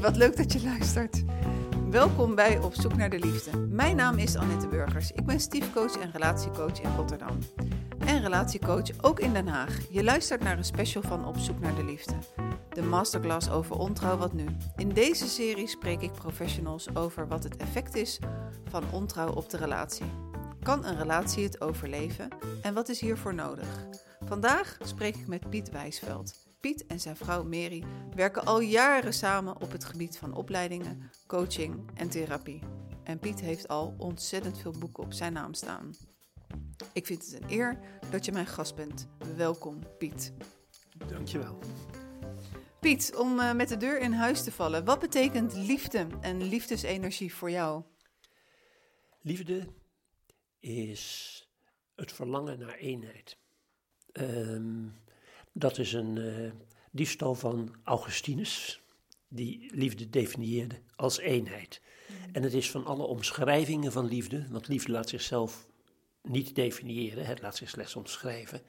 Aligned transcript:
Wat 0.00 0.16
leuk 0.16 0.36
dat 0.36 0.52
je 0.52 0.62
luistert. 0.62 1.22
Welkom 1.90 2.34
bij 2.34 2.58
Op 2.58 2.74
Zoek 2.74 2.96
naar 2.96 3.10
de 3.10 3.18
Liefde. 3.18 3.58
Mijn 3.58 3.96
naam 3.96 4.18
is 4.18 4.36
Annette 4.36 4.68
Burgers. 4.68 5.10
Ik 5.10 5.24
ben 5.24 5.40
stiefcoach 5.40 5.96
en 5.96 6.10
relatiecoach 6.10 6.80
in 6.80 6.96
Rotterdam. 6.96 7.38
En 7.98 8.20
relatiecoach 8.22 8.90
ook 9.00 9.20
in 9.20 9.32
Den 9.32 9.46
Haag. 9.46 9.78
Je 9.90 10.04
luistert 10.04 10.42
naar 10.42 10.58
een 10.58 10.64
special 10.64 11.02
van 11.02 11.26
Op 11.26 11.38
Zoek 11.38 11.60
naar 11.60 11.74
de 11.74 11.84
Liefde. 11.84 12.14
De 12.68 12.82
masterclass 12.82 13.50
over 13.50 13.76
ontrouw 13.76 14.16
wat 14.16 14.32
nu. 14.32 14.44
In 14.76 14.88
deze 14.88 15.28
serie 15.28 15.68
spreek 15.68 16.00
ik 16.00 16.12
professionals 16.12 16.94
over 16.94 17.28
wat 17.28 17.44
het 17.44 17.56
effect 17.56 17.94
is 17.94 18.18
van 18.68 18.84
ontrouw 18.92 19.32
op 19.32 19.50
de 19.50 19.56
relatie. 19.56 20.06
Kan 20.62 20.84
een 20.84 20.98
relatie 20.98 21.44
het 21.44 21.60
overleven 21.60 22.28
en 22.62 22.74
wat 22.74 22.88
is 22.88 23.00
hiervoor 23.00 23.34
nodig? 23.34 23.86
Vandaag 24.24 24.76
spreek 24.84 25.16
ik 25.16 25.26
met 25.26 25.50
Piet 25.50 25.70
Wijsveld. 25.70 26.43
Piet 26.64 26.86
en 26.86 27.00
zijn 27.00 27.16
vrouw 27.16 27.42
Mary 27.42 27.84
werken 28.14 28.44
al 28.44 28.60
jaren 28.60 29.14
samen 29.14 29.60
op 29.60 29.72
het 29.72 29.84
gebied 29.84 30.18
van 30.18 30.34
opleidingen, 30.34 31.10
coaching 31.26 31.90
en 31.94 32.08
therapie. 32.08 32.62
En 33.02 33.18
Piet 33.18 33.40
heeft 33.40 33.68
al 33.68 33.94
ontzettend 33.98 34.58
veel 34.58 34.74
boeken 34.78 35.04
op 35.04 35.12
zijn 35.12 35.32
naam 35.32 35.54
staan. 35.54 35.94
Ik 36.92 37.06
vind 37.06 37.24
het 37.24 37.42
een 37.42 37.50
eer 37.50 37.78
dat 38.10 38.24
je 38.24 38.32
mijn 38.32 38.46
gast 38.46 38.74
bent. 38.74 39.08
Welkom, 39.36 39.78
Piet. 39.98 40.32
Dankjewel. 41.08 41.58
Piet, 42.80 43.16
om 43.16 43.38
uh, 43.38 43.52
met 43.52 43.68
de 43.68 43.76
deur 43.76 44.00
in 44.00 44.12
huis 44.12 44.42
te 44.42 44.52
vallen, 44.52 44.84
wat 44.84 44.98
betekent 44.98 45.54
liefde 45.54 46.06
en 46.20 46.42
liefdesenergie 46.42 47.34
voor 47.34 47.50
jou? 47.50 47.82
Liefde 49.20 49.66
is 50.60 51.48
het 51.94 52.12
verlangen 52.12 52.58
naar 52.58 52.74
eenheid. 52.74 53.38
Um, 54.12 55.02
dat 55.56 55.78
is 55.78 55.92
een 55.92 56.16
uh, 56.16 56.50
diefstal 56.90 57.34
van 57.34 57.74
Augustinus, 57.84 58.82
die 59.28 59.70
liefde 59.74 60.10
definieerde 60.10 60.80
als 60.96 61.18
eenheid. 61.18 61.80
En 62.32 62.42
het 62.42 62.54
is 62.54 62.70
van 62.70 62.84
alle 62.84 63.02
omschrijvingen 63.02 63.92
van 63.92 64.06
liefde, 64.06 64.46
want 64.50 64.68
liefde 64.68 64.92
laat 64.92 65.08
zichzelf 65.08 65.66
niet 66.22 66.54
definiëren, 66.54 67.26
het 67.26 67.42
laat 67.42 67.56
zich 67.56 67.68
slechts 67.68 67.96
omschrijven. 67.96 68.62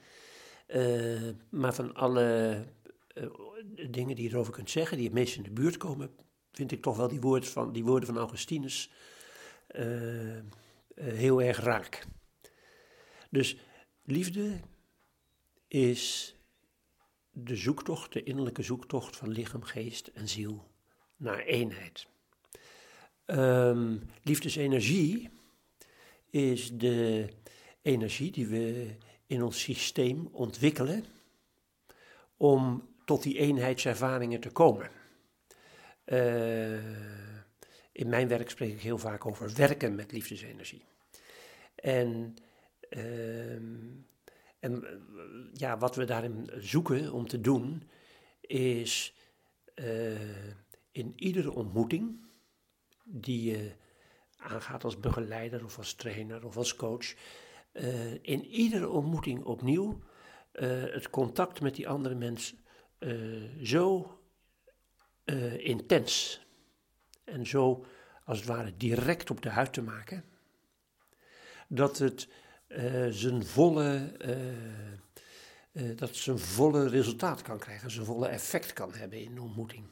Uh, 0.67 1.29
maar 1.49 1.73
van 1.73 1.95
alle 1.95 2.57
uh, 3.13 3.29
dingen 3.89 4.15
die 4.15 4.23
je 4.23 4.29
erover 4.29 4.53
kunt 4.53 4.69
zeggen, 4.69 4.97
die 4.97 5.05
het 5.05 5.15
meest 5.15 5.35
in 5.35 5.43
de 5.43 5.51
buurt 5.51 5.77
komen, 5.77 6.09
vind 6.51 6.71
ik 6.71 6.81
toch 6.81 6.97
wel 6.97 7.07
die, 7.07 7.21
woord 7.21 7.49
van, 7.49 7.71
die 7.71 7.83
woorden 7.83 8.07
van 8.07 8.17
Augustinus 8.17 8.91
heel 10.95 11.41
erg 11.41 11.59
raak. 11.59 12.05
Dus 13.29 13.57
liefde 14.03 14.59
is 15.67 16.35
de 17.37 17.55
zoektocht, 17.55 18.13
de 18.13 18.23
innerlijke 18.23 18.63
zoektocht 18.63 19.15
van 19.15 19.29
lichaam, 19.29 19.63
geest 19.63 20.07
en 20.07 20.27
ziel 20.27 20.67
naar 21.17 21.39
eenheid. 21.39 22.07
Um, 23.25 24.01
liefdesenergie 24.23 25.29
is 26.29 26.71
de 26.77 27.29
energie 27.81 28.31
die 28.31 28.47
we 28.47 28.95
in 29.27 29.43
ons 29.43 29.61
systeem 29.61 30.29
ontwikkelen 30.31 31.05
om 32.37 32.89
tot 33.05 33.23
die 33.23 33.37
eenheidservaringen 33.37 34.39
te 34.39 34.49
komen. 34.49 34.89
Uh, 36.05 36.77
in 37.91 38.09
mijn 38.09 38.27
werk 38.27 38.49
spreek 38.49 38.71
ik 38.71 38.81
heel 38.81 38.97
vaak 38.97 39.25
over 39.25 39.53
werken 39.55 39.95
met 39.95 40.11
liefdesenergie. 40.11 40.83
En 41.75 42.35
uh, 42.89 43.61
en 44.65 44.83
eh, 44.83 44.91
ja, 45.53 45.77
wat 45.77 45.95
we 45.95 46.05
daarin 46.05 46.49
zoeken 46.57 47.13
om 47.13 47.27
te 47.27 47.41
doen, 47.41 47.89
is 48.41 49.13
uh, 49.75 50.47
in 50.91 51.13
iedere 51.15 51.51
ontmoeting 51.51 52.25
die 53.03 53.51
je 53.51 53.75
aangaat 54.37 54.83
als 54.83 54.99
begeleider 54.99 55.63
of 55.63 55.77
als 55.77 55.93
trainer 55.93 56.45
of 56.45 56.57
als 56.57 56.75
coach, 56.75 57.15
uh, 57.73 58.13
in 58.13 58.45
iedere 58.45 58.89
ontmoeting 58.89 59.43
opnieuw 59.43 60.03
het 60.91 61.09
contact 61.09 61.61
met 61.61 61.75
die 61.75 61.87
andere 61.87 62.15
mens 62.15 62.55
zo 63.63 64.17
intens 65.57 66.45
en 67.23 67.45
zo 67.45 67.85
als 68.25 68.37
het 68.37 68.47
ware 68.47 68.77
direct 68.77 69.29
op 69.29 69.41
de 69.41 69.49
huid 69.49 69.73
te 69.73 69.81
maken, 69.81 70.25
dat 71.67 71.97
het 71.97 72.27
uh, 72.77 73.07
zijn 73.09 73.45
volle, 73.45 74.11
uh, 75.71 75.97
dat 75.97 76.15
zijn 76.15 76.39
volle 76.39 76.89
resultaat 76.89 77.41
kan 77.41 77.59
krijgen, 77.59 77.91
zijn 77.91 78.05
volle 78.05 78.27
effect 78.27 78.73
kan 78.73 78.93
hebben 78.93 79.21
in 79.21 79.35
de 79.35 79.41
ontmoeting. 79.41 79.85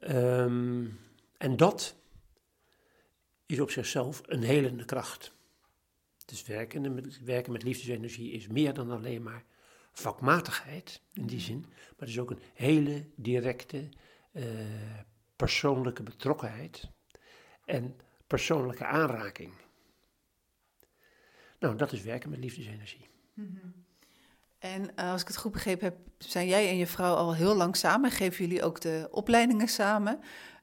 Um, 0.00 1.00
en 1.36 1.56
dat 1.56 1.94
is 3.46 3.60
op 3.60 3.70
zichzelf 3.70 4.20
een 4.26 4.42
helende 4.42 4.84
kracht. 4.84 5.32
Dus 6.24 6.46
werken 6.46 6.94
met, 6.94 7.24
werken 7.24 7.52
met 7.52 7.62
liefdesenergie 7.62 8.32
is 8.32 8.46
meer 8.46 8.74
dan 8.74 8.90
alleen 8.90 9.22
maar 9.22 9.44
vakmatigheid 9.92 11.00
in 11.12 11.26
die 11.26 11.40
zin, 11.40 11.60
maar 11.60 11.98
het 11.98 12.08
is 12.08 12.18
ook 12.18 12.30
een 12.30 12.42
hele 12.54 13.04
directe 13.14 13.88
persoonlijke 15.36 16.02
betrokkenheid 16.02 16.88
en 17.64 17.96
persoonlijke 18.26 18.84
aanraking. 18.84 19.52
Nou, 21.58 21.76
dat 21.76 21.92
is 21.92 22.02
werken 22.02 22.30
met 22.30 22.38
liefdesenergie. 22.38 23.08
Mm 23.34 23.86
En 24.58 24.82
uh, 24.96 25.12
als 25.12 25.20
ik 25.20 25.26
het 25.26 25.36
goed 25.36 25.52
begrepen 25.52 25.84
heb, 25.84 25.96
zijn 26.18 26.48
jij 26.48 26.68
en 26.68 26.76
je 26.76 26.86
vrouw 26.86 27.14
al 27.14 27.34
heel 27.34 27.54
lang 27.54 27.76
samen. 27.76 28.10
Geven 28.10 28.44
jullie 28.44 28.62
ook 28.62 28.80
de 28.80 29.08
opleidingen 29.10 29.68
samen? 29.68 30.20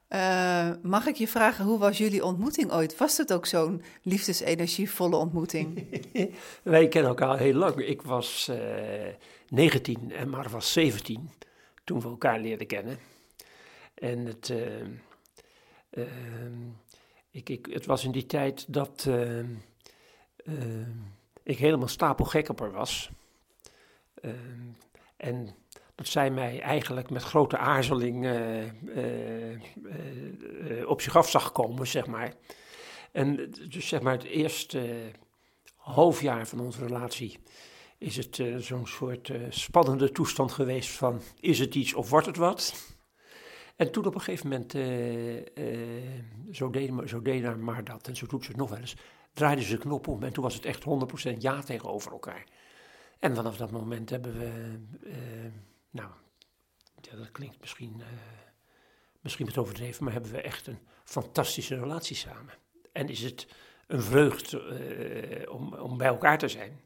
Uh, 0.10 0.72
mag 0.82 1.06
ik 1.06 1.16
je 1.16 1.28
vragen, 1.28 1.66
hoe 1.66 1.80
was 1.80 1.98
jullie 1.98 2.26
ontmoeting 2.26 2.72
ooit? 2.72 2.98
Was 2.98 3.18
het 3.18 3.34
ook 3.34 3.46
zo'n 3.46 3.82
liefdesenergievolle 4.02 5.16
ontmoeting? 5.16 5.88
Wij 6.64 6.88
kennen 6.88 7.10
elkaar 7.10 7.38
heel 7.38 7.54
lang. 7.54 7.76
Ik 7.76 8.02
was 8.02 8.48
uh, 8.50 9.08
eh, 9.08 9.16
19 9.50 10.12
en 10.12 10.30
Mar 10.30 10.50
was 10.50 10.74
17 10.74 11.30
toen 11.84 12.00
we 12.00 12.08
elkaar 12.08 12.40
leerden 12.40 12.68
kennen. 12.68 12.98
En 13.94 14.26
het, 14.26 14.54
ik, 17.32 17.50
ik, 17.50 17.68
het 17.72 17.86
was 17.86 18.04
in 18.04 18.12
die 18.12 18.26
tijd 18.26 18.74
dat 18.74 19.10
uh, 20.46 20.88
ik 21.44 21.58
helemaal 21.58 21.88
stapelgek 21.88 22.50
op 22.50 22.60
haar 22.60 22.72
was. 22.72 23.10
Uh, 24.22 24.32
en 25.18 25.56
dat 25.96 26.08
zij 26.08 26.32
mij 26.32 26.62
eigenlijk 26.62 27.10
met 27.10 27.24
grote 27.24 27.58
aarzeling 27.58 28.26
uh, 28.26 28.64
op 30.90 31.02
zich 31.02 31.16
af 31.16 31.30
zag 31.30 31.52
komen, 31.52 31.88
zeg 31.88 32.08
maar. 32.08 32.34
En 33.12 33.52
dus 33.70 33.88
zeg 33.88 34.02
maar 34.02 34.14
het 34.14 34.24
eerste 34.24 35.12
halfjaar 35.76 36.48
van 36.48 36.60
onze 36.60 36.86
relatie 36.86 37.40
is 37.98 38.16
het 38.16 38.44
zo'n 38.58 38.88
soort 38.88 39.32
spannende 39.50 40.12
toestand 40.12 40.52
geweest 40.52 40.90
van 40.90 41.22
is 41.40 41.60
het 41.60 41.76
iets 41.76 41.94
of 41.94 42.10
wordt 42.10 42.26
het 42.26 42.38
wat? 42.38 42.94
En 43.76 43.92
toen 43.92 44.06
op 44.06 44.16
een 44.16 44.22
gegeven 44.22 44.50
moment, 44.50 44.72
zo 46.56 46.70
deed, 46.70 46.92
zo 47.06 47.22
deed 47.22 47.58
maar 47.58 47.84
dat 47.84 48.08
en 48.08 48.16
zo 48.16 48.26
doet 48.26 48.44
ze 48.44 48.48
het 48.50 48.60
nog 48.60 48.70
wel 48.70 48.80
eens, 48.80 48.96
draaiden 49.36 49.66
ze 49.66 49.72
de 49.72 49.78
knop 49.78 50.08
om 50.08 50.24
en 50.24 50.34
toen 50.34 50.44
was 50.44 50.54
het 50.54 50.66
echt 50.66 50.84
100% 51.34 51.38
ja 51.38 51.62
tegenover 51.62 52.12
elkaar. 52.12 52.44
En 53.20 53.36
vanaf 53.36 53.58
dat 53.58 53.72
moment 53.72 54.10
hebben 54.10 54.38
we, 54.38 54.80
uh, 55.04 55.16
nou, 55.90 56.10
ja, 57.02 57.16
dat 57.16 57.32
klinkt 57.32 57.60
misschien, 57.60 57.96
uh, 57.98 58.06
misschien 59.20 59.46
wat 59.46 59.58
overdreven, 59.58 60.04
maar 60.04 60.14
hebben 60.14 60.32
we 60.32 60.42
echt 60.42 60.68
een 60.68 60.80
fantastische 61.04 61.80
relatie 61.80 62.16
samen. 62.16 62.54
En 62.92 63.10
is 63.10 63.22
het 63.22 63.48
een 63.88 64.02
vreugd 64.02 64.54
uh, 64.54 65.52
om, 65.52 65.74
om 65.74 65.98
bij 65.98 66.08
elkaar 66.08 66.38
te 66.38 66.48
zijn. 66.48 66.82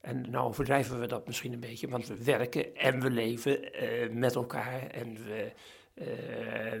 En 0.00 0.30
nou 0.30 0.46
overdrijven 0.46 1.00
we 1.00 1.06
dat 1.06 1.26
misschien 1.26 1.52
een 1.52 1.60
beetje, 1.60 1.88
want 1.88 2.06
we 2.06 2.24
werken 2.24 2.76
en 2.76 3.00
we 3.00 3.10
leven 3.10 3.60
met 4.18 4.34
elkaar 4.34 4.86
en 4.86 5.24
we 5.24 5.52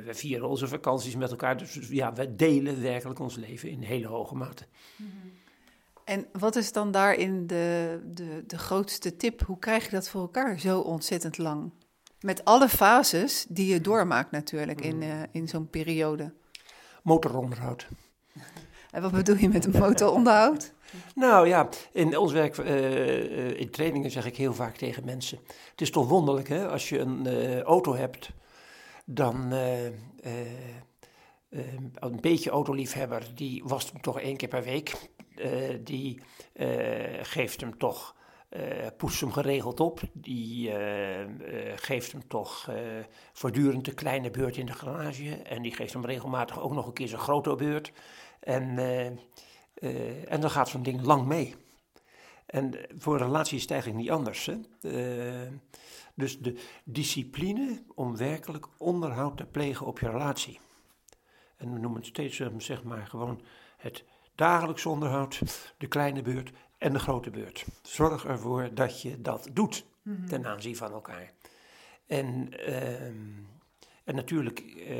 we 0.04 0.10
vieren 0.10 0.48
onze 0.48 0.68
vakanties 0.68 1.16
met 1.16 1.30
elkaar. 1.30 1.56
Dus 1.56 1.88
ja, 1.88 2.12
we 2.12 2.34
delen 2.34 2.82
werkelijk 2.82 3.18
ons 3.18 3.36
leven 3.36 3.70
in 3.70 3.82
hele 3.82 4.06
hoge 4.06 4.34
mate. 4.34 4.66
En 6.04 6.26
wat 6.32 6.56
is 6.56 6.72
dan 6.72 6.90
daarin 6.90 7.46
de, 7.46 8.00
de, 8.14 8.44
de 8.46 8.58
grootste 8.58 9.16
tip? 9.16 9.40
Hoe 9.46 9.58
krijg 9.58 9.84
je 9.84 9.90
dat 9.90 10.08
voor 10.08 10.20
elkaar 10.20 10.58
zo 10.58 10.80
ontzettend 10.80 11.38
lang? 11.38 11.72
Met 12.20 12.44
alle 12.44 12.68
fases 12.68 13.46
die 13.48 13.72
je 13.72 13.80
doormaakt 13.80 14.30
natuurlijk 14.30 14.80
in, 14.80 15.02
uh, 15.02 15.22
in 15.32 15.48
zo'n 15.48 15.70
periode. 15.70 16.32
Motoronderhoud. 17.02 17.86
En 18.90 19.02
wat 19.02 19.12
bedoel 19.12 19.36
je 19.36 19.48
met 19.48 19.72
motoronderhoud? 19.72 20.72
Nou 21.14 21.48
ja, 21.48 21.68
in 21.92 22.18
ons 22.18 22.32
werk, 22.32 22.56
uh, 22.56 23.60
in 23.60 23.70
trainingen 23.70 24.10
zeg 24.10 24.26
ik 24.26 24.36
heel 24.36 24.54
vaak 24.54 24.76
tegen 24.76 25.04
mensen: 25.04 25.38
Het 25.70 25.80
is 25.80 25.90
toch 25.90 26.08
wonderlijk 26.08 26.48
hè, 26.48 26.68
als 26.68 26.88
je 26.88 26.98
een 26.98 27.26
uh, 27.26 27.60
auto 27.60 27.94
hebt 27.94 28.30
dan 29.10 29.52
uh, 29.52 29.86
uh, 29.86 29.92
een 31.94 32.20
beetje 32.20 32.50
autoliefhebber, 32.50 33.34
die 33.34 33.64
wast 33.64 33.92
hem 33.92 34.00
toch 34.00 34.20
één 34.20 34.36
keer 34.36 34.48
per 34.48 34.62
week. 34.62 35.10
die 35.80 36.20
geeft 37.22 37.60
hem 37.60 37.78
toch 37.78 38.16
poetst 38.96 39.20
hem 39.20 39.32
geregeld 39.32 39.80
op. 39.80 40.00
Die 40.12 40.72
geeft 41.76 42.12
hem 42.12 42.28
toch 42.28 42.70
voortdurend 43.32 43.88
een 43.88 43.94
kleine 43.94 44.30
beurt 44.30 44.56
in 44.56 44.66
de 44.66 44.72
garage. 44.72 45.42
En 45.42 45.62
die 45.62 45.74
geeft 45.74 45.92
hem 45.92 46.06
regelmatig 46.06 46.60
ook 46.60 46.72
nog 46.72 46.86
een 46.86 46.92
keer 46.92 47.08
zijn 47.08 47.20
grote 47.20 47.54
beurt. 47.54 47.92
En, 48.40 48.78
en 50.28 50.40
dan 50.40 50.50
gaat 50.50 50.68
zo'n 50.68 50.82
ding 50.82 51.02
lang 51.02 51.26
mee. 51.26 51.54
En 52.46 52.74
voor 52.98 53.14
een 53.14 53.26
relatie 53.26 53.56
is 53.56 53.62
het 53.62 53.70
eigenlijk 53.70 54.00
niet 54.00 54.10
anders. 54.10 54.46
Hè? 54.46 54.56
Dus 56.18 56.38
de 56.38 56.60
discipline 56.84 57.82
om 57.94 58.16
werkelijk 58.16 58.66
onderhoud 58.76 59.36
te 59.36 59.46
plegen 59.46 59.86
op 59.86 59.98
je 59.98 60.10
relatie. 60.10 60.60
En 61.56 61.72
we 61.72 61.78
noemen 61.78 62.00
het 62.00 62.08
steeds 62.08 62.42
zeg 62.56 62.82
maar 62.82 63.06
gewoon 63.06 63.40
het 63.76 64.04
dagelijks 64.34 64.86
onderhoud, 64.86 65.40
de 65.78 65.86
kleine 65.86 66.22
beurt 66.22 66.50
en 66.78 66.92
de 66.92 66.98
grote 66.98 67.30
beurt. 67.30 67.64
Zorg 67.82 68.24
ervoor 68.24 68.74
dat 68.74 69.02
je 69.02 69.20
dat 69.20 69.48
doet 69.52 69.86
mhm. 70.02 70.26
ten 70.26 70.46
aanzien 70.46 70.76
van 70.76 70.92
elkaar. 70.92 71.32
En, 72.06 72.48
ehm, 72.58 73.16
en 74.04 74.14
natuurlijk, 74.14 74.60
uh, 74.60 74.96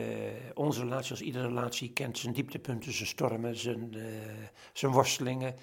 onze 0.54 0.80
relatie 0.80 1.10
als 1.10 1.20
iedere 1.20 1.46
relatie 1.46 1.92
kent 1.92 2.18
zijn 2.18 2.32
dieptepunten, 2.32 2.92
zijn 2.92 3.08
stormen, 3.08 3.56
zijn, 3.56 3.92
uh, 3.94 4.04
zijn 4.72 4.92
worstelingen. 4.92 5.54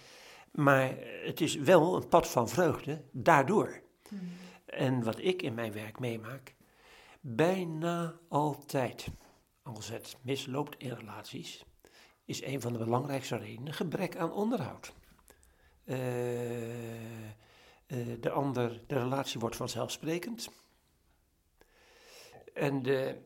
Maar 0.51 0.93
het 1.23 1.41
is 1.41 1.55
wel 1.55 1.95
een 1.95 2.07
pad 2.07 2.27
van 2.27 2.49
vreugde 2.49 3.01
daardoor. 3.11 3.81
Mhm. 4.09 4.23
En 4.75 5.03
wat 5.03 5.19
ik 5.19 5.41
in 5.41 5.53
mijn 5.53 5.71
werk 5.71 5.99
meemaak, 5.99 6.55
bijna 7.21 8.19
altijd, 8.27 9.07
als 9.63 9.89
het 9.89 10.17
misloopt 10.21 10.79
in 10.79 10.91
relaties, 10.91 11.65
is 12.25 12.43
een 12.43 12.61
van 12.61 12.73
de 12.73 12.79
belangrijkste 12.79 13.37
redenen 13.37 13.73
gebrek 13.73 14.15
aan 14.15 14.31
onderhoud. 14.31 14.93
Uh, 15.85 15.95
de 18.19 18.29
ander, 18.33 18.81
de 18.87 18.99
relatie 18.99 19.39
wordt 19.39 19.55
vanzelfsprekend. 19.55 20.49
En 22.53 22.81
de 22.81 23.21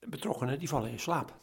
betrokkenen 0.00 0.58
die 0.58 0.68
vallen 0.68 0.90
in 0.90 1.00
slaap. 1.00 1.38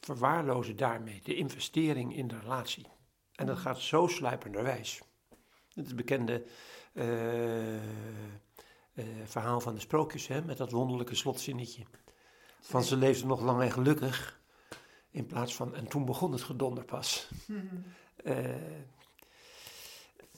Verwaarlozen 0.00 0.76
daarmee 0.76 1.20
de 1.22 1.34
investering 1.34 2.16
in 2.16 2.28
de 2.28 2.38
relatie. 2.38 2.86
En 3.34 3.46
dat 3.46 3.58
gaat 3.58 3.78
zo 3.78 4.06
sluipenderwijs. 4.06 5.02
Het 5.86 5.96
bekende 5.96 6.44
uh, 6.92 7.74
uh, 7.74 7.80
verhaal 9.24 9.60
van 9.60 9.74
de 9.74 9.80
sprookjes, 9.80 10.26
hè, 10.26 10.42
met 10.42 10.56
dat 10.56 10.70
wonderlijke 10.70 11.14
slotzinnetje. 11.14 11.84
Van 12.60 12.84
ze 12.84 12.96
leefden 12.96 13.28
nog 13.28 13.40
lang 13.40 13.62
en 13.62 13.72
gelukkig. 13.72 14.40
In 15.10 15.26
plaats 15.26 15.54
van, 15.54 15.74
en 15.74 15.88
toen 15.88 16.04
begon 16.04 16.32
het 16.32 16.42
gedonder 16.42 16.84
pas. 16.84 17.30
Mm 17.46 17.68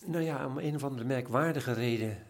nou 0.07 0.25
ja, 0.25 0.47
om 0.47 0.59
een 0.59 0.75
of 0.75 0.85
andere 0.85 1.05
merkwaardige 1.05 1.73
reden 1.73 2.27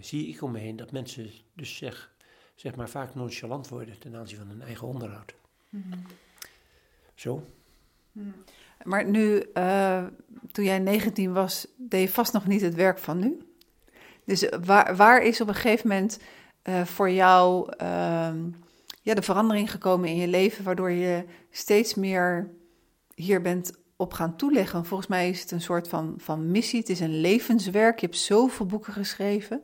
zie 0.00 0.28
ik 0.28 0.42
om 0.42 0.50
me 0.50 0.58
heen 0.58 0.76
dat 0.76 0.92
mensen 0.92 1.30
dus 1.54 1.76
zeg, 1.76 2.14
zeg 2.54 2.74
maar 2.74 2.88
vaak 2.88 3.14
nonchalant 3.14 3.68
worden 3.68 3.98
ten 3.98 4.16
aanzien 4.16 4.38
van 4.38 4.48
hun 4.48 4.62
eigen 4.62 4.86
onderhoud. 4.86 5.34
Mm 5.68 6.02
Zo. 7.14 7.46
Mm. 8.12 8.44
Maar 8.82 9.08
nu, 9.08 9.44
uh, 9.54 10.04
toen 10.52 10.64
jij 10.64 10.78
19 10.78 11.32
was, 11.32 11.66
deed 11.76 12.00
je 12.00 12.08
vast 12.08 12.32
nog 12.32 12.46
niet 12.46 12.60
het 12.60 12.74
werk 12.74 12.98
van 12.98 13.18
nu. 13.18 13.38
Dus 14.24 14.48
waar, 14.64 14.96
waar 14.96 15.22
is 15.22 15.40
op 15.40 15.48
een 15.48 15.54
gegeven 15.54 15.88
moment 15.88 16.18
voor 16.84 17.10
jou 17.10 17.72
ehm, 17.76 18.38
ja, 19.02 19.14
de 19.14 19.22
verandering 19.22 19.70
gekomen 19.70 20.08
in 20.08 20.16
je 20.16 20.28
leven, 20.28 20.64
waardoor 20.64 20.90
je 20.90 21.24
steeds 21.50 21.94
meer 21.94 22.50
hier 23.14 23.42
bent 23.42 23.72
op 23.96 24.12
gaan 24.12 24.36
toeleggen. 24.36 24.84
Volgens 24.84 25.08
mij 25.08 25.28
is 25.28 25.40
het 25.40 25.50
een 25.50 25.60
soort 25.60 25.88
van, 25.88 26.14
van 26.16 26.50
missie, 26.50 26.80
het 26.80 26.88
is 26.88 27.00
een 27.00 27.20
levenswerk. 27.20 28.00
Je 28.00 28.06
hebt 28.06 28.18
zoveel 28.18 28.66
boeken 28.66 28.92
geschreven. 28.92 29.62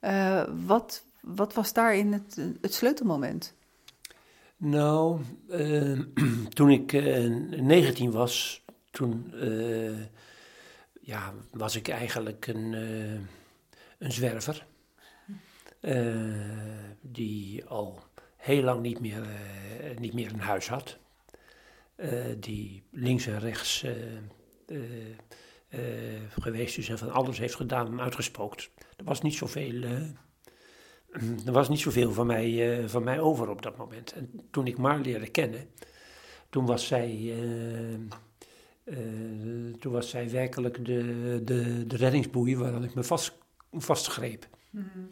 Uh, 0.00 0.42
wat, 0.66 1.04
wat 1.20 1.54
was 1.54 1.72
daarin 1.72 2.12
het, 2.12 2.36
het 2.60 2.74
sleutelmoment? 2.74 3.54
Nou, 4.64 5.20
uh, 5.48 6.00
toen 6.56 6.70
ik 6.70 6.92
uh, 6.92 7.24
eh, 7.24 7.60
19 7.60 8.10
was, 8.10 8.64
toen 8.90 9.32
ja, 11.00 11.34
was 11.50 11.76
ik 11.76 11.88
eigenlijk 11.88 12.46
een, 12.46 12.72
een 13.98 14.12
zwerver. 14.12 14.66
die 17.00 17.64
al 17.64 18.02
heel 18.36 18.62
lang 18.62 18.82
niet 18.82 19.00
meer, 19.00 19.26
niet 19.98 20.12
meer 20.12 20.32
een 20.32 20.40
huis 20.40 20.68
had. 20.68 20.98
Eh, 21.94 22.10
die 22.38 22.82
links 22.90 23.26
en 23.26 23.38
rechts 23.38 23.84
geweest 26.40 26.78
is 26.78 26.88
en 26.88 26.98
van 26.98 27.10
alles 27.12 27.38
heeft 27.38 27.54
gedaan 27.54 27.86
en 27.86 28.00
uitgespookt. 28.00 28.70
Er 28.96 29.04
was 29.04 29.22
niet 29.22 29.34
zoveel, 29.34 29.84
er 31.46 31.52
was 31.52 31.68
niet 31.68 31.80
zoveel 31.80 32.12
van, 32.12 32.26
mij, 32.26 32.82
van 32.88 33.04
mij 33.04 33.20
over 33.20 33.48
op 33.48 33.62
dat 33.62 33.76
moment. 33.76 34.12
En 34.12 34.30
toen 34.50 34.66
ik 34.66 34.78
maar 34.78 34.98
leerde 34.98 35.30
kennen, 35.30 35.68
toen 36.50 36.66
was 36.66 36.86
zij, 36.86 37.34
toen 39.80 39.92
was 39.92 40.10
zij 40.10 40.30
werkelijk 40.30 40.84
de, 40.84 41.40
de, 41.44 41.86
de 41.86 41.96
reddingsboei 41.96 42.56
waaraan 42.56 42.84
ik 42.84 42.94
me 42.94 43.04
vast, 43.04 43.38
vastgreep. 43.72 44.46
Mm 44.70 45.08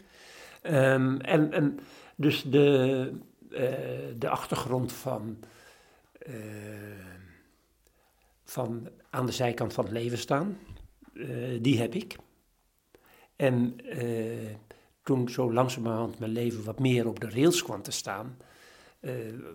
en, 0.63 1.53
en 1.53 1.79
dus 2.17 2.43
de, 2.43 3.13
de 4.19 4.29
achtergrond 4.29 4.93
van 4.93 5.39
van 8.45 8.89
aan 9.11 9.27
de 9.27 9.33
zijkant 9.33 9.73
van 9.73 9.85
het 9.85 9.93
leven 9.93 10.19
staan. 10.19 10.59
Die 11.61 11.81
heb 11.81 11.95
ik. 11.95 12.17
En 13.37 13.77
toen 15.03 15.29
zo 15.29 15.53
langzamerhand 15.53 16.19
mijn 16.19 16.33
leven 16.33 16.65
wat 16.65 16.79
meer 16.79 17.09
op 17.09 17.21
de 17.21 17.31
rails 17.31 17.63
kwam 17.63 17.83
te 17.83 17.91
staan, 17.91 18.37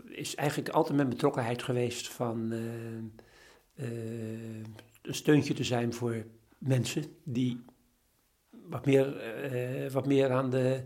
is 0.06 0.36
eigenlijk 0.36 0.70
altijd 0.70 0.96
mijn 0.96 1.10
betrokkenheid 1.10 1.64
geweest 1.64 2.08
van 2.08 2.52
een 3.76 5.14
steuntje 5.14 5.54
te 5.54 5.64
zijn 5.64 5.94
voor 5.94 6.26
mensen 6.58 7.04
die 7.24 7.64
wat 8.50 8.86
meer, 8.86 9.14
wat 9.92 10.06
meer 10.06 10.32
aan 10.32 10.50
de 10.50 10.84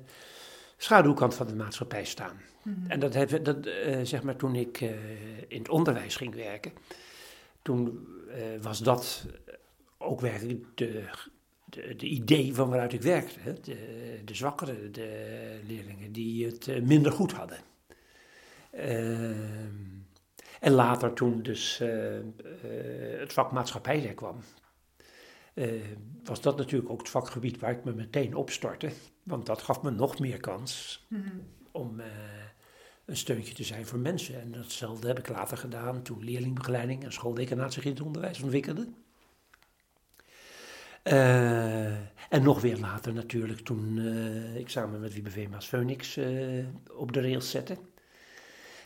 schaduwkant 0.77 1.35
van 1.35 1.47
de 1.47 1.55
maatschappij 1.55 2.05
staan. 2.05 2.41
Mhm. 2.63 2.91
En 2.91 2.99
dat, 2.99 3.13
heeft, 3.13 3.45
dat 3.45 3.69
zeg 4.03 4.23
maar 4.23 4.35
toen 4.35 4.55
ik 4.55 4.81
in 5.47 5.59
het 5.59 5.69
onderwijs 5.69 6.15
ging 6.15 6.35
werken, 6.35 6.71
toen 7.61 8.07
was 8.61 8.79
dat 8.79 9.25
ook 9.97 10.21
werkelijk 10.21 10.65
de, 10.75 11.03
de, 11.69 11.95
de, 11.95 12.05
idee 12.05 12.53
van 12.53 12.69
waaruit 12.69 12.93
ik 12.93 13.01
werkte. 13.01 13.39
Hè? 13.39 13.53
De, 13.53 14.21
de 14.25 14.33
zwakkere 14.35 14.91
de 14.91 15.59
leerlingen 15.67 16.11
die 16.11 16.45
het 16.45 16.85
minder 16.85 17.11
goed 17.11 17.31
hadden. 17.31 17.57
Ehm, 18.71 19.97
en 20.59 20.71
later 20.71 21.13
toen 21.13 21.41
dus 21.41 21.77
het 23.17 23.33
vak 23.33 23.51
maatschappijleer 23.51 24.13
kwam, 24.13 24.39
was 26.23 26.41
dat 26.41 26.57
natuurlijk 26.57 26.91
ook 26.91 26.99
het 26.99 27.09
vakgebied 27.09 27.59
waar 27.59 27.71
ik 27.71 27.83
me 27.83 27.93
meteen 27.93 28.35
opstortte. 28.35 28.89
Want 29.23 29.45
dat 29.45 29.61
gaf 29.61 29.81
me 29.81 29.91
nog 29.91 30.19
meer 30.19 30.39
kans 30.39 31.05
mm 31.09 31.57
om 31.71 32.01
een 33.09 33.17
steuntje 33.17 33.53
te 33.53 33.63
zijn 33.63 33.85
voor 33.85 33.99
mensen. 33.99 34.41
En 34.41 34.51
datzelfde 34.51 35.07
heb 35.07 35.19
ik 35.19 35.29
later 35.29 35.57
gedaan 35.57 36.01
toen 36.01 36.23
leerlingbegeleiding 36.23 37.03
en 37.03 37.13
schooldecanaat 37.13 37.73
zich 37.73 37.83
in 37.83 37.91
het 37.91 38.01
onderwijs 38.01 38.41
ontwikkelde. 38.41 38.87
Uh, 41.09 41.93
en 42.29 42.43
nog 42.43 42.61
weer 42.61 42.77
later 42.77 43.13
natuurlijk 43.13 43.59
toen 43.59 43.97
uh, 43.97 44.55
ik 44.55 44.69
samen 44.69 44.99
met 44.99 45.13
Wiebe 45.13 45.29
Veema's 45.29 45.67
Phoenix 45.67 46.17
uh, 46.17 46.65
op 46.91 47.11
de 47.11 47.21
rails 47.21 47.49
zette. 47.49 47.77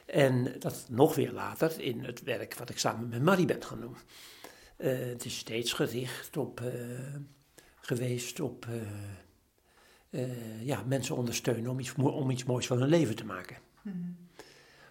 En 0.05 0.55
dat 0.59 0.85
nog 0.89 1.15
weer 1.15 1.31
later 1.31 1.81
in 1.81 2.03
het 2.03 2.23
werk 2.23 2.53
wat 2.55 2.69
ik 2.69 2.77
samen 2.77 3.09
met 3.09 3.21
Marie 3.21 3.45
ben 3.45 3.63
gaan 3.63 3.79
doen. 3.79 3.95
het 4.77 5.25
is 5.25 5.37
steeds 5.37 5.73
gericht 5.73 6.37
op, 6.37 6.61
geweest 7.75 8.39
op 8.39 8.67
ja, 10.61 10.83
mensen 10.87 11.15
ondersteunen 11.15 11.71
om 11.71 11.79
iets, 11.79 11.93
om 11.95 12.29
iets 12.29 12.43
moois 12.43 12.67
van 12.67 12.79
hun 12.79 12.89
leven 12.89 13.15
te 13.15 13.25
maken. 13.25 13.57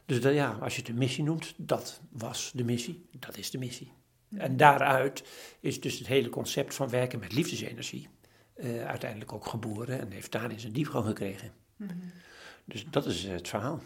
Dus 0.07 0.21
dat, 0.21 0.35
ja, 0.35 0.59
als 0.61 0.75
je 0.75 0.81
het 0.81 0.91
een 0.91 0.99
missie 0.99 1.25
noemt, 1.25 1.55
dat 1.57 2.01
was 2.11 2.53
de 2.55 2.65
missie, 2.65 3.07
dat 3.11 3.37
is 3.37 3.51
de 3.51 3.59
missie. 3.59 3.93
En 4.37 4.57
daaruit 4.57 5.25
is 5.61 5.81
dus 5.81 5.99
het 5.99 6.07
hele 6.07 6.29
concept 6.29 6.75
van 6.75 6.89
werken 6.89 7.19
met 7.19 7.33
liefdesenergie 7.33 8.09
uh, 8.57 8.85
uiteindelijk 8.85 9.33
ook 9.33 9.47
geboren 9.47 10.01
en 10.01 10.11
heeft 10.11 10.33
daarin 10.33 10.61
zijn 10.61 10.73
diepgang 10.73 11.07
gekregen. 11.07 11.53
Dus 12.65 12.87
dat 12.91 13.07
is 13.07 13.25
het 13.25 13.49
verhaal. 13.49 13.81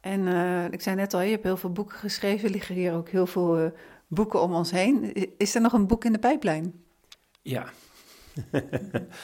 En 0.00 0.20
uh, 0.20 0.64
ik 0.64 0.80
zei 0.80 0.96
net 0.96 1.14
al, 1.14 1.20
je 1.20 1.30
hebt 1.30 1.42
heel 1.42 1.56
veel 1.56 1.72
boeken 1.72 1.98
geschreven, 1.98 2.50
liggen 2.56 2.74
hier 2.74 2.92
ook 2.92 3.08
heel 3.08 3.26
veel 3.26 3.62
uh, 3.62 3.70
boeken 4.06 4.42
om 4.42 4.54
ons 4.54 4.70
heen. 4.70 5.12
Is 5.38 5.54
er 5.54 5.60
nog 5.60 5.72
een 5.72 5.86
boek 5.86 6.04
in 6.04 6.12
de 6.12 6.18
pijplijn? 6.18 6.84
Ja. 7.42 7.70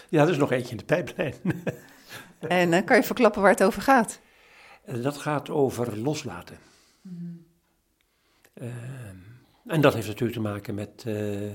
ja, 0.09 0.23
er 0.23 0.29
is 0.29 0.37
nog 0.37 0.53
eentje 0.53 0.71
in 0.71 0.77
de 0.77 0.85
pijplijn. 0.85 1.35
en 2.39 2.85
kan 2.85 2.97
je 2.97 3.03
verklappen 3.03 3.43
waar 3.43 3.51
het 3.51 3.63
over 3.63 3.83
gaat? 3.83 4.21
dat 5.03 5.17
gaat 5.17 5.51
over 5.51 5.99
loslaten. 5.99 6.59
Mm. 7.01 7.47
En 9.67 9.81
dat 9.81 9.95
heeft 9.95 10.07
natuurlijk 10.07 10.39
te 10.39 10.41
maken 10.41 10.75
met, 10.75 11.05
uh, 11.07 11.53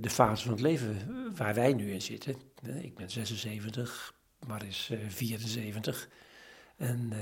de 0.00 0.10
fase 0.10 0.42
van 0.42 0.52
het 0.52 0.60
leven 0.60 0.96
waar 1.36 1.54
wij 1.54 1.72
nu 1.72 1.92
in 1.92 2.02
zitten. 2.02 2.36
ik 2.80 2.94
ben 2.94 3.10
76, 3.10 4.14
maar 4.46 4.66
is 4.66 4.92
74. 5.08 6.08
En 6.76 7.12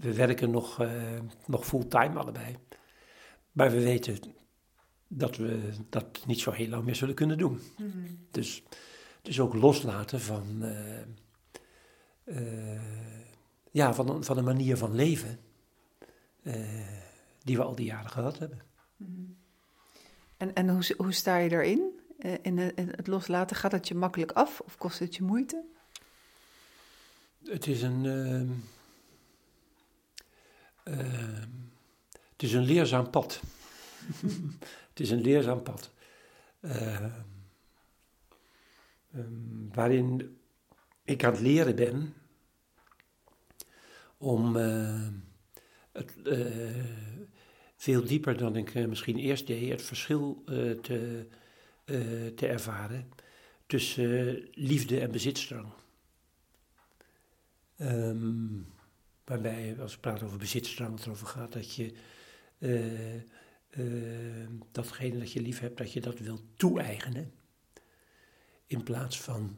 we 0.00 0.14
werken 0.14 0.50
nog, 0.50 0.86
nog 1.46 1.66
fulltime 1.66 2.18
allebei. 2.18 2.56
Maar 3.52 3.70
we 3.70 3.82
weten 3.82 4.18
dat 5.08 5.36
we 5.36 5.70
dat 5.88 6.26
niet 6.26 6.40
zo 6.40 6.50
heel 6.50 6.68
lang 6.68 6.84
meer 6.84 6.94
zullen 6.94 7.14
kunnen 7.14 7.38
doen. 7.38 7.60
Mm 7.76 8.26
Dus, 8.30 8.62
dus 9.22 9.40
ook 9.40 9.54
loslaten 9.54 10.20
van, 10.20 10.64
ja, 13.70 13.94
van, 13.94 14.24
van 14.24 14.38
een 14.38 14.44
manier 14.44 14.76
van 14.76 14.94
leven 14.94 15.38
uh, 16.42 16.54
die 17.44 17.56
we 17.56 17.62
al 17.62 17.74
die 17.74 17.86
jaren 17.86 18.10
gehad 18.10 18.38
hebben. 18.38 18.62
Mm 18.96 19.36
En, 20.36 20.54
en 20.54 20.68
hoe, 20.68 20.94
hoe 20.96 21.12
sta 21.12 21.36
je 21.36 21.48
daarin? 21.48 21.98
In, 22.42 22.58
in 22.76 22.88
het 22.96 23.06
loslaten, 23.06 23.56
gaat 23.56 23.72
het 23.72 23.88
je 23.88 23.94
makkelijk 23.94 24.32
af 24.32 24.60
of 24.60 24.76
kost 24.76 24.98
het 24.98 25.16
je 25.16 25.22
moeite? 25.22 25.64
Het 27.44 27.66
is 27.66 27.82
een, 27.82 28.06
ehm, 28.06 28.50
ehm, 30.84 31.48
het 32.32 32.42
is 32.42 32.52
een 32.52 32.64
leerzaam 32.64 33.10
pad. 33.10 33.40
Het 34.94 35.02
is 35.02 35.10
een 35.10 35.20
leerzaam 35.20 35.62
pad. 35.62 35.90
Uh, 36.60 37.14
um, 39.14 39.70
waarin 39.72 40.38
ik 41.04 41.24
aan 41.24 41.32
het 41.32 41.40
leren 41.40 41.76
ben 41.76 42.14
om 44.16 44.56
het, 45.92 46.14
uh, 46.24 46.84
veel 47.84 48.04
dieper 48.04 48.36
dan 48.36 48.56
ik 48.56 48.74
misschien 48.88 49.18
eerst 49.18 49.46
deed, 49.46 49.70
het 49.70 49.82
verschil 49.82 50.42
te, 50.82 51.26
te 52.34 52.46
ervaren 52.46 53.08
tussen 53.66 54.48
liefde 54.52 55.00
en 55.00 55.10
bezitstrang. 55.10 55.66
Um, 57.78 58.66
waarbij, 59.24 59.76
als 59.80 59.94
we 59.94 60.00
praten 60.00 60.26
over 60.26 60.38
bezitstrang, 60.38 60.94
het 60.94 61.04
erover 61.04 61.26
gaat 61.26 61.52
dat 61.52 61.74
je 61.74 61.92
uh, 62.58 64.46
datgene 64.72 65.18
dat 65.18 65.32
je 65.32 65.40
lief 65.40 65.60
hebt, 65.60 65.78
dat 65.78 65.92
je 65.92 66.00
dat 66.00 66.18
wil 66.18 66.40
toe-eigenen. 66.56 67.32
In 68.66 68.82
plaats 68.82 69.20
van 69.20 69.56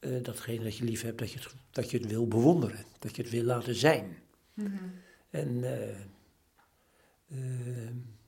uh, 0.00 0.22
datgene 0.22 0.64
dat 0.64 0.76
je 0.76 0.84
lief 0.84 1.02
hebt, 1.02 1.18
dat 1.18 1.32
je, 1.32 1.38
het, 1.38 1.54
dat 1.70 1.90
je 1.90 1.98
het 1.98 2.06
wil 2.06 2.28
bewonderen, 2.28 2.84
dat 2.98 3.16
je 3.16 3.22
het 3.22 3.30
wil 3.30 3.42
laten 3.42 3.74
zijn. 3.74 4.16
Mm-hmm. 4.54 4.92
En 5.30 5.48
uh, 5.48 5.96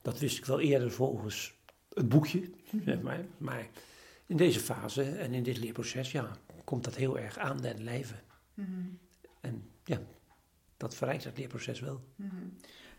dat 0.02 0.18
wist 0.18 0.38
ik 0.38 0.44
wel 0.44 0.60
eerder 0.60 0.90
volgens 0.90 1.54
het 1.94 2.08
boekje, 2.08 2.50
zeg 2.84 3.00
maar. 3.00 3.24
Maar 3.38 3.68
in 4.26 4.36
deze 4.36 4.60
fase 4.60 5.02
en 5.02 5.34
in 5.34 5.42
dit 5.42 5.58
leerproces, 5.58 6.12
ja, 6.12 6.36
komt 6.64 6.84
dat 6.84 6.94
heel 6.94 7.18
erg 7.18 7.38
aan 7.38 7.60
den 7.60 7.84
lijve. 7.84 8.14
Mm-hmm. 8.54 8.98
En 9.40 9.70
ja, 9.84 9.98
dat 10.76 10.94
verrijkt 10.94 11.24
het 11.24 11.38
leerproces 11.38 11.80
wel. 11.80 12.00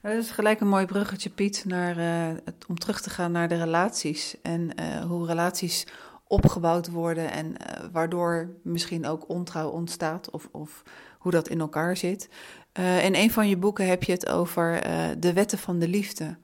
Dat 0.02 0.12
is 0.14 0.32
gelijk 0.32 0.60
een 0.60 0.68
mooi 0.68 0.86
bruggetje, 0.86 1.30
Piet, 1.30 1.66
naar, 1.66 1.98
uh, 1.98 2.38
het, 2.44 2.66
om 2.68 2.78
terug 2.78 3.02
te 3.02 3.10
gaan 3.10 3.32
naar 3.32 3.48
de 3.48 3.58
relaties. 3.58 4.36
En 4.42 4.70
uh, 4.80 5.00
hoe 5.00 5.26
relaties 5.26 5.88
opgebouwd 6.28 6.90
worden 6.90 7.32
en 7.32 7.46
uh, 7.46 7.86
waardoor 7.92 8.50
misschien 8.64 9.06
ook 9.06 9.30
ontrouw 9.30 9.70
ontstaat 9.70 10.30
of, 10.30 10.50
of 10.52 10.84
hoe 11.20 11.32
dat 11.32 11.48
in 11.48 11.60
elkaar 11.60 11.98
zit. 11.98 12.30
In 12.78 13.16
een 13.16 13.32
van 13.32 13.50
je 13.50 13.58
boeken 13.58 13.88
heb 13.88 14.04
je 14.04 14.12
het 14.12 14.30
over 14.30 14.82
de 15.20 15.34
wetten 15.34 15.58
van 15.58 15.80
de 15.80 15.88
liefde. 15.88 16.38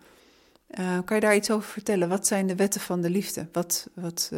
kan 1.05 1.15
je 1.15 1.19
daar 1.19 1.35
iets 1.35 1.51
over 1.51 1.69
vertellen? 1.69 2.09
Wat 2.09 2.27
zijn 2.27 2.47
de 2.47 2.55
wetten 2.55 2.81
van 2.81 3.01
de 3.01 3.09
liefde? 3.09 3.47
Wat, 3.51 3.87
wat, 3.93 4.31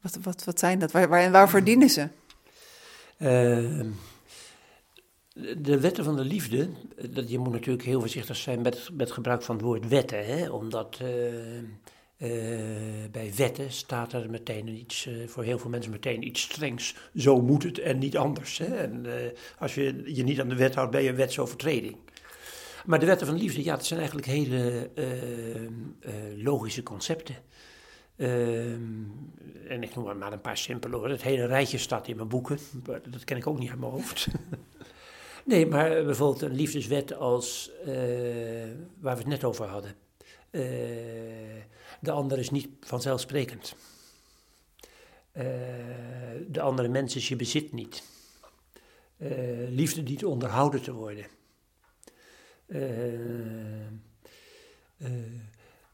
wat, 0.00 0.18
wat, 0.22 0.44
wat 0.44 0.58
zijn 0.58 0.78
dat? 0.78 0.92
Waar, 0.92 1.08
waar, 1.08 1.20
en 1.20 1.32
waarvoor 1.32 1.64
dienen 1.64 1.90
ze? 1.90 2.08
De 5.58 5.80
wetten 5.80 6.04
van 6.04 6.16
de 6.16 6.24
liefde, 6.24 6.68
dat, 7.10 7.30
je 7.30 7.38
moet 7.38 7.52
natuurlijk 7.52 7.84
heel 7.84 8.00
voorzichtig 8.00 8.36
zijn 8.36 8.62
met, 8.62 8.88
met 8.92 9.12
gebruik 9.12 9.42
van 9.42 9.56
het 9.56 9.64
woord 9.64 9.88
wetten. 9.88 10.26
Hè? 10.26 10.50
Omdat 10.50 10.98
uh, 12.22 12.28
bij 13.10 13.32
wetten 13.36 13.72
staat 13.72 14.12
er 14.12 14.30
meteen 14.30 14.68
iets, 14.68 15.06
uh, 15.06 15.28
voor 15.28 15.44
heel 15.44 15.58
veel 15.58 15.70
mensen 15.70 15.92
meteen 15.92 16.26
iets 16.26 16.42
strengs. 16.42 16.96
Zo 17.16 17.40
moet 17.40 17.62
het 17.62 17.78
en 17.78 17.98
niet 17.98 18.16
anders. 18.16 18.58
Hè? 18.58 18.76
En 18.76 19.06
als 19.58 19.74
je 19.74 20.02
je 20.14 20.22
niet 20.22 20.40
aan 20.40 20.48
de 20.48 20.54
wet 20.54 20.74
houdt, 20.74 20.90
ben 20.90 21.02
je 21.02 21.08
een 21.08 21.16
wetsovertreding. 21.16 21.96
Maar 22.84 23.00
de 23.00 23.06
wetten 23.06 23.26
van 23.26 23.36
de 23.36 23.42
liefde, 23.42 23.64
ja, 23.64 23.76
dat 23.76 23.86
zijn 23.86 23.98
eigenlijk 23.98 24.28
hele 24.28 24.90
logische 26.36 26.82
concepten. 26.82 27.36
Ehm, 28.16 28.80
en 29.68 29.82
ik 29.82 29.94
noem 29.94 30.18
maar 30.18 30.32
een 30.32 30.40
paar 30.40 30.58
simpele 30.58 30.96
hoor. 30.96 31.08
Het 31.08 31.22
hele 31.22 31.46
rijtje 31.46 31.78
staat 31.78 32.08
in 32.08 32.16
mijn 32.16 32.28
boeken. 32.28 32.58
Dat 33.10 33.24
ken 33.24 33.36
ik 33.36 33.46
ook 33.46 33.58
niet 33.58 33.70
uit 33.70 33.80
mijn 33.80 33.92
hoofd. 33.92 34.26
Nee, 35.44 35.66
maar 35.66 36.04
bijvoorbeeld 36.04 36.42
een 36.42 36.54
liefdeswet 36.54 37.14
als 37.14 37.70
waar 39.00 39.14
we 39.14 39.18
het 39.18 39.26
net 39.26 39.44
over 39.44 39.66
hadden. 39.66 39.94
Uh, 40.50 40.62
de 42.00 42.10
ander 42.10 42.38
is 42.38 42.50
niet 42.50 42.68
vanzelfsprekend. 42.80 43.74
Uh, 45.32 45.44
de 46.48 46.60
andere 46.60 46.88
mens 46.88 47.16
is 47.16 47.28
je 47.28 47.36
bezit 47.36 47.72
niet. 47.72 48.02
liefde 49.68 50.02
niet 50.02 50.24
onderhouden 50.24 50.82
te 50.82 50.92
worden. 50.92 51.26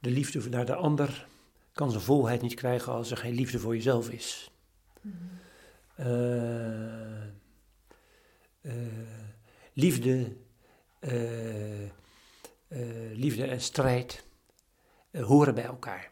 de 0.01 0.11
liefde 0.11 0.49
naar 0.49 0.67
de 0.67 0.75
ander 0.75 1.27
kan 1.73 1.91
zijn 1.91 2.03
volheid 2.03 2.43
niet 2.43 2.55
krijgen 2.55 2.93
als 2.93 3.11
er 3.11 3.17
geen 3.17 3.35
liefde 3.35 3.59
voor 3.59 3.75
jezelf 3.75 4.11
is. 4.11 4.51
Mm 5.01 5.45
liefde, 9.77 10.37
uh, 11.01 11.83
uh, 11.83 11.89
liefde 13.13 13.45
en 13.45 13.61
strijd 13.61 14.15
uh, 14.15 14.36
horen 15.23 15.55
bij 15.55 15.65
elkaar. 15.65 16.11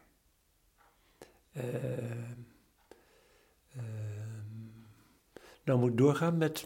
nou 5.63 5.79
moet 5.79 5.91
ik 5.91 5.97
doorgaan 5.97 6.37
met 6.37 6.63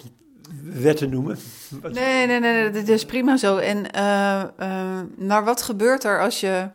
wetten 0.63 1.09
noemen. 1.09 1.37
Nee, 1.81 2.27
nee, 2.27 2.39
nee, 2.39 2.39
nee, 2.39 2.71
dat 2.71 2.87
is 2.87 3.05
prima 3.05 3.37
zo. 3.37 3.57
En, 3.57 3.81
maar 5.27 5.43
wat 5.43 5.61
gebeurt 5.61 6.03
er 6.03 6.21
als 6.21 6.39
je, 6.39 6.69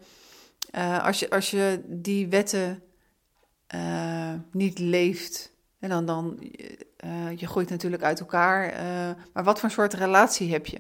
als 1.03 1.21
je, 1.21 1.31
als 1.31 1.51
je 1.51 1.81
die 1.87 2.29
wetten 2.29 2.83
niet 4.51 4.79
leeft? 4.79 5.53
En 5.85 5.91
dan, 5.91 6.07
dan 6.07 6.39
uh, 7.05 7.37
je 7.37 7.47
groeit 7.47 7.71
natuurlijk 7.71 8.03
uit 8.03 8.21
elkaar. 8.21 8.73
Uh, 8.73 8.79
maar 9.33 9.45
wat 9.45 9.61
voor 9.61 9.71
soort 9.71 9.95
relatie 9.95 10.53
heb 10.53 10.67
je? 10.67 10.79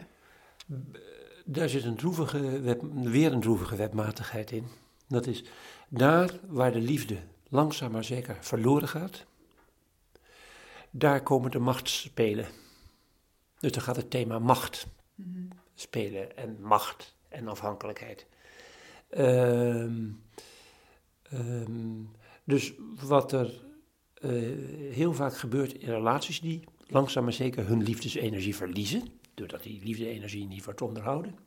Daar 1.44 1.68
zit 1.68 1.84
een 1.84 1.96
droevige 1.96 2.60
web, 2.60 2.82
weer 2.92 3.32
een 3.32 3.40
droevige 3.40 3.76
webmatigheid 3.76 4.50
in. 4.50 4.66
Dat 5.08 5.26
is 5.26 5.44
daar 5.88 6.30
waar 6.48 6.72
de 6.72 6.80
liefde 6.80 7.18
langzaam 7.48 7.92
maar 7.92 8.04
zeker 8.04 8.36
verloren 8.40 8.88
gaat, 8.88 9.24
daar 10.90 11.22
komen 11.22 11.50
de 11.50 11.58
machtspelen. 11.58 12.46
Dus 13.58 13.72
dan 13.72 13.82
gaat 13.82 13.96
het 13.96 14.10
thema 14.10 14.38
macht 14.38 14.86
mm-hmm. 15.14 15.48
spelen 15.74 16.36
en 16.36 16.56
macht 16.60 17.14
en 17.28 17.48
afhankelijkheid. 17.48 18.26
Um, 19.10 20.22
um, 21.32 22.10
dus 22.44 22.72
wat 23.00 23.32
er 23.32 23.62
uh, 24.20 24.92
heel 24.94 25.14
vaak 25.14 25.36
gebeurt 25.36 25.72
in 25.72 25.90
relaties 25.90 26.40
die 26.40 26.64
langzaam 26.94 27.24
maar 27.24 27.32
zeker 27.32 27.66
hun 27.66 27.82
liefdesenergie 27.82 28.56
verliezen, 28.56 29.08
doordat 29.34 29.62
die 29.62 29.84
liefdesenergie 29.84 30.46
niet 30.46 30.64
wordt 30.64 30.82
onderhouden. 30.82 31.38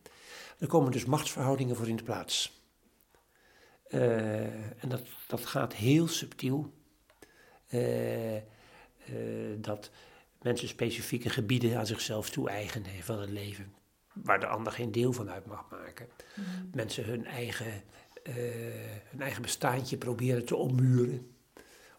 Er 0.60 0.68
komen 0.68 0.92
dus 0.92 1.06
machtsverhoudingen 1.06 1.76
voor 1.76 1.88
in 1.88 1.96
de 1.96 2.04
plaats. 2.04 2.62
Uh, 3.90 4.44
en 4.84 4.90
dat, 4.90 5.02
dat 5.28 5.46
gaat 5.46 5.74
heel 5.74 6.08
subtiel. 6.08 6.74
Uh, 7.70 8.42
dat 9.58 9.92
mensen 10.42 10.68
specifieke 10.68 11.30
gebieden 11.30 11.78
aan 11.78 11.86
zichzelf 11.86 12.30
toe-eigenen 12.30 12.92
van 13.02 13.20
het 13.20 13.30
leven, 13.30 13.74
waar 14.14 14.40
de 14.40 14.48
ander 14.48 14.74
geen 14.74 14.92
deel 14.92 15.14
van 15.14 15.30
uit 15.30 15.46
mag 15.46 15.70
maken. 15.70 16.08
Mm. 16.36 16.70
Mensen 16.74 17.06
hun 17.06 17.26
eigen, 17.26 17.84
hun 19.10 19.22
eigen 19.22 19.42
bestaantje 19.42 19.98
proberen 19.98 20.46
te 20.46 20.56
ommuren 20.56 21.32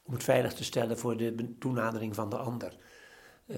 om 0.02 0.12
het 0.12 0.24
veilig 0.24 0.52
te 0.52 0.64
stellen 0.64 0.98
voor 0.98 1.16
de 1.16 1.58
toenadering 1.58 2.14
van 2.14 2.30
de 2.30 2.36
ander. 2.36 2.76
Uh, 3.48 3.56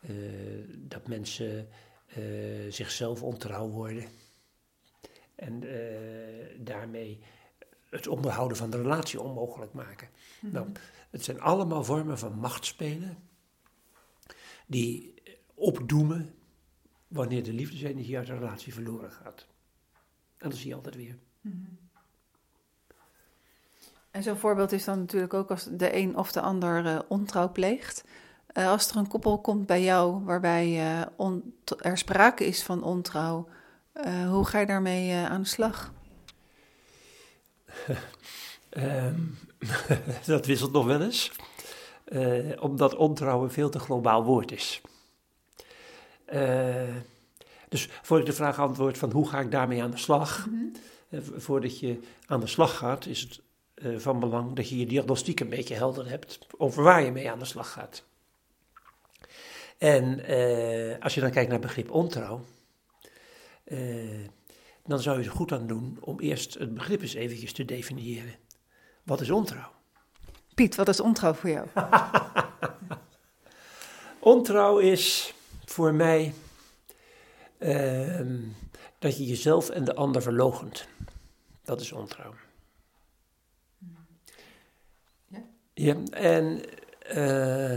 uh, 0.00 0.68
dat 0.74 1.08
mensen 1.08 1.68
uh, 2.18 2.72
zichzelf 2.72 3.22
ontrouw 3.22 3.68
worden 3.68 4.04
en 5.34 5.60
daarmee 6.64 7.20
het 7.90 8.06
onderhouden 8.06 8.56
van 8.56 8.70
de 8.70 8.76
relatie 8.76 9.20
onmogelijk 9.20 9.72
maken. 9.72 10.08
Mm 10.40 10.52
Nou, 10.52 10.68
het 11.10 11.24
zijn 11.24 11.40
allemaal 11.40 11.84
vormen 11.84 12.18
van 12.18 12.38
machtspelen 12.38 13.18
die 14.66 15.14
opdoemen 15.54 16.34
wanneer 17.08 17.42
de 17.42 17.52
liefdesenergie 17.52 18.16
uit 18.16 18.26
de 18.26 18.34
relatie 18.34 18.72
verloren 18.72 19.10
gaat. 19.10 19.46
En 20.36 20.48
dat 20.50 20.58
zie 20.58 20.68
je 20.68 20.74
altijd 20.74 20.96
weer. 20.96 21.18
En 24.12 24.22
zo'n 24.22 24.36
voorbeeld 24.36 24.72
is 24.72 24.84
dan 24.84 24.98
natuurlijk 24.98 25.34
ook 25.34 25.50
als 25.50 25.68
de 25.70 25.96
een 25.96 26.16
of 26.16 26.32
de 26.32 26.40
ander 26.40 26.84
uh, 26.84 26.98
ontrouw 27.08 27.52
pleegt. 27.52 28.04
Uh, 28.54 28.68
als 28.68 28.90
er 28.90 28.96
een 28.96 29.08
koppel 29.08 29.40
komt 29.40 29.66
bij 29.66 29.82
jou 29.82 30.24
waarbij 30.24 30.68
uh, 31.18 31.36
er 31.80 31.98
sprake 31.98 32.44
is 32.44 32.62
van 32.62 32.82
ontrouw, 32.82 33.48
hoe 34.28 34.44
ga 34.44 34.58
je 34.58 34.66
daarmee 34.66 35.14
aan 35.14 35.40
de 35.40 35.48
slag? 35.48 35.92
um, 38.70 39.38
dat 40.26 40.46
wisselt 40.46 40.72
nog 40.72 40.86
wel 40.86 41.00
eens, 41.00 41.32
omdat 42.58 42.94
ontrouw 42.94 43.42
een 43.42 43.50
veel 43.50 43.70
te 43.70 43.78
globaal 43.78 44.24
woord 44.24 44.52
is. 44.52 44.80
dus 47.68 47.88
voordat 48.02 48.26
ik 48.26 48.32
de 48.32 48.42
vraag 48.42 48.58
antwoord 48.58 48.98
van 48.98 49.10
hoe 49.10 49.28
ga 49.28 49.40
ik 49.40 49.50
daarmee 49.50 49.82
aan 49.82 49.90
de 49.90 49.96
slag, 49.96 50.46
mm 50.46 50.72
-hmm. 51.10 51.40
voordat 51.40 51.78
je 51.78 52.00
aan 52.26 52.40
de 52.40 52.46
slag 52.46 52.76
gaat, 52.76 53.06
is 53.06 53.20
het 53.20 53.40
uh, 53.82 53.98
van 53.98 54.20
belang 54.20 54.56
dat 54.56 54.68
je 54.68 54.78
je 54.78 54.86
diagnostiek 54.86 55.40
een 55.40 55.48
beetje 55.48 55.74
helder 55.74 56.08
hebt 56.08 56.38
over 56.56 56.82
waar 56.82 57.02
je 57.02 57.12
mee 57.12 57.30
aan 57.30 57.38
de 57.38 57.44
slag 57.44 57.72
gaat. 57.72 58.04
En 59.78 60.30
uh, 60.30 60.96
als 61.00 61.14
je 61.14 61.20
dan 61.20 61.30
kijkt 61.30 61.50
naar 61.50 61.58
het 61.58 61.66
begrip 61.66 61.90
ontrouw, 61.90 62.44
uh, 63.64 64.26
dan 64.86 65.00
zou 65.00 65.18
je 65.18 65.24
er 65.24 65.30
goed 65.30 65.52
aan 65.52 65.66
doen 65.66 65.98
om 66.00 66.20
eerst 66.20 66.54
het 66.54 66.74
begrip 66.74 67.00
eens 67.00 67.14
eventjes 67.14 67.52
te 67.52 67.64
definiëren. 67.64 68.34
Wat 69.02 69.20
is 69.20 69.30
ontrouw? 69.30 69.70
Piet, 70.54 70.74
wat 70.74 70.88
is 70.88 71.00
ontrouw 71.00 71.34
voor 71.34 71.50
jou? 71.50 71.66
ontrouw 74.34 74.78
is 74.78 75.34
voor 75.64 75.94
mij 75.94 76.34
ehm, 77.58 78.38
dat 78.98 79.16
je 79.16 79.26
jezelf 79.26 79.70
en 79.70 79.84
de 79.84 79.94
ander 79.94 80.22
verlogent. 80.22 80.86
Dat 81.64 81.80
is 81.80 81.92
ontrouw. 81.92 82.34
Ja, 85.82 85.96
en, 86.10 86.60
uh, 87.14 87.74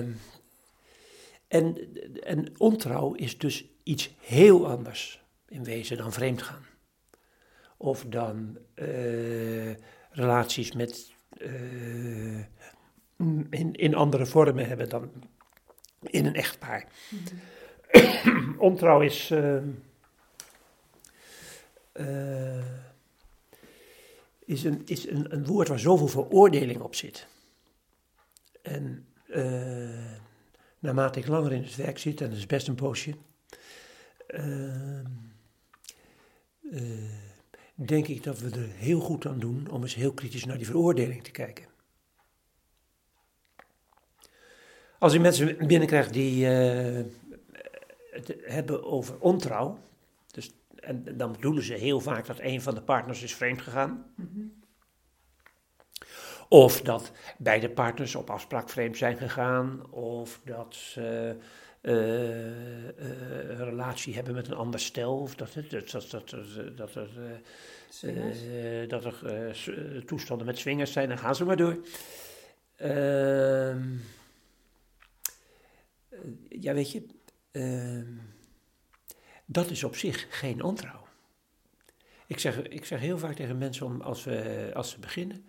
en, 1.47 1.77
en 2.23 2.53
ontrouw 2.57 3.13
is 3.13 3.37
dus 3.37 3.65
iets 3.83 4.15
heel 4.19 4.67
anders 4.67 5.23
in 5.47 5.63
wezen 5.63 5.97
dan 5.97 6.13
vreemdgaan. 6.13 6.65
Of 7.77 8.05
dan 8.07 8.57
uh, 8.75 9.75
relaties 10.09 10.71
met, 10.71 11.13
uh, 11.37 12.39
in, 13.49 13.73
in 13.73 13.95
andere 13.95 14.25
vormen 14.25 14.67
hebben 14.67 14.89
dan 14.89 15.11
in 16.01 16.25
een 16.25 16.35
echtpaar. 16.35 16.87
Mm-hmm. 17.09 18.59
ontrouw 18.69 19.01
is. 19.01 19.29
Uh, 19.29 19.57
is, 24.45 24.63
een, 24.63 24.81
is 24.85 25.09
een 25.09 25.45
woord 25.45 25.67
waar 25.67 25.79
zoveel 25.79 26.07
veroordeling 26.07 26.81
op 26.81 26.95
zit. 26.95 27.27
En 28.65 29.05
uh, 29.27 30.15
naarmate 30.79 31.19
ik 31.19 31.27
langer 31.27 31.51
in 31.51 31.61
het 31.61 31.75
werk 31.75 31.97
zit, 31.97 32.21
en 32.21 32.29
dat 32.29 32.37
is 32.37 32.45
best 32.45 32.67
een 32.67 32.75
poosje, 32.75 33.15
uh, 34.27 34.99
uh, 36.61 37.11
denk 37.75 38.07
ik 38.07 38.23
dat 38.23 38.39
we 38.39 38.49
er 38.49 38.69
heel 38.69 38.99
goed 38.99 39.25
aan 39.25 39.39
doen 39.39 39.69
om 39.69 39.81
eens 39.81 39.95
heel 39.95 40.13
kritisch 40.13 40.45
naar 40.45 40.57
die 40.57 40.65
veroordeling 40.65 41.23
te 41.23 41.31
kijken. 41.31 41.65
Als 44.99 45.13
je 45.13 45.19
mensen 45.19 45.67
binnenkrijgt 45.67 46.13
die 46.13 46.45
het 46.45 48.35
hebben 48.41 48.83
over 48.83 49.19
ontrouw, 49.19 49.79
dus, 50.31 50.51
en 50.75 51.17
dan 51.17 51.31
bedoelen 51.31 51.63
ze 51.63 51.73
heel 51.73 51.99
vaak 51.99 52.25
dat 52.25 52.39
een 52.39 52.61
van 52.61 52.75
de 52.75 52.81
partners 52.81 53.23
is 53.23 53.35
vreemd 53.35 53.61
gegaan. 53.61 54.05
-hmm. 54.15 54.63
Of 56.49 56.81
dat 56.81 57.11
beide 57.37 57.69
partners 57.69 58.15
op 58.15 58.29
afspraak 58.29 58.69
vreemd 58.69 58.97
zijn 58.97 59.17
gegaan, 59.17 59.91
of 59.91 60.39
dat 60.43 60.75
ze 60.75 61.35
uh, 61.81 61.93
uh, 61.93 62.45
een 63.49 63.65
relatie 63.65 64.15
hebben 64.15 64.33
met 64.33 64.47
een 64.47 64.53
ander 64.53 64.79
stel, 64.79 65.17
of 65.17 65.35
dat, 65.35 65.53
dat, 65.69 65.91
dat, 65.91 66.09
dat, 66.09 66.35
dat 66.75 66.95
er, 66.95 67.09
uh, 68.03 68.89
dat 68.89 69.05
er 69.05 70.05
toestanden 70.05 70.45
met 70.45 70.57
swingers 70.57 70.91
zijn, 70.91 71.09
dan 71.09 71.17
gaan 71.17 71.35
ze 71.35 71.45
maar 71.45 71.57
door. 71.57 71.77
Ehm, 72.75 73.93
ja, 76.49 76.73
weet 76.73 76.91
je, 76.91 77.05
ehm, 77.51 78.13
dat 79.45 79.69
is 79.69 79.83
op 79.83 79.95
zich 79.95 80.27
geen 80.29 80.63
ontrouw. 80.63 81.03
Ik 82.27 82.39
zeg, 82.39 82.61
ik 82.61 82.85
zeg 82.85 82.99
heel 82.99 83.17
vaak 83.17 83.35
tegen 83.35 83.57
mensen 83.57 83.85
om, 83.85 84.01
als, 84.01 84.23
we, 84.23 84.71
als 84.73 84.89
ze 84.89 84.99
beginnen 84.99 85.45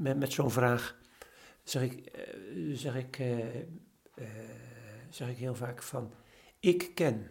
met, 0.00 0.32
zo'n 0.32 0.50
vraag, 0.50 0.98
zeg 1.62 1.82
ik, 1.82 2.16
uh, 2.16 2.76
zeg, 2.76 2.94
ik, 2.94 3.18
uh, 3.18 3.54
uh, 3.54 3.64
zeg 5.10 5.28
ik 5.28 5.36
heel 5.36 5.54
vaak 5.54 5.82
van, 5.82 6.12
ik 6.60 6.94
ken 6.94 7.30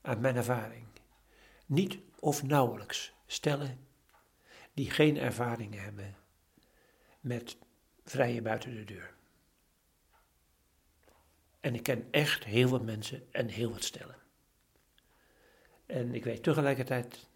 uit 0.00 0.20
mijn 0.20 0.36
ervaring 0.36 0.86
niet 1.66 1.98
of 2.18 2.42
nauwelijks 2.42 3.14
stellen 3.26 3.86
die 4.74 4.90
geen 4.90 5.16
ervaring 5.16 5.74
hebben 5.74 6.16
met 7.20 7.56
vrije 8.04 8.42
buiten 8.42 8.74
de 8.74 8.84
deur. 8.84 9.14
En 11.60 11.74
ik 11.74 11.82
ken 11.82 12.08
echt 12.10 12.44
heel 12.44 12.68
wat 12.68 12.82
mensen 12.82 13.32
en 13.32 13.48
heel 13.48 13.70
wat 13.70 13.84
stellen. 13.84 14.16
En 15.86 16.14
ik 16.14 16.24
weet 16.24 16.42
tegelijkertijd 16.42 17.28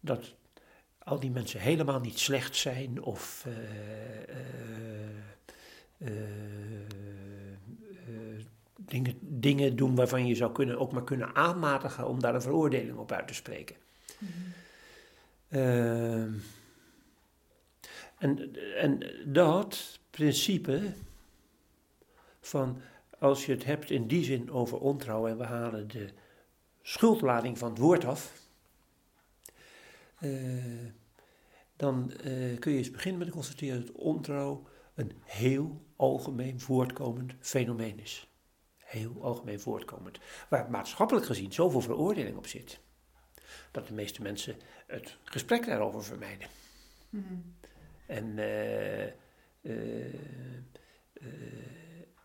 dat 0.00 0.34
al 1.04 1.20
die 1.20 1.30
mensen 1.30 1.60
helemaal 1.60 2.00
niet 2.00 2.18
slecht 2.18 2.56
zijn 2.56 3.02
of 3.02 3.46
uh, 3.48 3.54
uh, 5.98 6.12
dingen, 8.76 9.14
dingen 9.20 9.76
doen 9.76 9.94
waarvan 9.94 10.26
je 10.26 10.34
zou 10.34 10.52
kunnen, 10.52 10.78
ook 10.78 10.92
maar 10.92 11.04
kunnen 11.04 11.34
aanmatigen 11.34 12.08
om 12.08 12.20
daar 12.20 12.34
een 12.34 12.42
veroordeling 12.42 12.96
op 12.96 13.12
uit 13.12 13.28
te 13.28 13.34
spreken. 13.34 13.76
Mm-hmm. 14.18 14.52
en, 18.18 18.56
en 18.76 19.10
dat 19.24 19.98
principe 20.10 20.92
van 22.40 22.80
als 23.18 23.46
je 23.46 23.52
het 23.52 23.64
hebt 23.64 23.90
in 23.90 24.06
die 24.06 24.24
zin 24.24 24.50
over 24.50 24.78
ontrouw 24.78 25.26
en 25.26 25.38
we 25.38 25.44
halen 25.44 25.88
de 25.88 26.08
schuldlading 26.82 27.58
van 27.58 27.70
het 27.70 27.78
woord 27.78 28.04
af, 28.04 28.43
dan 31.76 32.12
uh, 32.24 32.58
kun 32.58 32.72
je 32.72 32.78
eens 32.78 32.90
beginnen 32.90 33.18
met 33.18 33.28
te 33.28 33.34
constateren 33.34 33.86
dat 33.86 33.94
ontrouw 33.94 34.66
een 34.94 35.12
heel 35.24 35.86
algemeen 35.96 36.60
voortkomend 36.60 37.34
fenomeen 37.40 38.00
is. 38.00 38.28
Heel 38.76 39.22
algemeen 39.22 39.60
voortkomend. 39.60 40.18
Waar 40.48 40.70
maatschappelijk 40.70 41.26
gezien 41.26 41.52
zoveel 41.52 41.80
veroordeling 41.80 42.36
op 42.36 42.46
zit. 42.46 42.80
Dat 43.70 43.86
de 43.86 43.94
meeste 43.94 44.22
mensen 44.22 44.56
het 44.86 45.16
gesprek 45.24 45.66
daarover 45.66 46.04
vermijden. 46.04 46.48
Mm. 47.08 47.54
En 48.06 48.38
uh, 48.38 49.12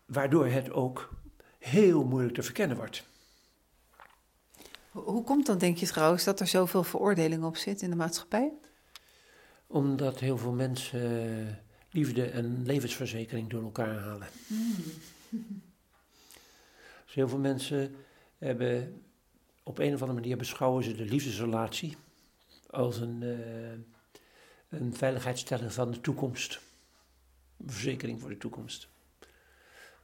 waardoor 0.06 0.46
het 0.46 0.70
ook 0.70 1.14
heel 1.58 2.04
moeilijk 2.04 2.34
te 2.34 2.42
verkennen 2.42 2.76
wordt. 2.76 3.09
Hoe 4.90 5.24
komt 5.24 5.46
dan, 5.46 5.58
denk 5.58 5.76
je 5.76 5.86
trouwens, 5.86 6.24
dat 6.24 6.40
er 6.40 6.46
zoveel 6.46 6.82
veroordeling 6.82 7.44
op 7.44 7.56
zit 7.56 7.82
in 7.82 7.90
de 7.90 7.96
maatschappij? 7.96 8.52
Omdat 9.66 10.18
heel 10.18 10.38
veel 10.38 10.52
mensen 10.52 11.58
liefde 11.90 12.24
en 12.24 12.66
levensverzekering 12.66 13.50
door 13.50 13.62
elkaar 13.62 13.98
halen. 13.98 14.28
Mm. 14.46 14.74
Dus 17.04 17.18
heel 17.18 17.28
veel 17.28 17.38
mensen 17.38 17.94
hebben 18.38 19.02
op 19.62 19.78
een 19.78 19.94
of 19.94 20.00
andere 20.00 20.20
manier 20.20 20.36
beschouwen 20.36 20.84
ze 20.84 20.94
de 20.94 21.04
liefdesrelatie 21.04 21.96
als 22.66 22.96
een, 22.96 23.22
uh, 23.22 23.70
een 24.68 24.94
veiligheidsstelling 24.94 25.72
van 25.72 25.90
de 25.90 26.00
toekomst. 26.00 26.60
Een 27.56 27.70
verzekering 27.70 28.20
voor 28.20 28.30
de 28.30 28.36
toekomst. 28.36 28.88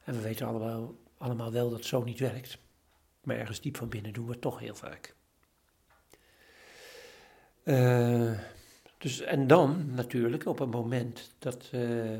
En 0.03 0.13
we 0.13 0.21
weten 0.21 0.47
allemaal, 0.47 0.95
allemaal 1.17 1.51
wel 1.51 1.69
dat 1.69 1.77
het 1.77 1.87
zo 1.87 2.03
niet 2.03 2.19
werkt. 2.19 2.57
Maar 3.27 3.37
ergens 3.37 3.61
diep 3.61 3.77
van 3.77 3.89
binnen 3.89 4.13
doen 4.13 4.25
we 4.25 4.31
het 4.31 4.41
toch 4.41 4.59
heel 4.59 4.75
vaak. 4.75 5.15
Uh, 7.63 8.39
dus, 8.97 9.21
en 9.21 9.47
dan 9.47 9.93
natuurlijk 9.93 10.45
op 10.45 10.59
een 10.59 10.69
moment 10.69 11.33
dat 11.39 11.69
uh, 11.73 12.13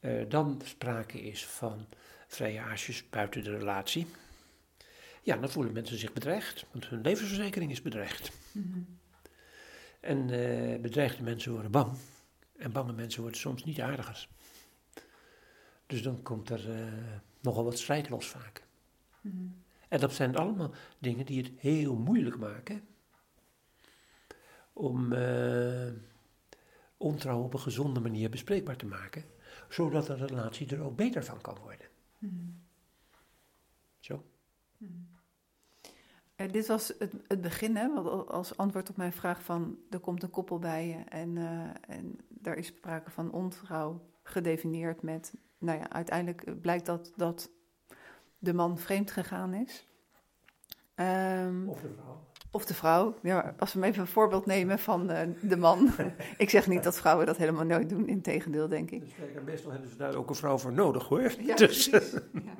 er 0.00 0.28
dan 0.28 0.60
sprake 0.64 1.20
is 1.20 1.46
van 1.46 1.86
vrijages 2.26 3.08
buiten 3.10 3.44
de 3.44 3.58
relatie. 3.58 4.06
Ja, 5.22 5.36
dan 5.36 5.50
voelen 5.50 5.72
mensen 5.72 5.98
zich 5.98 6.12
bedreigd, 6.12 6.66
want 6.70 6.88
hun 6.88 7.00
levensverzekering 7.00 7.70
is 7.70 7.82
bedreigd. 7.82 8.30
Mm-hmm. 8.52 8.98
En 10.00 10.28
uh, 10.28 10.80
bedreigde 10.80 11.22
mensen 11.22 11.52
worden 11.52 11.70
bang. 11.70 11.96
En 12.56 12.72
bange 12.72 12.92
mensen 12.92 13.20
worden 13.22 13.40
soms 13.40 13.64
niet 13.64 13.80
aardiger. 13.80 14.28
Dus 15.86 16.02
dan 16.02 16.22
komt 16.22 16.50
er 16.50 16.92
nogal 17.40 17.64
wat 17.64 17.78
strijd 17.78 18.08
los 18.08 18.28
vaak. 18.28 18.62
Mm-hmm. 19.20 19.68
En 19.90 20.00
dat 20.00 20.12
zijn 20.12 20.36
allemaal 20.36 20.70
dingen 20.98 21.26
die 21.26 21.42
het 21.42 21.52
heel 21.56 21.96
moeilijk 21.96 22.38
maken 22.38 22.82
om, 24.72 25.12
uh, 25.12 25.92
ontrouw 26.96 27.42
op 27.42 27.54
een 27.54 27.60
gezonde 27.60 28.00
manier 28.00 28.30
bespreekbaar 28.30 28.76
te 28.76 28.86
maken, 28.86 29.24
zodat 29.68 30.06
de 30.06 30.14
relatie 30.14 30.68
er 30.76 30.82
ook 30.82 30.96
beter 30.96 31.24
van 31.24 31.40
kan 31.40 31.56
worden. 31.62 31.86
Zo. 33.98 34.24
Eh, 36.34 36.52
dit 36.52 36.66
was 36.66 36.92
het, 36.98 37.14
het 37.26 37.40
begin, 37.40 37.76
hè, 37.76 37.94
want 37.94 38.28
als 38.28 38.56
antwoord 38.56 38.90
op 38.90 38.96
mijn 38.96 39.12
vraag 39.12 39.42
van 39.42 39.78
er 39.90 39.98
komt 39.98 40.22
een 40.22 40.30
koppel 40.30 40.58
bij 40.58 40.86
je 40.86 41.04
en, 41.08 41.36
eh, 41.36 41.96
en 41.96 42.18
daar 42.28 42.56
is 42.56 42.66
sprake 42.66 43.10
van 43.10 43.32
ontrouw 43.32 44.08
gedefinieerd 44.22 45.02
met, 45.02 45.34
nou 45.58 45.78
ja, 45.78 45.90
uiteindelijk 45.90 46.60
blijkt 46.60 46.86
dat, 46.86 47.12
dat 47.16 47.50
de 48.40 48.54
man 48.54 48.78
vreemd 48.78 49.10
gegaan 49.10 49.54
is. 49.54 49.86
Ehm, 50.94 51.68
Of 51.68 51.80
de 51.80 51.88
vrouw. 51.96 52.24
of 52.50 52.64
de 52.64 52.74
vrouw. 52.74 53.14
Ja, 53.22 53.54
als 53.58 53.72
we 53.72 53.78
hem 53.80 53.88
even 53.88 54.00
een 54.02 54.08
voorbeeld 54.08 54.46
nemen 54.46 54.78
van 54.78 55.10
eh, 55.10 55.28
de 55.40 55.56
man. 55.56 55.90
Ik 56.36 56.50
zeg 56.50 56.66
niet 56.66 56.82
dat 56.82 56.96
vrouwen 56.98 57.26
dat 57.26 57.36
helemaal 57.36 57.64
nooit 57.64 57.88
doen, 57.88 58.08
integendeel, 58.08 58.68
denk 58.68 58.90
ik. 58.90 59.00
Dus 59.00 59.14
kijk, 59.14 59.42
meestal 59.44 59.70
hebben 59.70 59.90
ze 59.90 59.96
daar 59.96 60.14
ook 60.14 60.28
een 60.28 60.34
vrouw 60.34 60.58
voor 60.58 60.72
nodig 60.72 61.04
hoor. 61.08 61.32
Ja, 61.38 61.56
dus, 61.66 61.88
precies. 61.88 62.12
Ja. 62.32 62.54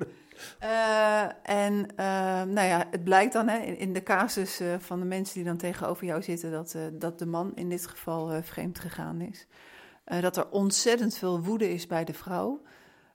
Eh, 0.59 1.63
en 1.65 1.85
eh, 1.95 2.05
nou 2.43 2.67
ja, 2.67 2.87
het 2.91 3.03
blijkt 3.03 3.33
dan 3.33 3.47
hè, 3.47 3.57
in, 3.57 3.77
in 3.77 3.93
de 3.93 4.03
casus 4.03 4.59
eh, 4.59 4.67
van 4.79 4.99
de 4.99 5.05
mensen 5.05 5.35
die 5.35 5.43
dan 5.43 5.57
tegenover 5.57 6.05
jou 6.05 6.21
zitten, 6.21 6.51
dat, 6.51 6.73
eh, 6.75 6.81
dat 6.93 7.19
de 7.19 7.25
man 7.25 7.51
in 7.55 7.69
dit 7.69 7.87
geval 7.87 8.31
eh, 8.31 8.41
vreemd 8.43 8.79
gegaan 8.79 9.21
is. 9.21 9.47
Eh, 10.03 10.21
dat 10.21 10.37
er 10.37 10.49
ontzettend 10.49 11.15
veel 11.17 11.41
woede 11.43 11.69
is 11.73 11.87
bij 11.87 12.03
de 12.03 12.13
vrouw. 12.13 12.61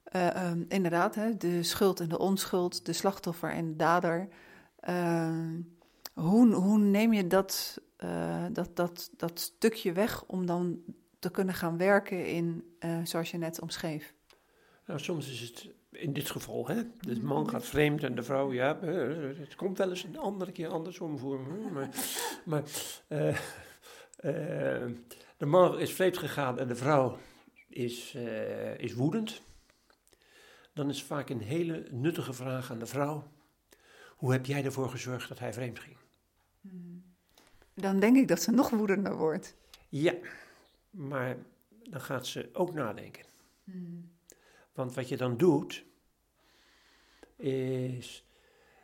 Eh, 0.06 0.34
ehm, 0.34 0.62
inderdaad, 0.68 1.14
hè, 1.14 1.36
de 1.36 1.62
schuld 1.62 2.00
en 2.00 2.08
de 2.08 2.18
onschuld, 2.18 2.86
de 2.86 2.92
slachtoffer 2.92 3.50
en 3.50 3.66
de 3.66 3.76
dader. 3.76 4.28
Ehm, 4.80 5.60
hoe, 6.14 6.52
hoe 6.54 6.78
neem 6.78 7.12
je 7.12 7.26
dat, 7.26 7.80
eh, 7.96 8.44
dat, 8.52 8.76
dat, 8.76 9.10
dat 9.16 9.40
stukje 9.40 9.92
weg 9.92 10.24
om 10.24 10.46
dan 10.46 10.78
te 11.18 11.30
kunnen 11.30 11.54
gaan 11.54 11.76
werken 11.76 12.26
in, 12.26 12.64
eh, 12.78 12.98
zoals 13.04 13.30
je 13.30 13.38
net 13.38 13.60
omschreef? 13.60 14.14
nou, 14.86 15.00
soms 15.00 15.30
is 15.30 15.40
het 15.40 15.68
in 15.90 16.12
dit 16.12 16.30
geval, 16.30 16.66
hè, 16.66 16.82
de 17.00 17.22
man 17.22 17.48
gaat 17.48 17.64
vreemd 17.64 18.02
en 18.02 18.14
de 18.14 18.22
vrouw, 18.22 18.52
ja, 18.52 18.78
het 18.80 19.54
komt 19.54 19.78
wel 19.78 19.90
eens 19.90 20.04
een 20.04 20.18
andere 20.18 20.52
keer 20.52 20.68
andersom 20.68 21.18
voor 21.18 21.40
me. 21.40 21.70
Maar, 21.70 21.88
maar 22.44 22.62
de 25.36 25.46
man 25.46 25.78
is 25.78 25.92
vreemd 25.92 26.18
gegaan 26.18 26.58
en 26.58 26.68
de 26.68 26.74
vrouw 26.76 27.18
is, 27.68 28.16
is 28.76 28.94
woedend. 28.94 29.42
Dan 30.76 30.88
is 30.88 31.02
vaak 31.02 31.28
een 31.28 31.40
hele 31.40 31.86
nuttige 31.90 32.32
vraag 32.32 32.70
aan 32.70 32.78
de 32.78 32.86
vrouw. 32.86 33.30
Hoe 34.16 34.32
heb 34.32 34.46
jij 34.46 34.64
ervoor 34.64 34.90
gezorgd 34.90 35.28
dat 35.28 35.38
hij 35.38 35.52
vreemd 35.52 35.78
ging? 35.78 35.96
Dan 37.74 38.00
denk 38.00 38.16
ik 38.16 38.28
dat 38.28 38.42
ze 38.42 38.50
nog 38.50 38.70
woedender 38.70 39.16
wordt. 39.16 39.54
Ja, 39.88 40.14
maar 40.90 41.36
dan 41.68 42.00
gaat 42.00 42.26
ze 42.26 42.48
ook 42.52 42.74
nadenken. 42.74 43.24
Want 44.72 44.94
wat 44.94 45.08
je 45.08 45.16
dan 45.16 45.36
doet, 45.36 45.84
is 47.36 48.24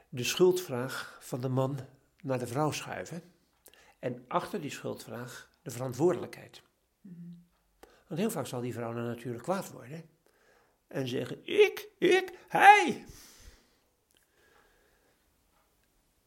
de 0.08 0.24
schuldvraag 0.24 1.18
van 1.20 1.40
de 1.40 1.48
man 1.48 1.78
naar 2.22 2.38
de 2.38 2.46
vrouw 2.46 2.70
schuiven. 2.70 3.22
En 3.98 4.24
achter 4.28 4.60
die 4.60 4.70
schuldvraag 4.70 5.50
de 5.62 5.70
verantwoordelijkheid. 5.70 6.62
Want 8.06 8.20
heel 8.20 8.30
vaak 8.30 8.46
zal 8.46 8.60
die 8.60 8.72
vrouw 8.72 8.94
dan 8.94 9.06
natuurlijk 9.06 9.42
kwaad 9.42 9.70
worden. 9.70 10.20
En 10.92 11.08
zeggen, 11.08 11.46
ik, 11.46 11.88
ik, 11.98 12.38
hij. 12.48 13.04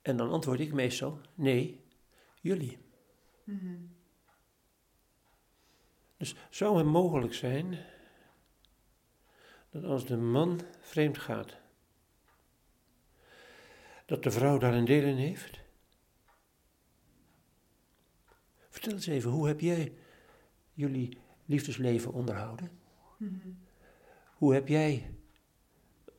En 0.01 0.17
dan 0.17 0.29
antwoord 0.29 0.59
ik 0.59 0.73
meestal, 0.73 1.19
nee, 1.33 1.83
jullie. 2.41 2.77
Dus 6.17 6.35
zou 6.49 6.77
het 6.77 6.85
mogelijk 6.85 7.33
zijn 7.33 7.85
dat 9.69 9.83
als 9.83 10.05
de 10.05 10.17
man 10.17 10.61
vreemd 10.79 11.17
gaat, 11.17 11.57
dat 14.05 14.23
de 14.23 14.31
vrouw 14.31 14.57
daar 14.57 14.73
een 14.73 14.85
deel 14.85 15.03
in 15.03 15.17
heeft? 15.17 15.59
Vertel 18.69 18.93
eens 18.93 19.07
even, 19.07 19.31
hoe 19.31 19.47
heb 19.47 19.59
jij 19.59 19.97
jullie 20.73 21.17
liefdesleven 21.45 22.13
onderhouden? 22.13 22.79
Hoe 24.45 24.53
heb 24.53 24.67
jij 24.67 25.15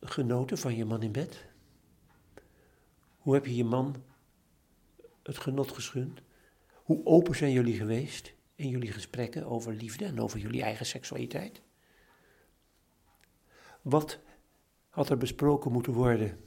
genoten 0.00 0.58
van 0.58 0.76
je 0.76 0.84
man 0.84 1.02
in 1.02 1.12
bed? 1.12 1.46
Hoe 3.18 3.34
heb 3.34 3.46
je 3.46 3.56
je 3.56 3.64
man 3.64 4.02
het 5.22 5.38
genot 5.38 5.72
geschund? 5.72 6.20
Hoe 6.72 7.04
open 7.04 7.36
zijn 7.36 7.52
jullie 7.52 7.76
geweest 7.76 8.34
in 8.54 8.68
jullie 8.68 8.92
gesprekken 8.92 9.46
over 9.46 9.74
liefde 9.74 10.04
en 10.04 10.20
over 10.20 10.38
jullie 10.38 10.62
eigen 10.62 10.86
seksualiteit? 10.86 11.62
Wat 13.82 14.18
had 14.88 15.10
er 15.10 15.18
besproken 15.18 15.72
moeten 15.72 15.92
worden 15.92 16.40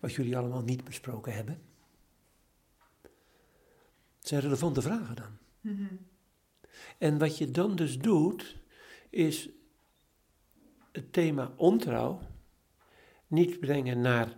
wat 0.00 0.12
jullie 0.12 0.36
allemaal 0.36 0.62
niet 0.62 0.84
besproken 0.84 1.34
hebben? 1.34 1.62
Het 4.18 4.28
zijn 4.28 4.40
relevante 4.40 4.82
vragen 4.82 5.16
dan. 5.16 5.38
En 6.98 7.18
wat 7.18 7.38
je 7.38 7.50
dan 7.50 7.76
dus 7.76 7.98
doet, 7.98 8.56
is 9.10 9.48
het 10.92 11.12
thema 11.12 11.52
ontrouw 11.56 12.20
niet 13.26 13.60
brengen 13.60 14.00
naar 14.00 14.36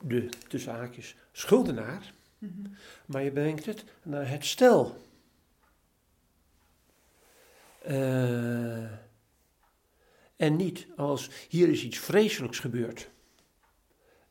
de, 0.00 0.28
tussen 0.48 0.72
haakjes, 0.72 1.16
schuldenaar, 1.32 2.12
maar 3.06 3.22
je 3.22 3.32
brengt 3.32 3.66
het 3.66 3.84
naar 4.02 4.28
het 4.28 4.44
stel. 4.44 4.96
Eh, 7.82 8.82
en 10.36 10.56
niet 10.56 10.86
als 10.96 11.30
hier 11.48 11.68
is 11.68 11.84
iets 11.84 11.98
vreselijks 11.98 12.58
gebeurd. 12.58 13.10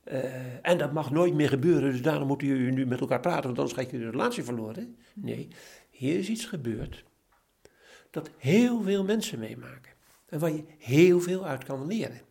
Eh, 0.04 0.68
en 0.68 0.78
dat 0.78 0.94
mag 0.94 1.12
nooit 1.12 1.34
meer 1.34 1.50
gebeuren, 1.50 1.92
dus 1.92 2.02
daarom 2.02 2.28
moeten 2.28 2.48
jullie 2.48 2.72
nu 2.72 2.86
met 2.86 3.00
elkaar 3.00 3.20
praten, 3.20 3.44
want 3.44 3.58
anders 3.58 3.78
ga 3.78 3.82
je 3.82 4.04
de 4.04 4.10
relatie 4.10 4.44
verloren. 4.44 4.98
Nee, 5.14 5.48
hier 5.90 6.20
is 6.20 6.30
iets 6.30 6.46
gebeurd 6.46 7.04
dat 8.10 8.30
heel 8.38 8.82
veel 8.82 9.04
mensen 9.04 9.40
meemaken. 9.40 9.92
En 10.30 10.40
waar 10.40 10.52
je 10.52 10.64
heel 10.78 11.20
veel 11.20 11.46
uit 11.46 11.64
kan 11.64 11.88
leren. 11.88 12.22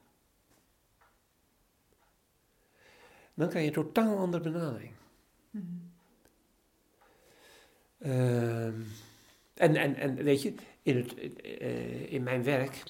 Dan 3.35 3.49
krijg 3.49 3.65
je 3.65 3.77
een 3.77 3.85
totaal 3.85 4.19
andere 4.19 4.51
benadering. 4.51 4.93
Ehm, 7.99 8.81
en, 9.55 9.77
en, 9.77 9.95
en 9.95 10.15
weet 10.15 10.43
je, 10.43 10.55
in, 10.83 10.97
het, 10.97 11.15
eh, 11.41 12.13
in 12.13 12.23
mijn 12.23 12.43
werk, 12.43 12.83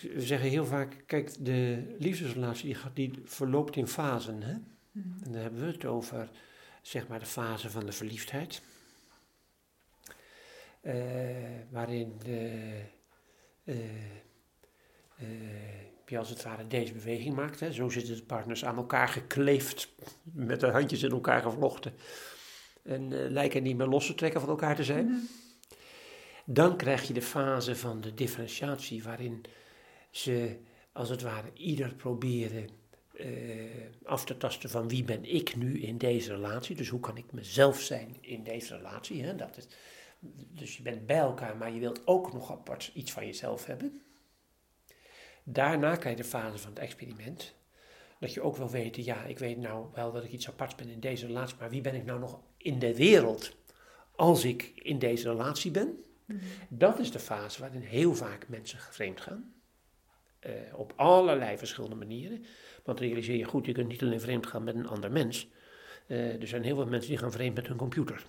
we 0.00 0.26
zeggen 0.26 0.48
heel 0.48 0.66
vaak, 0.66 1.02
kijk, 1.06 1.44
de 1.44 1.82
liefdesrelatie 1.98 2.64
die, 2.64 2.74
gaat, 2.74 2.96
die 2.96 3.20
verloopt 3.24 3.76
in 3.76 3.86
fasen. 3.86 4.42
Hè? 4.42 4.52
En 4.52 5.30
dan 5.30 5.32
hebben 5.32 5.60
we 5.60 5.72
het 5.72 5.84
over, 5.84 6.28
zeg 6.82 7.08
maar, 7.08 7.18
de 7.18 7.26
fase 7.26 7.70
van 7.70 7.86
de 7.86 7.92
verliefdheid. 7.92 8.62
Eh, 10.80 10.94
waarin 11.70 12.12
de, 12.24 12.80
je 16.10 16.18
als 16.18 16.28
het 16.28 16.42
ware 16.42 16.66
deze 16.66 16.92
beweging 16.92 17.34
maakt. 17.34 17.60
Hè? 17.60 17.72
Zo 17.72 17.88
zitten 17.88 18.16
de 18.16 18.22
partners 18.22 18.64
aan 18.64 18.76
elkaar 18.76 19.08
gekleefd, 19.08 19.88
met 20.22 20.60
de 20.60 20.66
handjes 20.66 21.02
in 21.02 21.10
elkaar 21.10 21.42
gevlochten. 21.42 21.94
En 22.82 23.12
eh, 23.12 23.30
lijken 23.30 23.62
niet 23.62 23.76
meer 23.76 23.86
los 23.86 24.06
te 24.06 24.14
trekken 24.14 24.40
van 24.40 24.48
elkaar 24.48 24.76
te 24.76 24.84
zijn. 24.84 25.28
Dan 26.44 26.76
krijg 26.76 27.06
je 27.06 27.12
de 27.12 27.22
fase 27.22 27.76
van 27.76 28.00
de 28.00 28.14
differentiatie, 28.14 29.02
waarin 29.02 29.44
ze 30.10 30.56
als 30.92 31.08
het 31.08 31.22
ware 31.22 31.50
ieder 31.54 31.94
proberen 31.94 32.68
eh, 33.16 33.28
af 34.04 34.24
te 34.24 34.36
tasten 34.36 34.70
van 34.70 34.88
wie 34.88 35.04
ben 35.04 35.34
ik 35.34 35.56
nu 35.56 35.80
in 35.80 35.98
deze 35.98 36.34
relatie. 36.34 36.76
Dus 36.76 36.88
hoe 36.88 37.00
kan 37.00 37.16
ik 37.16 37.32
mezelf 37.32 37.80
zijn 37.80 38.16
in 38.20 38.42
deze 38.42 38.76
relatie. 38.76 39.22
Hè? 39.22 39.36
Dat 39.36 39.56
is, 39.56 39.66
dus 40.20 40.76
je 40.76 40.82
bent 40.82 41.06
bij 41.06 41.18
elkaar, 41.18 41.56
maar 41.56 41.72
je 41.72 41.80
wilt 41.80 42.06
ook 42.06 42.32
nog 42.32 42.50
apart 42.50 42.90
iets 42.94 43.12
van 43.12 43.26
jezelf 43.26 43.66
hebben. 43.66 44.02
Daarna 45.44 45.96
krijg 45.96 46.16
je 46.16 46.22
de 46.22 46.28
fase 46.28 46.58
van 46.58 46.70
het 46.70 46.78
experiment. 46.78 47.54
Dat 48.20 48.34
je 48.34 48.42
ook 48.42 48.56
wil 48.56 48.70
weten, 48.70 49.04
ja, 49.04 49.24
ik 49.24 49.38
weet 49.38 49.58
nou 49.58 49.86
wel 49.94 50.12
dat 50.12 50.24
ik 50.24 50.32
iets 50.32 50.48
aparts 50.48 50.74
ben 50.74 50.88
in 50.88 51.00
deze 51.00 51.26
relatie, 51.26 51.56
maar 51.58 51.70
wie 51.70 51.80
ben 51.80 51.94
ik 51.94 52.04
nou 52.04 52.18
nog 52.20 52.40
in 52.56 52.78
de 52.78 52.96
wereld 52.96 53.56
als 54.16 54.44
ik 54.44 54.72
in 54.74 54.98
deze 54.98 55.30
relatie 55.30 55.70
ben? 55.70 56.04
Dat 56.68 56.98
is 56.98 57.10
de 57.10 57.18
fase 57.18 57.60
waarin 57.60 57.80
heel 57.80 58.14
vaak 58.14 58.48
mensen 58.48 58.78
vreemd 58.78 59.20
gaan. 59.20 59.52
Eh, 60.38 60.52
op 60.74 60.92
allerlei 60.96 61.58
verschillende 61.58 61.96
manieren. 61.96 62.44
Want 62.84 63.00
realiseer 63.00 63.36
je 63.36 63.44
goed, 63.44 63.66
je 63.66 63.72
kunt 63.72 63.88
niet 63.88 64.02
alleen 64.02 64.20
vreemd 64.20 64.46
gaan 64.46 64.64
met 64.64 64.74
een 64.74 64.86
ander 64.86 65.12
mens. 65.12 65.48
Eh, 66.06 66.40
er 66.40 66.46
zijn 66.46 66.62
heel 66.62 66.76
veel 66.76 66.86
mensen 66.86 67.10
die 67.10 67.18
gaan 67.18 67.32
vreemd 67.32 67.54
met 67.54 67.66
hun 67.66 67.76
computer. 67.76 68.26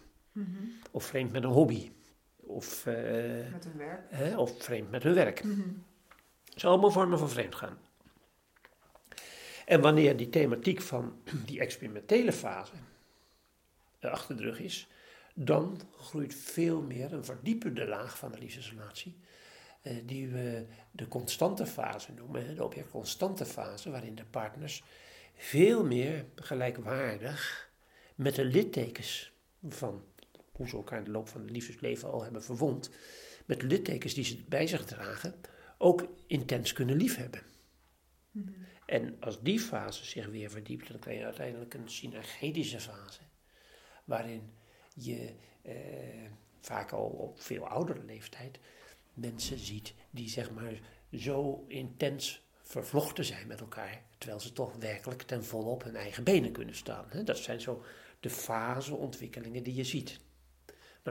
Of 0.92 1.06
vreemd 1.06 1.32
met 1.32 1.44
een 1.44 1.50
hobby. 1.50 1.92
Of, 2.36 2.86
eh, 2.86 2.94
Met 3.52 3.64
hun 3.64 3.78
werk. 3.78 4.02
hè, 4.10 4.38
of 4.38 4.64
vreemd 4.64 4.92
met 4.92 5.04
hun 5.04 5.14
werk. 5.14 5.38
Het 5.40 6.60
zijn 6.60 6.72
allemaal 6.72 6.92
vormen 6.92 7.20
van 7.20 7.30
vreemd 7.30 7.56
gaan. 7.56 7.78
En 9.66 9.82
wanneer 9.82 10.18
die 10.18 10.30
thematiek 10.30 10.82
van 10.82 11.22
die 11.46 11.60
experimentele 11.60 12.32
fase 12.34 12.74
achter 14.02 14.38
de 14.38 14.44
rug 14.44 14.60
is, 14.60 14.88
dan 15.34 15.82
groeit 15.98 16.36
veel 16.36 16.82
meer 16.82 17.14
een 17.14 17.26
verdiepende 17.26 17.88
laag 17.88 18.18
van 18.18 18.32
de 18.32 18.38
liefdesrelatie, 18.38 19.18
eh, 19.82 19.94
die 20.06 20.28
we 20.28 20.66
de 20.92 21.08
constante 21.08 21.66
fase 21.66 22.12
noemen, 22.14 22.56
de 22.56 22.64
object-constante 22.64 23.46
fase, 23.46 23.90
waarin 23.92 24.16
de 24.16 24.26
partners 24.26 24.84
veel 25.36 25.86
meer 25.86 26.26
gelijkwaardig 26.36 27.70
met 28.16 28.36
de 28.36 28.46
littekens 28.46 29.32
van 29.70 30.04
hoe 30.60 30.68
ze 30.68 30.76
elkaar 30.76 30.98
in 30.98 31.04
de 31.04 31.12
loop 31.12 31.28
van 31.28 31.42
het 31.42 31.50
liefdesleven 31.50 32.12
al 32.12 32.24
hebben 32.24 32.44
verwond, 32.44 32.90
met 33.46 33.62
littekens 33.62 34.14
die 34.14 34.24
ze 34.24 34.44
bij 34.48 34.68
zich 34.68 34.86
dragen, 34.86 35.36
ook 35.78 36.08
intens 36.28 36.74
kunnen 36.74 36.96
liefhebben. 36.96 37.42
Mm 38.32 38.56
En 38.86 39.16
als 39.20 39.42
die 39.42 39.60
fase 39.60 40.06
zich 40.06 40.28
weer 40.28 40.50
verdiept, 40.50 40.88
dan 40.88 41.00
krijg 41.00 41.18
je 41.18 41.26
uiteindelijk 41.26 41.74
een 41.74 41.90
synergetische 41.90 42.80
fase, 42.80 43.22
waarin 44.04 44.54
je 44.94 45.34
eh, 45.62 45.76
vaak 46.60 46.92
al 46.92 47.08
op 47.08 47.42
veel 47.42 47.68
oudere 47.68 48.04
leeftijd 48.04 48.60
mensen 49.14 49.60
ziet 49.60 49.94
die 50.10 50.30
zeg 50.30 50.52
maar 50.52 50.80
zo 51.14 51.66
intens 51.68 52.48
vervlochten 52.62 53.26
zijn 53.26 53.48
met 53.48 53.60
elkaar, 53.60 54.04
terwijl 54.18 54.42
ze 54.42 54.54
toch 54.54 54.76
werkelijk 54.76 55.22
ten 55.22 55.46
volle 55.46 55.70
op 55.70 55.84
hun 55.84 55.96
eigen 55.96 56.24
benen 56.24 56.52
kunnen 56.52 56.76
staan. 56.76 57.06
Dat 57.24 57.38
zijn 57.38 57.62
zo 57.62 57.84
de 58.20 58.30
faseontwikkelingen 58.30 59.64
die 59.64 59.76
je 59.76 59.84
ziet. 59.84 60.20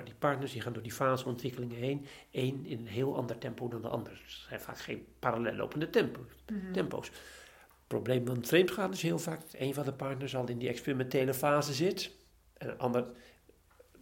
Die 0.04 0.14
partners 0.14 0.52
die 0.52 0.60
gaan 0.60 0.72
door 0.72 0.82
die 0.82 0.92
faseontwikkelingen 0.92 1.76
heen, 1.76 2.06
één 2.30 2.66
in 2.66 2.78
een 2.78 2.86
heel 2.86 3.16
ander 3.16 3.38
tempo 3.38 3.68
dan 3.68 3.82
de 3.82 3.88
ander. 3.88 4.12
Er 4.12 4.46
zijn 4.48 4.60
vaak 4.60 4.78
geen 4.78 5.06
parallel 5.18 5.54
lopende 5.54 5.90
tempo, 5.90 6.20
mhm. 6.52 6.72
tempo's. 6.72 7.06
Het 7.06 7.86
probleem 7.86 8.26
van 8.26 8.44
vreemdgaan 8.44 8.92
is 8.92 9.02
heel 9.02 9.18
vaak 9.18 9.40
dat 9.40 9.60
een 9.60 9.74
van 9.74 9.84
de 9.84 9.92
partners 9.92 10.36
al 10.36 10.48
in 10.48 10.58
die 10.58 10.68
experimentele 10.68 11.34
fase 11.34 11.72
zit, 11.72 12.10
en 12.56 12.68
een 12.68 12.78
ander 12.78 13.06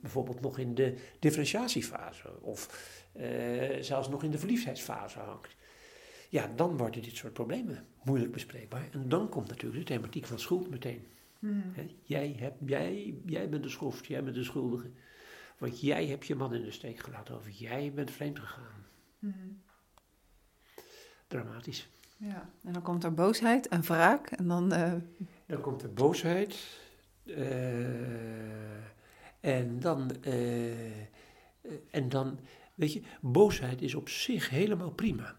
bijvoorbeeld 0.00 0.40
nog 0.40 0.58
in 0.58 0.74
de 0.74 0.94
differentiatiefase 1.18 2.40
of 2.40 2.68
uh, 3.16 3.22
zelfs 3.80 4.08
nog 4.08 4.22
in 4.22 4.30
de 4.30 4.38
verliefdheidsfase 4.38 5.18
hangt. 5.18 5.56
Ja, 6.28 6.52
dan 6.56 6.76
worden 6.76 7.02
dit 7.02 7.16
soort 7.16 7.32
problemen 7.32 7.86
moeilijk 8.02 8.32
bespreekbaar. 8.32 8.88
En 8.92 9.08
dan 9.08 9.28
komt 9.28 9.48
natuurlijk 9.48 9.86
de 9.86 9.94
thematiek 9.94 10.26
van 10.26 10.38
schuld 10.38 10.70
meteen. 10.70 11.06
Hmm. 11.38 11.62
jij, 12.02 12.34
hebt, 12.38 12.56
jij, 12.66 13.14
jij 13.26 13.48
bent 13.48 13.62
de 13.62 13.68
schroef, 13.68 14.06
jij 14.06 14.24
bent 14.24 14.36
de 14.36 14.44
schuldige. 14.44 14.90
Want 15.58 15.80
jij 15.80 16.06
hebt 16.06 16.26
je 16.26 16.34
man 16.34 16.54
in 16.54 16.62
de 16.62 16.70
steek 16.70 16.98
gelaten 16.98 17.36
of 17.36 17.50
jij 17.50 17.92
bent 17.92 18.10
vreemd 18.10 18.38
gegaan. 18.38 18.86
Hmm. 19.18 19.62
Dramatisch. 21.26 21.88
Ja, 22.16 22.50
en 22.64 22.72
dan 22.72 22.82
komt 22.82 23.04
er 23.04 23.14
boosheid 23.14 23.68
en 23.68 23.82
wraak 23.82 24.30
en 24.30 24.48
dan... 24.48 24.72
Uh... 24.72 24.92
Dan 25.46 25.60
komt 25.60 25.82
er 25.82 25.92
boosheid 25.92 26.78
uh, 27.24 28.84
en 29.40 29.80
dan... 29.80 30.10
Uh, 30.26 31.00
en 31.90 32.08
dan, 32.08 32.40
weet 32.74 32.92
je, 32.92 33.02
boosheid 33.20 33.82
is 33.82 33.94
op 33.94 34.08
zich 34.08 34.50
helemaal 34.50 34.90
prima. 34.90 35.36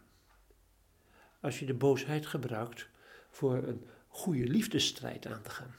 Als 1.39 1.59
je 1.59 1.65
de 1.65 1.73
boosheid 1.73 2.25
gebruikt 2.25 2.89
voor 3.29 3.63
een 3.63 3.87
goede 4.07 4.47
liefdesstrijd 4.47 5.25
aan 5.25 5.41
te 5.41 5.49
gaan. 5.49 5.75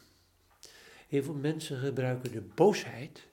Heel 1.09 1.23
veel 1.23 1.35
mensen 1.35 1.79
gebruiken 1.79 2.33
de 2.33 2.41
boosheid 2.41 3.28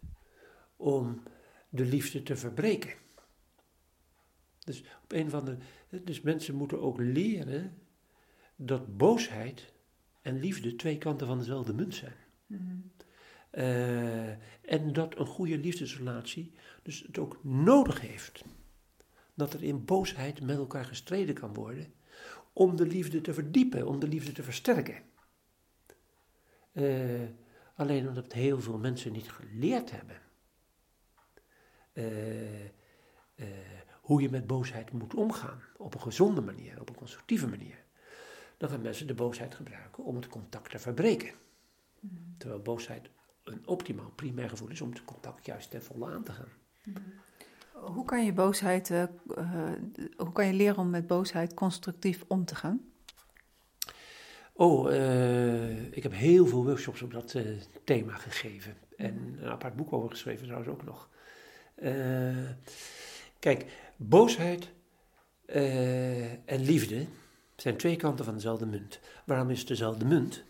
om 0.76 1.24
de 1.70 1.86
liefde 1.86 2.24
te 2.24 2.36
verbreken. 2.36 2.94
Dus, 4.60 4.84
op 5.04 5.12
een 5.12 5.30
van 5.30 5.46
de, 5.46 5.58
dus 6.04 6.22
mensen 6.22 6.56
moeten 6.56 6.82
ook 6.82 6.98
leren 7.00 7.78
dat 8.56 8.98
boosheid 8.98 9.74
en 10.22 10.40
liefde 10.40 10.76
twee 10.76 10.98
kanten 10.98 11.28
van 11.28 11.38
dezelfde 11.38 11.74
munt 11.74 11.96
zijn. 11.96 12.16
Mm 12.46 12.94
en 14.62 14.94
dat 14.94 15.18
een 15.18 15.26
goede 15.26 15.58
liefdesrelatie 15.58 16.52
dus 16.84 17.02
het 17.02 17.18
ook 17.18 17.40
nodig 17.44 18.02
heeft 18.02 18.44
dat 19.34 19.54
er 19.54 19.64
in 19.64 19.86
boosheid 19.86 20.42
met 20.42 20.58
elkaar 20.58 20.86
gestreden 20.86 21.36
kan 21.36 21.54
worden 21.54 21.94
om 22.54 22.76
de 22.76 22.86
liefde 22.86 23.22
te 23.22 23.34
verdiepen, 23.34 23.88
om 23.88 24.00
de 24.00 24.08
liefde 24.08 24.32
te 24.32 24.44
versterken. 24.44 25.04
Uh, 26.74 27.22
alleen 27.76 28.08
omdat 28.08 28.34
heel 28.34 28.62
veel 28.62 28.78
mensen 28.78 29.12
niet 29.12 29.32
geleerd 29.32 29.92
hebben 29.92 30.22
hoe 34.02 34.22
je 34.22 34.30
met 34.30 34.48
boosheid 34.48 34.92
moet 34.92 35.14
omgaan. 35.14 35.62
Op 35.78 35.94
een 35.94 36.02
gezonde 36.02 36.42
manier, 36.42 36.82
op 36.82 36.90
een 36.90 36.96
constructieve 36.96 37.48
manier. 37.48 37.84
Dan 38.58 38.70
gaan 38.70 38.82
mensen 38.82 39.08
de 39.08 39.14
boosheid 39.14 39.56
gebruiken 39.56 40.04
om 40.04 40.16
het 40.16 40.28
contact 40.28 40.72
te 40.72 40.80
verbreken. 40.80 41.34
Mm. 42.00 42.36
Terwijl 42.38 42.62
boosheid 42.62 43.10
een 43.44 43.68
optimaal 43.68 44.12
primair 44.16 44.50
gevoel 44.50 44.70
is 44.70 44.82
om 44.82 44.90
het 44.90 45.06
contact 45.06 45.46
juist 45.46 45.70
ten 45.70 45.84
volle 45.84 46.12
aan 46.12 46.24
te 46.24 46.32
gaan. 46.32 46.50
Mm. 46.84 46.96
Hoe 47.72 48.06
kan 48.06 48.26
je 48.26 48.34
boosheid, 48.34 48.90
uh, 48.90 49.04
hoe 50.18 50.32
kan 50.34 50.48
je 50.48 50.54
leren 50.54 50.78
om 50.78 50.90
met 50.90 51.08
boosheid 51.08 51.54
constructief 51.54 52.24
om 52.28 52.46
te 52.46 52.56
gaan? 52.56 52.82
Oh, 54.54 54.92
ik 55.92 56.04
heb 56.04 56.14
heel 56.14 56.46
veel 56.48 56.64
workshops 56.64 57.02
op 57.02 57.12
dat 57.12 57.36
thema 57.84 58.16
gegeven. 58.16 58.78
En 58.98 59.38
een 59.42 59.50
apart 59.50 59.76
boek 59.76 59.94
over 59.94 60.10
geschreven 60.10 60.44
trouwens 60.44 60.72
ook 60.72 60.84
nog. 60.84 61.10
Uh, 61.76 62.50
kijk, 63.40 63.66
boosheid 63.96 64.70
uh, 65.46 66.32
en 66.32 66.62
liefde 66.62 67.06
zijn 67.56 67.78
twee 67.78 67.96
kanten 67.96 68.26
van 68.26 68.34
dezelfde 68.34 68.66
munt. 68.66 69.00
Waarom 69.26 69.50
is 69.50 69.60
het 69.60 69.68
dezelfde 69.68 70.06
munt? 70.06 70.44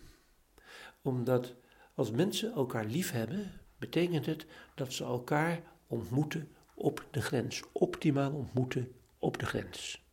Omdat 1.02 1.54
als 1.94 2.10
mensen 2.10 2.52
elkaar 2.52 2.84
lief 2.84 3.10
hebben, 3.10 3.60
betekent 3.78 4.26
het 4.26 4.46
dat 4.74 4.92
ze 4.92 5.04
elkaar 5.04 5.60
ontmoeten 5.86 6.48
op 6.74 7.06
de 7.10 7.22
grens. 7.22 7.62
Optimaal 7.72 8.32
ontmoeten 8.32 8.92
op 9.18 9.38
de 9.38 9.46
grens. 9.46 10.04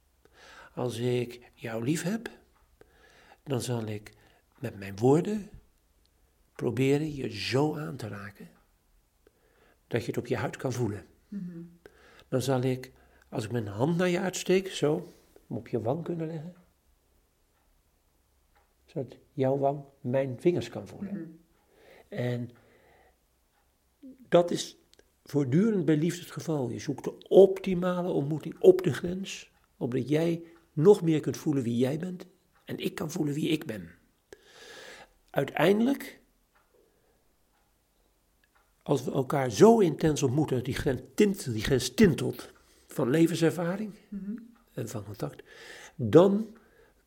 Als 0.73 0.97
ik 0.97 1.51
jou 1.53 1.83
lief 1.83 2.03
heb, 2.03 2.29
dan 3.43 3.61
zal 3.61 3.85
ik 3.85 4.13
met 4.59 4.79
mijn 4.79 4.97
woorden 4.97 5.49
proberen 6.55 7.15
je 7.15 7.29
zo 7.29 7.77
aan 7.77 7.95
te 7.95 8.07
raken 8.07 8.49
dat 9.93 10.01
je 10.01 10.07
het 10.07 10.17
op 10.17 10.27
je 10.27 10.37
huid 10.37 10.57
kan 10.57 10.73
voelen. 10.73 11.05
Mhm. 11.27 11.61
Dan 12.27 12.41
zal 12.41 12.61
ik, 12.61 12.91
als 13.29 13.45
ik 13.45 13.51
mijn 13.51 13.67
hand 13.67 13.97
naar 13.97 14.09
je 14.09 14.19
uitsteek, 14.19 14.67
zo, 14.67 15.13
hem 15.47 15.57
op 15.57 15.67
je 15.67 15.81
wang 15.81 16.03
kunnen 16.03 16.27
leggen. 16.27 16.55
Zodat 18.85 19.17
jouw 19.33 19.57
wang 19.57 19.83
mijn 20.01 20.39
vingers 20.39 20.69
kan 20.69 20.87
voelen. 20.87 21.13
Mhm. 21.13 21.29
En 22.09 22.49
dat 24.29 24.51
is 24.51 24.77
voortdurend 25.23 25.85
bij 25.85 25.97
liefde 25.97 26.21
het 26.21 26.31
geval. 26.31 26.69
Je 26.69 26.79
zoekt 26.79 27.03
de 27.03 27.17
optimale 27.27 28.09
ontmoeting 28.09 28.59
op 28.59 28.81
de 28.81 28.93
grens, 28.93 29.51
opdat 29.77 30.09
jij 30.09 30.43
nog 30.73 31.01
meer 31.01 31.19
kunt 31.19 31.37
voelen 31.37 31.63
wie 31.63 31.77
jij 31.77 31.99
bent 31.99 32.25
en 32.65 32.77
ik 32.77 32.95
kan 32.95 33.11
voelen 33.11 33.33
wie 33.33 33.49
ik 33.49 33.65
ben. 33.65 33.89
Uiteindelijk 35.29 36.21
als 38.83 39.03
we 39.03 39.11
elkaar 39.11 39.51
zo 39.51 39.79
intens 39.79 40.23
ontmoeten 40.23 40.55
dat 40.55 40.65
die 40.65 40.75
grens, 40.75 41.01
tint, 41.15 41.53
die 41.53 41.63
grens 41.63 41.93
tintelt 41.93 42.51
van 42.87 43.09
levenservaring 43.09 43.93
mhm. 44.09 44.31
en 44.73 44.89
van 44.89 45.03
contact, 45.03 45.43
dan 45.95 46.57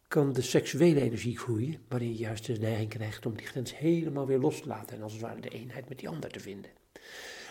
kan 0.09 0.33
de 0.33 0.43
seksuele 0.43 1.01
energie 1.01 1.39
groeien, 1.39 1.79
waarin 1.89 2.09
je 2.09 2.19
juist 2.19 2.47
de 2.47 2.59
neiging 2.59 2.89
krijgt 2.89 3.27
om 3.27 3.37
die 3.37 3.47
grens 3.47 3.77
helemaal 3.79 4.27
weer 4.27 4.39
los 4.39 4.61
te 4.61 4.69
laten 4.69 4.97
en 4.97 5.03
als 5.03 5.13
het 5.13 5.21
ware 5.21 5.41
de 5.41 5.49
eenheid 5.49 5.89
met 5.89 5.99
die 5.99 6.09
ander 6.09 6.31
te 6.31 6.41
vinden. 6.41 6.71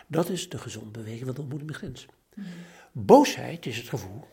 Dat 0.07 0.29
is 0.29 0.49
de 0.49 0.57
gezond 0.57 0.91
bewegen 0.91 1.25
van 1.25 1.35
de 1.35 1.41
ontmoeting 1.41 1.71
met 1.71 1.79
grens. 1.79 2.05
Mhm. 2.33 2.47
Boosheid 2.91 3.65
is 3.65 3.77
het 3.77 3.87
gevoel 3.87 4.27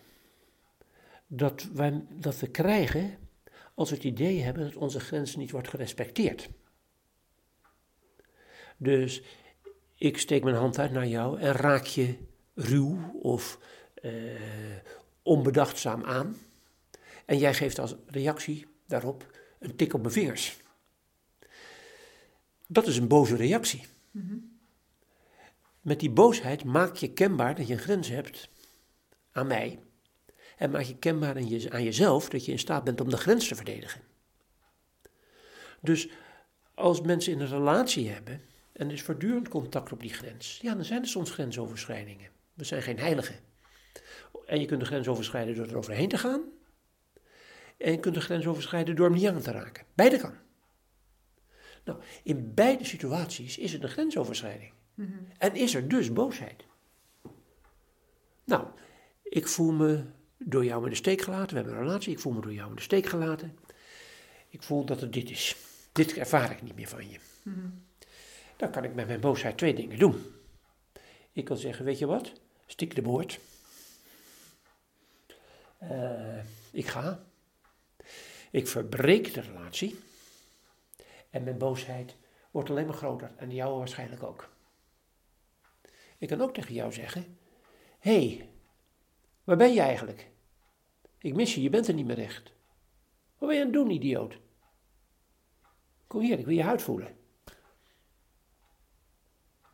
dat, 1.26 1.68
wij, 1.72 2.04
dat 2.10 2.38
we 2.38 2.46
krijgen 2.46 3.18
als 3.74 3.90
we 3.90 3.96
het 3.96 4.04
idee 4.04 4.40
hebben 4.40 4.64
dat 4.64 4.76
onze 4.76 5.00
grens 5.00 5.36
niet 5.36 5.50
wordt 5.50 5.68
gerespecteerd. 5.68 6.48
Dus 8.76 9.22
ik 10.02 10.18
steek 10.18 10.44
mijn 10.44 10.56
hand 10.56 10.78
uit 10.78 10.92
naar 10.92 11.06
jou 11.06 11.40
en 11.40 11.52
raak 11.52 11.84
je 11.84 12.16
ruw 12.54 13.10
of 13.20 13.58
uh, 14.02 14.12
onbedachtzaam 15.22 16.04
aan. 16.04 16.36
En 17.24 17.38
jij 17.38 17.54
geeft 17.54 17.78
als 17.78 17.94
reactie 18.06 18.66
daarop 18.86 19.38
een 19.58 19.76
tik 19.76 19.94
op 19.94 20.00
mijn 20.00 20.12
vingers. 20.12 20.60
Dat 22.66 22.86
is 22.86 22.96
een 22.96 23.08
boze 23.08 23.36
reactie. 23.36 23.86
Met 25.80 26.00
die 26.00 26.10
boosheid 26.10 26.64
maak 26.64 26.96
je 26.96 27.12
kenbaar 27.12 27.54
dat 27.54 27.66
je 27.66 27.72
een 27.72 27.78
grens 27.78 28.08
hebt 28.08 28.48
aan 29.32 29.46
mij. 29.46 29.78
En 30.56 30.70
maak 30.70 30.82
je 30.82 30.98
kenbaar 30.98 31.36
aan, 31.36 31.70
aan 31.70 31.82
jezelf 31.82 32.28
dat 32.28 32.44
je 32.44 32.52
in 32.52 32.58
staat 32.58 32.84
bent 32.84 33.00
om 33.00 33.10
de 33.10 33.16
grens 33.16 33.48
te 33.48 33.54
verdedigen. 33.54 34.00
Dus 35.80 36.08
als 36.74 37.00
mensen 37.00 37.32
in 37.32 37.40
een 37.40 37.48
relatie 37.48 38.08
hebben 38.08 38.50
en 38.72 38.86
er 38.86 38.92
is 38.92 39.02
voortdurend 39.02 39.48
contact 39.48 39.92
op 39.92 40.00
die 40.00 40.12
grens. 40.12 40.58
Ja, 40.62 40.74
dan 40.74 40.84
zijn 40.84 41.02
er 41.02 41.08
soms 41.08 41.30
grensoverschrijdingen. 41.30 42.30
We 42.54 42.64
zijn 42.64 42.82
geen 42.82 42.98
heiligen. 42.98 43.34
En 44.46 44.60
je 44.60 44.66
kunt 44.66 44.80
de 44.80 44.86
grens 44.86 45.08
overschrijden 45.08 45.54
door 45.54 45.66
er 45.66 45.76
overheen 45.76 46.08
te 46.08 46.18
gaan. 46.18 46.42
En 47.76 47.90
je 47.90 48.00
kunt 48.00 48.14
de 48.14 48.20
grens 48.20 48.46
overschrijden 48.46 48.96
door 48.96 49.06
hem 49.06 49.14
niet 49.14 49.26
aan 49.26 49.40
te 49.40 49.50
raken. 49.50 49.84
Beide 49.94 50.18
kan. 50.18 50.34
Nou, 51.84 52.02
in 52.22 52.54
beide 52.54 52.84
situaties 52.84 53.58
is 53.58 53.72
het 53.72 53.82
een 53.82 53.88
grensoverschrijding. 53.88 54.72
En 55.38 55.54
is 55.54 55.74
er 55.74 55.88
dus 55.88 56.12
boosheid. 56.12 56.64
Nou, 58.44 58.66
ik 59.22 59.48
voel 59.48 59.72
me 59.72 60.04
door 60.38 60.64
jou 60.64 60.84
in 60.84 60.90
de 60.90 60.96
steek 60.96 61.20
gelaten. 61.20 61.48
We 61.48 61.54
hebben 61.56 61.74
een 61.74 61.86
relatie. 61.86 62.12
Ik 62.12 62.20
voel 62.20 62.32
me 62.32 62.40
door 62.40 62.52
jou 62.52 62.68
in 62.70 62.76
de 62.76 62.82
steek 62.82 63.06
gelaten. 63.06 63.58
Ik 64.48 64.62
voel 64.62 64.84
dat 64.84 65.00
het 65.00 65.12
dit 65.12 65.30
is. 65.30 65.56
Dit 65.92 66.16
ervaar 66.16 66.50
ik 66.50 66.62
niet 66.62 66.74
meer 66.74 66.88
van 66.88 67.10
je. 67.10 67.18
Dan 68.62 68.70
kan 68.70 68.84
ik 68.84 68.94
met 68.94 69.06
mijn 69.06 69.20
boosheid 69.20 69.58
twee 69.58 69.74
dingen 69.74 69.98
doen. 69.98 70.24
Ik 71.32 71.44
kan 71.44 71.56
zeggen, 71.56 71.84
weet 71.84 71.98
je 71.98 72.06
wat? 72.06 72.32
Stik 72.66 72.94
de 72.94 73.02
boord. 73.02 73.40
Uh, 75.82 76.38
ik 76.70 76.86
ga. 76.86 77.24
Ik 78.50 78.68
verbreek 78.68 79.34
de 79.34 79.40
relatie. 79.40 79.98
En 81.30 81.44
mijn 81.44 81.58
boosheid 81.58 82.16
wordt 82.50 82.70
alleen 82.70 82.86
maar 82.86 82.94
groter. 82.94 83.32
En 83.36 83.48
die 83.48 83.56
jouwe 83.56 83.78
waarschijnlijk 83.78 84.22
ook. 84.22 84.48
Ik 86.18 86.28
kan 86.28 86.40
ook 86.40 86.54
tegen 86.54 86.74
jou 86.74 86.92
zeggen: 86.92 87.38
Hé, 87.98 88.26
hey, 88.26 88.48
waar 89.44 89.56
ben 89.56 89.72
je 89.72 89.80
eigenlijk? 89.80 90.30
Ik 91.18 91.34
mis 91.34 91.54
je, 91.54 91.62
je 91.62 91.70
bent 91.70 91.88
er 91.88 91.94
niet 91.94 92.06
meer 92.06 92.18
echt. 92.18 92.52
Wat 93.38 93.48
ben 93.48 93.58
je 93.58 93.64
aan 93.64 93.72
het 93.72 93.76
doen, 93.76 93.90
idioot? 93.90 94.38
Kom 96.06 96.20
hier, 96.20 96.38
ik 96.38 96.46
wil 96.46 96.56
je 96.56 96.62
huid 96.62 96.82
voelen. 96.82 97.20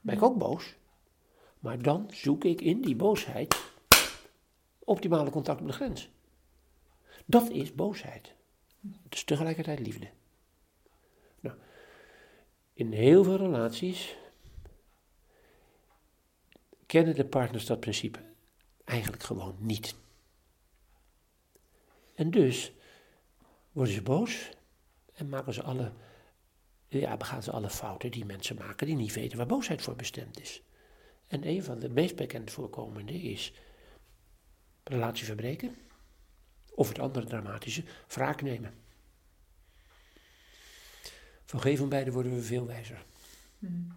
Ben 0.01 0.15
ik 0.15 0.23
ook 0.23 0.39
boos? 0.39 0.77
Maar 1.59 1.83
dan 1.83 2.11
zoek 2.11 2.45
ik 2.45 2.61
in 2.61 2.81
die 2.81 2.97
boosheid 2.97 3.57
optimale 4.79 5.31
contact 5.31 5.61
met 5.61 5.69
de 5.69 5.75
grens. 5.75 6.11
Dat 7.25 7.51
is 7.51 7.75
boosheid. 7.75 8.35
Het 9.03 9.15
is 9.15 9.25
tegelijkertijd 9.25 9.79
liefde. 9.79 10.11
Nou, 11.41 11.57
in 12.73 12.93
heel 12.93 13.25
veel 13.25 13.37
relaties 13.37 14.17
kennen 16.87 17.15
de 17.15 17.25
partners 17.25 17.67
dat 17.67 17.81
principe 17.81 18.19
eigenlijk 18.85 19.23
gewoon 19.23 19.57
niet. 19.59 19.95
En 22.15 22.31
dus 22.31 22.73
worden 23.73 23.95
ze 23.95 24.03
boos 24.03 24.51
en 25.15 25.29
maken 25.29 25.55
ze 25.55 25.63
alle, 25.63 25.93
ja, 26.89 27.17
begaan 27.17 27.43
ze 27.43 27.51
alle 27.51 27.71
fouten 27.71 28.11
die 28.11 28.25
mensen 28.25 28.57
maken 28.57 28.87
die 28.87 28.97
niet 28.97 29.15
weten 29.15 29.39
waar 29.39 29.47
boosheid 29.47 29.83
voor 29.83 29.97
bestemd 29.97 30.41
is. 30.41 30.63
En 31.27 31.49
een 31.49 31.65
van 31.65 31.79
de 31.79 31.89
meest 31.89 32.17
bekend 32.17 32.51
voorkomende 32.51 33.13
is 33.13 33.53
relatie 34.85 35.25
verbreken. 35.25 35.77
Of 36.75 36.89
het 36.89 36.99
andere 36.99 37.27
dramatische, 37.27 37.85
wraak 38.09 38.43
nemen. 38.43 38.75
Van 41.45 41.61
geen 41.61 41.77
van 41.77 41.89
beide 41.89 42.13
worden 42.13 42.35
we 42.35 42.43
veel 42.43 42.67
wijzer. 42.67 43.05
Mm. 43.59 43.97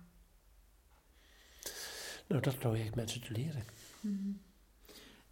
Nou, 2.27 2.41
dat 2.41 2.57
probeer 2.57 2.85
ik 2.85 2.95
mensen 2.95 3.21
te 3.21 3.31
leren. 3.31 3.63
Mm. 3.99 4.41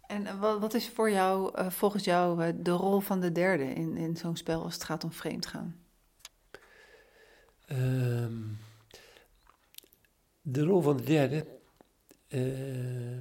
En 0.06 0.38
wat, 0.38 0.60
wat, 0.60 0.74
is 0.74 0.88
voor 0.88 1.10
jou, 1.10 1.58
uh, 1.58 1.70
volgens 1.70 2.04
jou, 2.04 2.46
uh, 2.46 2.52
de 2.56 2.70
rol 2.70 3.00
van 3.00 3.20
de 3.20 3.32
derde 3.32 3.64
in, 3.64 3.96
in 3.96 4.16
zo'n 4.16 4.36
spel 4.36 4.62
als 4.62 4.74
het 4.74 4.84
gaat 4.84 5.04
om 5.04 5.12
vreemdgaan? 5.12 5.79
De 10.52 10.62
rol 10.62 10.80
van 10.80 10.96
de 10.96 11.02
derde 11.02 11.46
uh, 12.28 13.18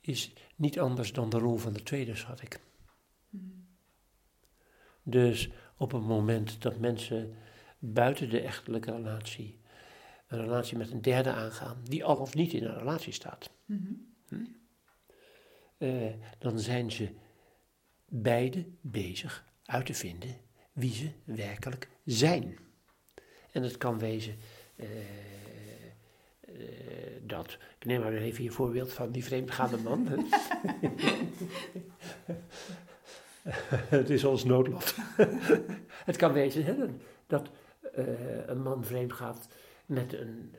is 0.00 0.32
niet 0.56 0.78
anders 0.78 1.12
dan 1.12 1.30
de 1.30 1.38
rol 1.38 1.56
van 1.56 1.72
de 1.72 1.82
tweede, 1.82 2.14
schat 2.14 2.42
ik. 2.42 2.60
Mm. 3.30 3.66
Dus 5.02 5.50
op 5.76 5.92
het 5.92 6.02
moment 6.02 6.62
dat 6.62 6.78
mensen 6.78 7.34
buiten 7.78 8.30
de 8.30 8.40
echtelijke 8.40 8.90
relatie 8.90 9.58
een 10.26 10.40
relatie 10.40 10.76
met 10.76 10.90
een 10.90 11.02
derde 11.02 11.32
aangaan, 11.32 11.80
die 11.84 12.04
al 12.04 12.16
of 12.16 12.34
niet 12.34 12.52
in 12.52 12.64
een 12.64 12.78
relatie 12.78 13.12
staat, 13.12 13.50
mm-hmm. 13.64 14.14
hm? 14.28 14.44
uh, 15.78 16.12
dan 16.38 16.60
zijn 16.60 16.92
ze 16.92 17.10
beide 18.08 18.66
bezig 18.80 19.44
uit 19.64 19.86
te 19.86 19.94
vinden 19.94 20.36
wie 20.72 20.94
ze 20.94 21.10
werkelijk 21.24 21.88
zijn. 22.04 22.58
En 23.52 23.62
het 23.62 23.76
kan 23.76 23.98
wezen 23.98 24.36
uh, 24.76 24.88
dat, 27.22 27.58
ik 27.78 27.84
neem 27.84 28.00
maar 28.00 28.12
even 28.12 28.44
je 28.44 28.50
voorbeeld 28.50 28.92
van 28.92 29.10
die 29.10 29.24
vreemdgaande 29.24 29.76
man. 29.76 30.08
het 33.98 34.10
is 34.10 34.24
ons 34.24 34.44
noodlot. 34.44 34.94
het 36.10 36.16
kan 36.16 36.32
wezen 36.32 36.64
hè, 36.64 36.74
dat 37.26 37.50
een 38.46 38.62
man 38.62 38.84
vreemd 38.84 39.12
gaat 39.12 39.48
met, 39.86 40.12
een, 40.12 40.54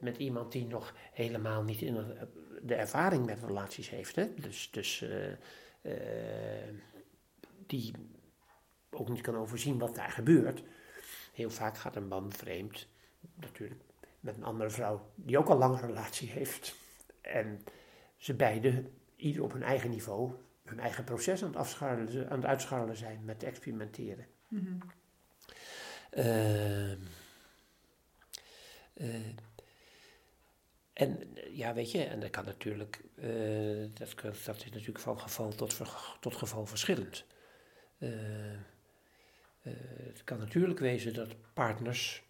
met 0.00 0.16
iemand 0.16 0.52
die 0.52 0.66
nog 0.66 0.94
helemaal 1.12 1.62
niet 1.62 1.80
in 1.80 2.04
de 2.62 2.74
ervaring 2.74 3.26
met 3.26 3.42
relaties 3.44 3.90
heeft. 3.90 4.16
Hè? 4.16 4.34
Dus, 4.34 4.70
dus 4.70 5.04
uh, 5.82 5.92
die 7.66 7.92
ook 8.90 9.08
niet 9.08 9.20
kan 9.20 9.36
overzien 9.36 9.78
wat 9.78 9.94
daar 9.94 10.10
gebeurt. 10.10 10.62
Heel 11.32 11.50
vaak 11.50 11.76
gaat 11.76 11.96
een 11.96 12.08
man 12.08 12.32
vreemd, 12.32 12.88
natuurlijk 13.34 13.80
met 14.22 14.36
een 14.36 14.44
andere 14.44 14.70
vrouw 14.70 15.10
die 15.14 15.38
ook 15.38 15.48
al 15.48 15.58
lang 15.58 15.74
een 15.74 15.86
relatie 15.86 16.30
heeft. 16.30 16.74
En 17.20 17.64
ze 18.16 18.34
beiden, 18.34 18.92
ieder 19.16 19.42
op 19.42 19.52
hun 19.52 19.62
eigen 19.62 19.90
niveau, 19.90 20.32
hun 20.64 20.80
eigen 20.80 21.04
proces 21.04 21.42
aan 21.42 21.48
het, 21.48 21.56
afscharrelen, 21.56 22.30
aan 22.30 22.36
het 22.36 22.46
uitscharrelen 22.46 22.96
zijn 22.96 23.24
met 23.24 23.42
experimenteren. 23.42 24.26
Mm 24.48 24.78
en 30.92 31.18
ja, 31.50 31.74
weet 31.74 31.90
je, 31.90 32.04
en 32.04 32.20
dat 32.20 32.30
kan 32.30 32.44
natuurlijk, 32.44 33.00
uh, 33.14 33.88
dat, 33.94 34.14
dat 34.44 34.56
is 34.56 34.70
natuurlijk 34.70 34.98
van 34.98 35.20
geval 35.20 35.54
tot, 35.54 35.80
tot 36.20 36.36
geval 36.36 36.66
verschillend. 36.66 37.24
Uh, 37.98 38.10
het 39.62 40.24
kan 40.24 40.38
natuurlijk 40.38 40.78
wezen 40.78 41.14
dat 41.14 41.34
partners 41.52 42.22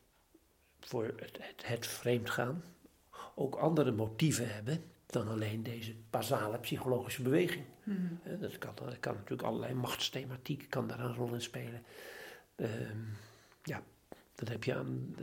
voor 0.86 1.04
het, 1.04 1.38
het, 1.40 1.66
het 1.66 1.86
vreemdgaan 1.86 2.62
ook 3.34 3.54
andere 3.54 3.92
motieven 3.92 4.54
hebben 4.54 4.82
dan 5.06 5.28
alleen 5.28 5.62
deze 5.62 5.94
basale 6.10 6.58
psychologische 6.58 7.22
beweging. 7.22 7.64
Mm. 7.82 8.20
dat, 8.40 8.58
kan, 8.58 8.72
dat 8.74 9.00
kan 9.00 9.14
natuurlijk 9.14 9.42
allerlei 9.42 9.74
machtsthematiek 9.74 10.66
kan 10.68 10.86
daar 10.86 11.00
een 11.00 11.14
rol 11.14 11.34
in 11.34 11.42
spelen. 11.42 11.82
Ehm, 12.56 12.98
ja, 13.62 13.82
dat 14.34 14.48
heb 14.48 14.64
je 14.64 14.74
aan, 14.74 15.14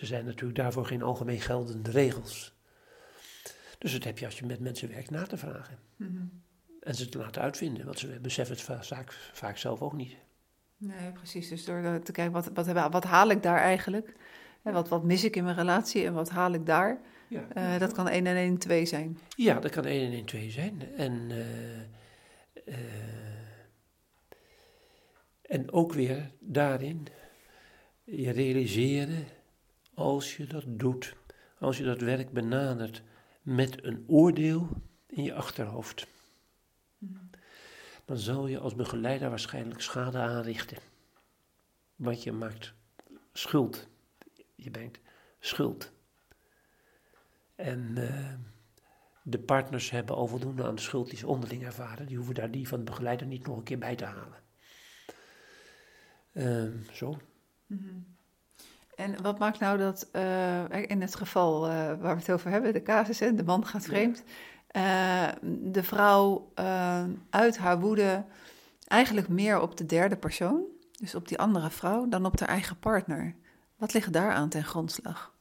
er 0.00 0.06
zijn 0.06 0.24
natuurlijk 0.24 0.58
daarvoor 0.58 0.86
geen 0.86 1.02
algemeen 1.02 1.40
geldende 1.40 1.90
regels. 1.90 2.54
Dus 3.78 3.92
dat 3.92 4.04
heb 4.04 4.18
je 4.18 4.24
als 4.24 4.38
je 4.38 4.46
met 4.46 4.60
mensen 4.60 4.88
werkt 4.88 5.10
na 5.10 5.22
te 5.22 5.36
vragen. 5.36 5.78
Mhm. 5.96 6.22
En 6.80 6.94
ze 6.94 7.08
te 7.08 7.18
laten 7.18 7.42
uitvinden, 7.42 7.84
want 7.84 7.98
ze 7.98 8.18
beseffen 8.20 8.56
het 8.56 8.86
vaak, 8.86 9.12
vaak 9.32 9.56
zelf 9.56 9.82
ook 9.82 9.92
niet. 9.92 10.16
Nee, 10.76 11.12
precies. 11.12 11.48
Dus 11.48 11.64
door 11.64 12.00
te 12.02 12.12
kijken, 12.12 12.32
wat, 12.32 12.50
wat, 12.54 12.90
wat 12.90 13.04
haal 13.04 13.30
ik 13.30 13.42
daar 13.42 13.58
eigenlijk? 13.58 14.14
Wat, 14.72 14.88
wat 14.88 15.04
mis 15.04 15.24
ik 15.24 15.36
in 15.36 15.44
mijn 15.44 15.56
relatie 15.56 16.04
en 16.04 16.14
wat 16.14 16.30
haal 16.30 16.52
ik 16.52 16.66
daar? 16.66 17.00
Ja, 17.28 17.46
uh, 17.56 17.78
dat 17.78 17.92
kan 17.92 18.08
1 18.08 18.26
en 18.26 18.36
1 18.36 18.58
2 18.58 18.86
zijn. 18.86 19.18
Ja, 19.36 19.60
dat 19.60 19.70
kan 19.70 19.84
1 19.84 20.06
en 20.06 20.12
1 20.12 20.24
2 20.24 20.50
zijn. 20.50 20.82
En, 20.96 21.12
uh, 21.30 21.36
uh, 22.66 22.74
en 25.42 25.72
ook 25.72 25.92
weer 25.92 26.30
daarin 26.38 27.06
je 28.04 28.30
realiseren, 28.30 29.26
als 29.94 30.36
je 30.36 30.46
dat 30.46 30.64
doet, 30.66 31.14
als 31.58 31.78
je 31.78 31.84
dat 31.84 32.00
werk 32.00 32.30
benadert, 32.30 33.02
met 33.42 33.84
een 33.84 34.04
oordeel 34.06 34.68
in 35.06 35.22
je 35.22 35.34
achterhoofd. 35.34 36.06
Dan 38.04 38.16
zal 38.16 38.46
je 38.46 38.58
als 38.58 38.74
begeleider 38.74 39.28
waarschijnlijk 39.28 39.80
schade 39.80 40.18
aanrichten. 40.18 40.78
Want 41.96 42.22
je 42.22 42.32
maakt 42.32 42.74
schuld. 43.32 43.88
Je 44.54 44.70
brengt 44.70 45.00
schuld. 45.40 45.92
En 47.54 47.94
uh, 47.98 48.32
de 49.22 49.38
partners 49.38 49.90
hebben 49.90 50.16
al 50.16 50.26
voldoende 50.26 50.64
aan 50.64 50.74
de 50.74 50.80
schuld 50.80 51.08
die 51.08 51.18
ze 51.18 51.26
onderling 51.26 51.64
ervaren. 51.64 52.06
Die 52.06 52.16
hoeven 52.16 52.34
daar 52.34 52.50
die 52.50 52.68
van 52.68 52.78
de 52.78 52.84
begeleider 52.84 53.26
niet 53.26 53.46
nog 53.46 53.56
een 53.56 53.62
keer 53.62 53.78
bij 53.78 53.96
te 53.96 54.04
halen. 54.04 54.42
Uh, 56.32 56.92
zo. 56.92 57.18
Mm 57.66 57.78
-hmm. 57.78 58.16
En 58.94 59.22
wat 59.22 59.38
maakt 59.38 59.58
nou 59.58 59.78
dat 59.78 60.08
uh, 60.12 60.64
in 60.86 61.00
het 61.00 61.14
geval 61.14 61.66
uh, 61.66 61.72
waar 61.74 62.14
we 62.14 62.20
het 62.20 62.30
over 62.30 62.50
hebben, 62.50 62.72
de 62.72 62.82
casus, 62.82 63.18
de 63.18 63.44
man 63.44 63.66
gaat 63.66 63.84
vreemd, 63.84 64.24
de 65.42 65.82
vrouw 65.82 66.52
uit 67.30 67.58
haar 67.58 67.80
woede 67.80 68.24
eigenlijk 68.86 69.28
meer 69.28 69.60
op 69.60 69.76
de 69.76 69.86
derde 69.86 70.16
persoon, 70.16 70.62
dus 71.00 71.14
op 71.14 71.28
die 71.28 71.38
andere 71.38 71.70
vrouw, 71.70 72.08
dan 72.08 72.26
op 72.26 72.40
haar 72.40 72.48
eigen 72.48 72.78
partner? 72.78 73.34
Wat 73.84 73.92
ligt 73.92 74.12
daar 74.12 74.32
aan 74.32 74.48
ten 74.48 74.64
grondslag? 74.64 75.34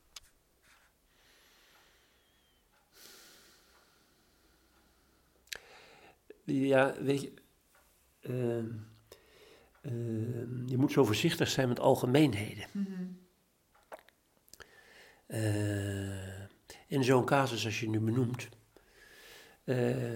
Ja, 6.43 6.95
weet 7.01 7.21
je, 7.21 7.33
ehm, 8.21 8.71
ehm, 9.81 10.67
je 10.67 10.77
moet 10.77 10.91
zo 10.91 11.03
voorzichtig 11.03 11.49
zijn 11.49 11.67
met 11.67 11.79
algemeenheden. 11.79 12.65
Mm 12.71 12.85
-hmm. 12.85 13.21
Uh, 15.27 16.43
in 16.87 17.03
zo'n 17.03 17.25
casus 17.25 17.65
als 17.65 17.79
je 17.79 17.89
nu 17.89 17.99
benoemt, 17.99 18.49
uh, 19.63 20.15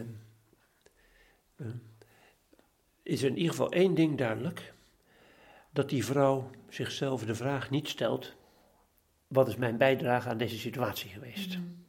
is 3.03 3.21
er 3.21 3.29
in 3.29 3.37
ieder 3.37 3.51
geval 3.51 3.71
één 3.71 3.95
ding 3.95 4.17
duidelijk. 4.17 4.73
Dat 5.77 5.89
die 5.89 6.05
vrouw 6.05 6.49
zichzelf 6.69 7.25
de 7.25 7.35
vraag 7.35 7.69
niet 7.69 7.87
stelt, 7.87 8.35
wat 9.27 9.47
is 9.47 9.55
mijn 9.55 9.77
bijdrage 9.77 10.29
aan 10.29 10.37
deze 10.37 10.57
situatie 10.57 11.09
geweest? 11.09 11.57
Mm. 11.57 11.85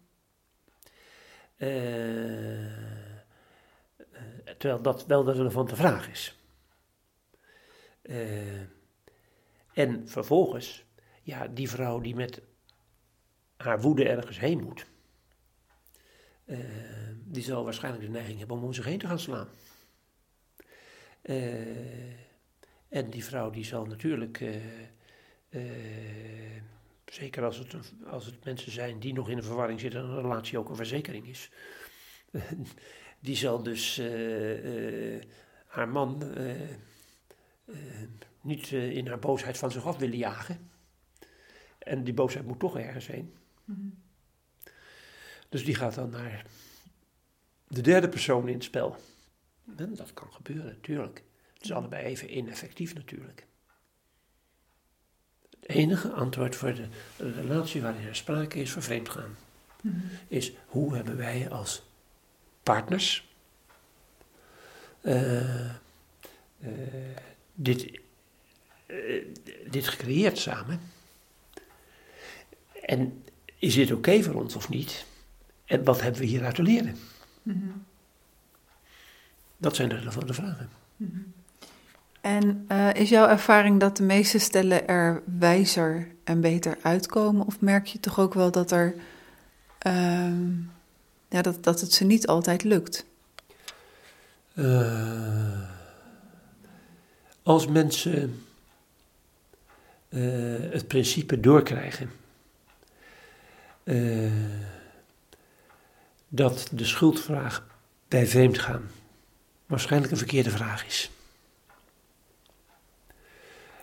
terwijl 4.59 4.83
dat 4.83 5.07
wel 5.07 5.25
de 5.25 5.33
relevante 5.33 5.77
vraag 5.77 6.09
is. 6.09 6.39
en 9.73 10.09
vervolgens, 10.09 10.85
ja, 11.23 11.47
die 11.47 11.71
vrouw 11.71 12.01
die 12.01 12.15
met 12.15 12.43
haar 13.57 13.81
woede 13.81 14.09
ergens 14.09 14.39
heen 14.39 14.63
moet, 14.63 14.87
uh, 16.47 16.59
die 17.25 17.43
zal 17.43 17.65
waarschijnlijk 17.65 18.05
de 18.05 18.11
neiging 18.11 18.39
hebben 18.39 18.57
om 18.57 18.65
om 18.65 18.73
zich 18.73 18.85
heen 18.85 18.99
te 18.99 19.07
gaan 19.07 19.19
slaan. 19.19 19.49
Uh, 21.23 22.28
en 22.89 23.11
die 23.11 23.25
vrouw 23.25 23.51
die 23.51 23.65
zal 23.65 23.85
natuurlijk, 23.87 24.41
uh, 24.41 25.63
zeker 27.05 27.45
als 27.45 27.59
het, 27.59 27.75
als 28.07 28.27
het 28.27 28.45
mensen 28.45 28.73
zijn 28.73 28.99
die 28.99 29.13
nog 29.13 29.29
in 29.29 29.37
een 29.37 29.43
verwarring 29.43 29.81
zitten 29.81 30.01
en 30.01 30.07
een 30.07 30.21
relatie 30.21 30.59
ook 30.59 30.69
een 30.69 30.77
verzekering 30.77 31.29
is, 31.29 31.51
die 33.21 33.37
zal 33.37 33.63
dus 33.63 34.03
haar 35.67 35.89
man 35.89 36.35
niet 38.41 38.71
in 38.71 39.07
haar 39.07 39.19
boosheid 39.19 39.59
van 39.59 39.71
zich 39.71 39.87
af 39.87 39.97
willen 39.97 40.19
jagen. 40.19 40.71
En 41.79 42.05
die 42.05 42.15
boosheid 42.15 42.47
moet 42.47 42.59
toch 42.59 42.79
ergens 42.79 43.07
heen. 43.07 43.35
Mhm. 43.65 43.89
Dus 45.49 45.65
die 45.65 45.75
gaat 45.75 45.95
dan 45.95 46.11
naar 46.11 46.47
de 47.69 47.81
derde 47.81 48.09
persoon 48.09 48.49
in 48.49 48.55
het 48.55 48.65
spel. 48.65 48.97
En 49.77 49.95
dat 49.95 50.15
kan 50.15 50.33
gebeuren, 50.33 50.65
natuurlijk. 50.65 51.23
Het 51.59 51.67
is 51.67 51.73
allebei 51.73 52.05
even 52.05 52.37
ineffectief 52.37 52.95
natuurlijk. 52.95 53.47
Het 55.61 55.69
enige 55.69 56.11
antwoord 56.11 56.57
voor 56.57 56.75
de, 56.75 56.89
relatie 57.17 57.83
waarin 57.83 58.07
er 58.07 58.17
sprake 58.17 58.61
is 58.61 58.73
van 58.73 58.83
vreemdgaan, 58.83 59.37
mm 59.83 60.03
is 60.29 60.53
hoe 60.67 60.95
hebben 60.95 61.17
wij 61.17 61.51
als 61.51 61.83
partners 62.63 63.29
uh, 65.03 65.71
uh, 65.71 66.71
dit, 67.55 68.01
uh, 68.87 69.25
dit 69.71 69.89
gecreëerd 69.89 70.39
samen. 70.39 70.81
En 72.83 73.25
is 73.59 73.75
dit 73.75 73.93
oké 73.93 74.23
voor 74.23 74.35
ons 74.35 74.57
of 74.57 74.69
niet? 74.69 75.07
En 75.65 75.85
wat 75.85 76.01
hebben 76.01 76.21
we 76.21 76.27
hieruit 76.27 76.55
te 76.55 76.63
leren? 76.63 76.97
Mm 77.43 77.87
Dat 79.57 79.77
zijn 79.77 79.89
de 79.89 79.97
relevante 79.97 80.35
vragen. 80.35 80.71
Mm 80.97 81.33
En 82.29 82.67
uh, 82.73 82.95
is 82.95 83.09
jouw 83.09 83.29
ervaring 83.29 83.81
dat 83.81 83.97
de 83.97 84.03
meeste 84.03 84.39
stellen 84.39 84.89
er 84.89 85.23
wijzer 85.39 86.09
en 86.25 86.41
beter 86.41 86.79
uitkomen? 86.83 87.47
Of 87.47 87.61
merk 87.61 87.87
je 87.87 88.01
toch 88.01 88.19
ook 88.19 88.35
wel 88.35 88.51
dat, 88.51 88.71
er, 88.71 88.95
uh, 89.87 90.33
ja, 91.29 91.43
dat, 91.43 91.65
dat 91.65 91.81
het 91.81 91.93
ze 91.93 92.05
niet 92.05 92.27
altijd 92.27 92.65
lukt? 92.65 93.05
Uh, 94.55 95.61
als 97.43 97.67
mensen 97.67 98.47
eh, 100.09 100.21
het 100.71 100.89
principe 100.89 101.41
doorkrijgen 101.41 102.11
dat 106.29 106.69
de 106.73 106.85
schuldvraag 106.85 107.67
bij 108.09 108.27
vreemdgaan 108.27 108.91
waarschijnlijk 109.67 110.13
een 110.13 110.19
verkeerde 110.19 110.51
vraag 110.51 110.87
is. 110.87 111.11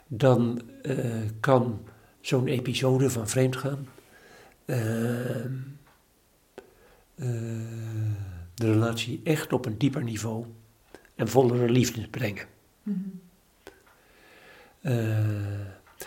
Dan 0.07 0.61
uh, 0.83 1.21
kan 1.39 1.81
zo'n 2.21 2.47
episode 2.47 3.09
van 3.09 3.27
vreemdgaan 3.27 3.87
uh, 4.65 4.75
de 8.55 8.71
relatie 8.71 9.21
echt 9.23 9.53
op 9.53 9.65
een 9.65 9.77
dieper 9.77 10.03
niveau 10.03 10.45
en 11.15 11.27
vollere 11.27 11.69
liefde 11.69 12.07
brengen. 12.07 12.47
Mm 12.83 13.23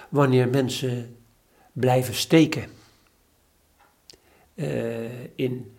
wanneer 0.09 0.49
mensen 0.49 1.16
blijven 1.72 2.14
steken 2.14 2.70
in 5.34 5.76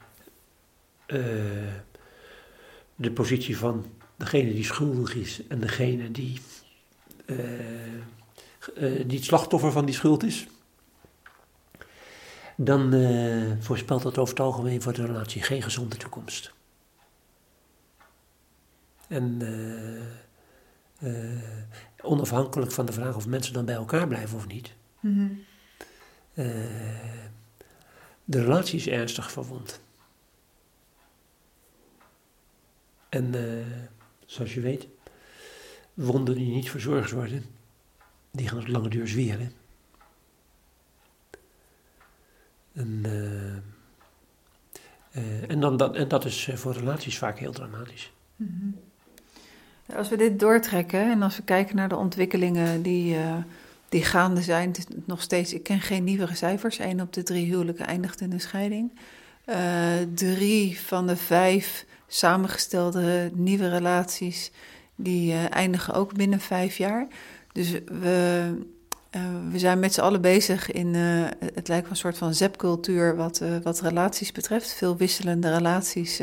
de 2.96 3.12
positie 3.14 3.58
van 3.58 3.86
degene 4.16 4.54
die 4.54 4.64
schuldig 4.64 5.16
is 5.16 5.42
en 5.48 5.60
degene 5.60 6.12
die, 6.12 6.40
die 9.08 9.18
het 9.18 9.24
slachtoffer 9.24 9.72
van 9.72 9.86
die 9.86 9.96
schuld 9.96 10.24
is, 10.24 10.48
dan 12.56 12.94
voorspelt 13.60 14.02
dat 14.02 14.18
over 14.18 14.34
het 14.34 14.44
algemeen 14.44 14.82
voor 14.82 14.94
de 14.94 15.06
relatie 15.06 15.42
geen 15.42 15.62
gezonde 15.62 15.98
toekomst. 15.98 16.52
En 19.08 19.42
onafhankelijk 22.02 22.72
van 22.72 22.86
de 22.86 22.94
vraag 22.94 23.16
of 23.16 23.28
mensen 23.28 23.54
dan 23.54 23.66
bij 23.66 23.76
elkaar 23.76 24.08
blijven 24.08 24.38
of 24.38 24.48
niet. 24.48 24.74
Mm 25.00 25.14
-hmm 25.14 25.46
de 28.30 28.42
relatie 28.42 28.80
is 28.80 28.88
ernstig 28.88 29.32
verwond. 29.32 29.80
En 33.10 33.34
uh, 33.36 33.66
zoals 34.26 34.54
je 34.54 34.62
weet, 34.62 34.88
wonden 36.06 36.36
die 36.36 36.52
niet 36.52 36.70
verzorgd 36.70 37.12
worden, 37.12 37.46
die 38.32 38.48
gaan 38.48 38.60
op 38.60 38.68
lange 38.68 38.90
duur 38.90 39.08
zweren. 39.08 39.52
En, 42.74 43.04
uh, 43.06 43.56
uh, 45.24 45.50
en, 45.50 45.60
dan, 45.60 45.78
dat, 45.78 45.96
en 45.96 46.08
dat 46.08 46.26
is 46.26 46.50
voor 46.54 46.74
relaties 46.74 47.18
vaak 47.18 47.40
heel 47.40 47.52
dramatisch. 47.52 48.12
-hmm. 48.36 48.76
Als 49.96 50.10
we 50.10 50.18
dit 50.18 50.40
doortrekken 50.40 51.12
en 51.12 51.22
als 51.22 51.38
we 51.38 51.44
kijken 51.44 51.76
naar 51.76 51.90
de 51.90 51.96
ontwikkelingen 51.96 52.82
die 52.82 53.18
die 53.90 54.04
gaande 54.04 54.42
zijn. 54.42 54.76
Nog 55.06 55.22
steeds, 55.22 55.54
ik 55.54 55.64
ken 55.64 55.82
geen 55.82 56.04
nieuwere 56.04 56.36
cijfers. 56.36 56.80
Eén 56.80 57.02
op 57.02 57.14
de 57.14 57.24
drie 57.24 57.46
huwelijken 57.46 57.86
eindigt 57.86 58.22
in 58.22 58.32
een 58.32 58.42
scheiding. 58.42 58.92
Drie 60.14 60.80
van 60.80 61.08
de 61.08 61.16
vijf 61.16 61.86
samengestelde 62.08 63.32
nieuwe 63.34 63.70
relaties, 63.70 64.52
die 65.02 65.32
uh, 65.32 65.56
eindigen 65.56 65.94
ook 65.94 66.14
binnen 66.14 66.40
vijf 66.40 66.78
jaar. 66.78 67.08
Dus 67.52 67.72
we, 67.72 68.50
uh, 69.16 69.22
we 69.52 69.60
zijn 69.60 69.80
met 69.80 69.94
z'n 69.94 70.02
allen 70.02 70.22
bezig 70.22 70.72
in, 70.72 70.94
het 71.54 71.68
lijkt 71.68 71.84
wel 71.84 71.90
een 71.90 71.96
soort 71.96 72.18
van 72.18 72.34
zepcultuur 72.34 73.16
wat, 73.16 73.42
wat 73.64 73.82
relaties 73.82 74.32
betreft. 74.32 74.74
Veel 74.74 74.98
wisselende 74.98 75.54
relaties 75.54 76.22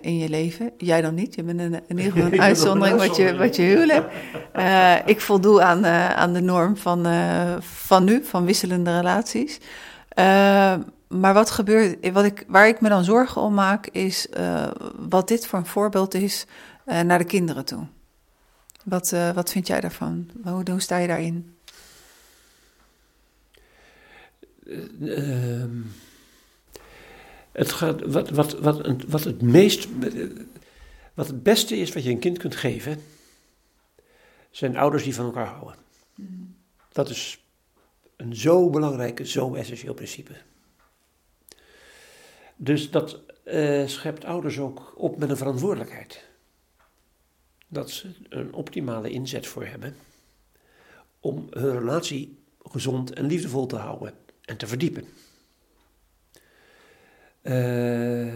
in 0.00 0.18
je 0.18 0.28
leven. 0.28 0.72
Jij 0.78 1.00
dan 1.00 1.14
niet. 1.14 1.34
Je 1.34 1.42
bent 1.42 1.60
een, 1.60 1.80
in 1.86 1.98
ieder 1.98 2.12
geval 2.12 2.32
een 2.32 2.40
uitzondering 2.50 2.98
wat 2.98 3.16
je, 3.16 3.36
wat 3.36 3.56
je 3.56 3.62
huwelijk. 3.62 4.06
Ik 5.06 5.20
voldoe 5.20 5.62
aan, 5.62 5.86
aan 6.16 6.32
de 6.32 6.40
norm 6.40 6.76
van, 6.76 7.06
van 7.60 8.04
nu, 8.04 8.24
van 8.24 8.44
wisselende 8.44 8.96
relaties. 8.96 9.58
maar 11.08 11.34
wat 11.34 11.50
gebeurt, 11.50 12.12
wat 12.12 12.24
ik, 12.24 12.44
waar 12.48 12.68
ik 12.68 12.80
me 12.80 12.88
dan 12.88 13.04
zorgen 13.04 13.42
om 13.42 13.54
maak, 13.54 13.86
is 13.86 14.26
wat 15.08 15.28
dit 15.28 15.46
voor 15.46 15.58
een 15.58 15.66
voorbeeld 15.66 16.14
is 16.14 16.46
naar 16.88 17.18
de 17.18 17.24
kinderen 17.24 17.64
toe. 17.64 17.86
Wat, 18.84 19.10
wat 19.10 19.50
vind 19.50 19.66
jij 19.66 19.80
daarvan? 19.80 20.30
Hoe, 20.42 20.70
hoe 20.70 20.80
sta 20.80 20.96
je 20.96 21.06
daarin? 21.06 21.56
Ehm, 25.00 25.80
het 27.52 27.72
gaat, 27.72 28.00
wat, 28.00 28.30
wat, 28.30 28.52
wat, 28.52 29.02
wat 29.08 29.24
het 29.24 29.42
meest, 29.42 29.88
wat 31.14 31.26
het 31.26 31.42
beste 31.42 31.76
is 31.76 31.92
wat 31.92 32.04
je 32.04 32.10
een 32.10 32.18
kind 32.18 32.38
kunt 32.38 32.56
geven, 32.56 33.02
zijn 34.50 34.76
ouders 34.76 35.02
die 35.02 35.14
van 35.14 35.24
elkaar 35.24 35.46
houden. 35.46 35.76
Mm. 36.14 36.54
Dat 36.92 37.08
is 37.10 37.44
een 38.16 38.36
zo 38.36 38.70
belangrijk, 38.70 39.20
zo 39.26 39.54
essentieel 39.54 39.94
principe. 39.94 40.32
Dus 42.56 42.90
dat 42.90 43.20
uh, 43.44 43.86
schept 43.86 44.24
ouders 44.24 44.58
ook 44.58 44.92
op 44.96 45.18
met 45.18 45.30
een 45.30 45.36
verantwoordelijkheid. 45.36 46.27
Dat 47.68 47.90
ze 47.90 48.10
een 48.28 48.52
optimale 48.52 49.10
inzet 49.10 49.46
voor 49.46 49.64
hebben 49.64 49.96
om 51.20 51.46
hun 51.50 51.78
relatie 51.78 52.38
gezond 52.62 53.12
en 53.12 53.26
liefdevol 53.26 53.66
te 53.66 53.76
houden 53.76 54.14
en 54.44 54.56
te 54.56 54.66
verdiepen. 54.66 55.04
Uh, 57.42 58.26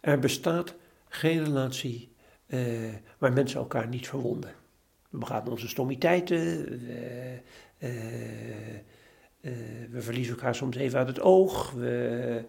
er 0.00 0.18
bestaat 0.20 0.74
geen 1.08 1.44
relatie 1.44 2.12
uh, 2.46 2.94
waar 3.18 3.32
mensen 3.32 3.58
elkaar 3.58 3.88
niet 3.88 4.08
verwonden. 4.08 4.54
We 5.10 5.18
begaan 5.18 5.48
onze 5.48 5.68
stommiteiten, 5.68 6.72
uh, 6.72 7.90
we 9.90 10.00
verliezen 10.00 10.34
elkaar 10.34 10.54
soms 10.54 10.76
even 10.76 10.98
uit 10.98 11.08
het 11.08 11.20
oog. 11.20 11.70
We, 11.70 12.44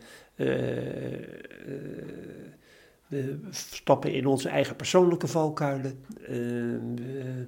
we 3.14 3.40
stappen 3.52 4.14
in 4.14 4.26
onze 4.26 4.50
eigen 4.50 4.76
persoonlijke 4.76 5.28
valkuilen. 5.28 6.06
We, 6.16 7.48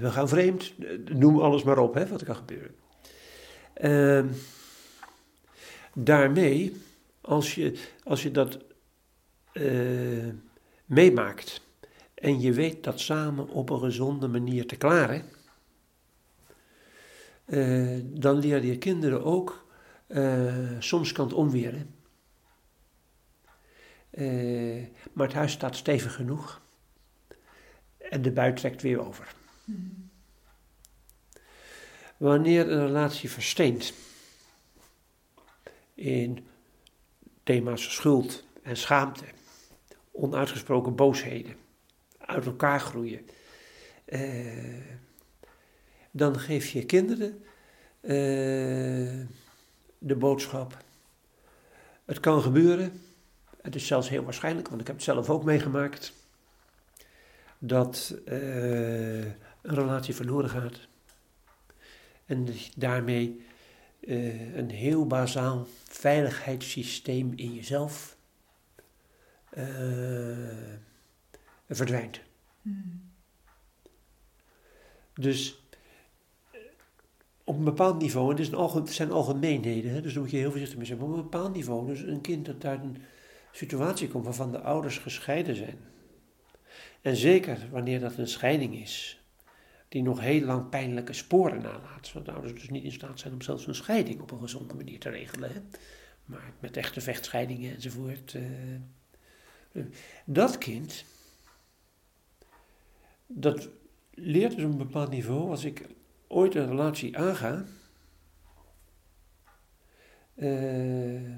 we, 0.00 0.10
gaan 0.10 0.28
vreemd. 0.28 0.72
Noem 1.04 1.40
alles 1.40 1.62
maar 1.62 1.78
op, 1.78 1.94
hè, 1.94 2.06
wat 2.06 2.20
er 2.20 2.26
kan 2.26 2.36
gebeuren. 2.36 2.74
Ehm, 3.74 4.26
daarmee, 5.94 6.76
als 7.20 7.54
je, 7.54 7.78
als 8.04 8.22
je 8.22 8.30
dat 8.30 8.58
meemaakt 10.84 11.60
en 12.14 12.40
je 12.40 12.52
weet 12.52 12.84
dat 12.84 13.00
samen 13.00 13.48
op 13.48 13.70
een 13.70 13.80
gezonde 13.80 14.28
manier 14.28 14.66
te 14.66 14.76
klaren, 14.76 15.22
dan 18.04 18.38
leren 18.38 18.66
je 18.66 18.78
kinderen 18.78 19.24
ook, 19.24 19.66
soms 20.78 21.12
kan 21.12 21.26
het 21.26 21.34
omweren. 21.34 21.95
Uh, 24.16 24.86
maar 25.12 25.26
het 25.26 25.36
huis 25.36 25.52
staat 25.52 25.76
stevig 25.76 26.14
genoeg 26.14 26.60
en 27.98 28.22
de 28.22 28.30
buit 28.30 28.56
trekt 28.56 28.82
weer 28.82 29.06
over. 29.06 29.34
Wanneer 32.16 32.70
een 32.70 32.86
relatie 32.86 33.30
versteent 33.30 33.92
in 35.94 36.46
thema's 37.42 37.94
schuld 37.94 38.44
en 38.62 38.76
schaamte, 38.76 39.24
onuitgesproken 40.10 40.94
boosheden, 40.94 41.56
uit 42.18 42.46
elkaar 42.46 42.80
groeien. 42.80 43.26
Uh, 44.06 44.82
dan 46.10 46.38
geef 46.38 46.68
je 46.68 46.86
kinderen 46.86 47.44
uh, 48.00 49.26
de 49.98 50.16
boodschap. 50.16 50.84
Het 52.04 52.20
kan 52.20 52.42
gebeuren, 52.42 53.05
het 53.66 53.74
is 53.74 53.86
zelfs 53.86 54.08
heel 54.08 54.24
waarschijnlijk, 54.24 54.68
want 54.68 54.80
ik 54.80 54.86
heb 54.86 54.96
het 54.96 55.04
zelf 55.04 55.30
ook 55.30 55.44
meegemaakt, 55.44 56.12
dat 57.58 58.14
uh, 58.28 59.24
een 59.24 59.34
relatie 59.62 60.14
verloren 60.14 60.50
gaat. 60.50 60.78
En 62.26 62.48
daarmee 62.76 63.44
een 64.54 64.70
heel 64.70 65.06
bazaal 65.06 65.66
veiligheidssysteem 65.84 67.32
in 67.36 67.54
jezelf 67.54 68.16
verdwijnt. 71.68 72.20
Hmm. 72.62 73.06
Dus 75.14 75.62
eh, 76.50 76.60
op 77.44 77.58
een 77.58 77.64
bepaald 77.64 77.98
niveau, 78.00 78.36
en 78.36 78.58
het, 78.74 78.92
zijn 78.92 79.10
algemeenheden, 79.10 79.90
hè, 79.90 80.00
dus 80.00 80.12
daar 80.12 80.22
moet 80.22 80.30
je 80.30 80.36
heel 80.36 80.50
voorzichtig 80.50 80.76
mee 80.76 80.86
zijn, 80.86 80.98
maar 80.98 81.08
op 81.08 81.14
een 81.14 81.22
bepaald 81.22 81.54
niveau, 81.54 81.86
dus 81.86 82.00
een 82.00 82.20
kind 82.20 82.46
dat 82.46 82.64
uit 82.64 82.82
een 82.82 82.96
situatie 83.56 84.08
komt 84.08 84.24
waarvan 84.24 84.52
de 84.52 84.60
ouders 84.60 84.98
gescheiden 84.98 85.56
zijn. 85.56 85.78
En 87.00 87.16
zeker 87.16 87.68
wanneer 87.70 88.00
dat 88.00 88.16
een 88.16 88.28
scheiding 88.28 88.74
is, 88.74 89.20
die 89.88 90.02
nog 90.02 90.20
heel 90.20 90.40
lang 90.40 90.68
pijnlijke 90.68 91.12
sporen 91.12 91.62
nalaat, 91.62 92.06
zodat 92.06 92.24
de 92.24 92.32
ouders 92.32 92.54
dus 92.54 92.68
niet 92.68 92.84
in 92.84 92.92
staat 92.92 93.18
zijn 93.20 93.32
om 93.32 93.42
zelfs 93.42 93.66
een 93.66 93.74
scheiding 93.74 94.20
op 94.20 94.30
een 94.30 94.40
gezonde 94.40 94.74
manier 94.74 94.98
te 94.98 95.10
regelen, 95.10 95.70
maar 96.24 96.52
met 96.60 96.76
echte 96.76 97.00
vechtscheidingen 97.00 97.74
enzovoort. 97.74 98.34
Uh, 99.72 99.84
dat 100.24 100.58
kind 100.58 101.04
dat 103.26 103.68
leert 104.10 104.54
dus 104.54 104.64
op 104.64 104.70
een 104.70 104.78
bepaald 104.78 105.10
niveau, 105.10 105.50
als 105.50 105.64
ik 105.64 105.86
ooit 106.28 106.54
een 106.54 106.66
relatie 106.66 107.18
aanga, 107.18 107.64
uh, 110.34 111.34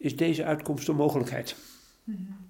is 0.00 0.16
deze 0.16 0.44
uitkomst 0.44 0.88
een 0.88 0.96
mogelijkheid. 0.96 1.56
Mm 2.04 2.48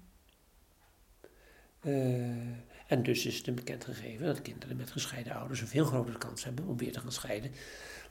en 2.87 3.03
dus 3.03 3.25
is 3.25 3.37
het 3.37 3.47
een 3.47 3.55
bekend 3.55 3.85
gegeven 3.85 4.25
dat 4.25 4.41
kinderen 4.41 4.77
met 4.77 4.91
gescheiden 4.91 5.33
ouders 5.33 5.61
een 5.61 5.67
veel 5.67 5.85
grotere 5.85 6.17
kans 6.17 6.43
hebben 6.43 6.67
om 6.67 6.77
weer 6.77 6.91
te 6.91 6.99
gaan 6.99 7.11
scheiden. 7.11 7.51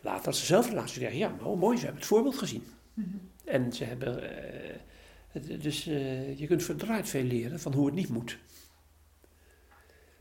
Later 0.01 0.27
als 0.27 0.39
ze 0.39 0.47
zelf 0.47 0.69
relatie 0.69 0.99
krijgen, 0.99 1.19
ja, 1.19 1.29
maar 1.29 1.59
mooi, 1.59 1.77
ze 1.77 1.83
hebben 1.83 2.01
het 2.01 2.11
voorbeeld 2.11 2.39
gezien. 2.39 2.65
Mm 2.95 3.21
En 3.45 3.73
ze 3.73 3.85
hebben, 3.85 4.23
uh, 5.33 5.61
dus 5.61 5.85
je 5.85 6.45
kunt 6.47 6.63
verdraaid 6.63 7.09
veel 7.09 7.23
leren 7.23 7.61
van 7.61 7.75
hoe 7.75 7.87
het 7.87 7.95
niet 7.95 8.09
moet. 8.09 8.39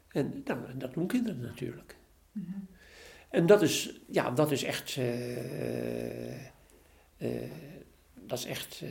En 0.08 0.42
nou, 0.46 0.78
dat 0.78 0.94
doen 0.94 1.08
kinderen 1.08 1.42
natuurlijk. 1.42 1.96
Mhm. 2.32 2.52
En 3.30 3.46
dat 3.46 3.62
is, 3.62 4.00
ja, 4.12 4.32
dat 4.32 4.52
is 4.52 4.64
echt, 4.64 4.96
uh, 4.96 5.06
dat 8.30 8.40
is 8.40 8.46
echt, 8.46 8.82
uh, 8.82 8.90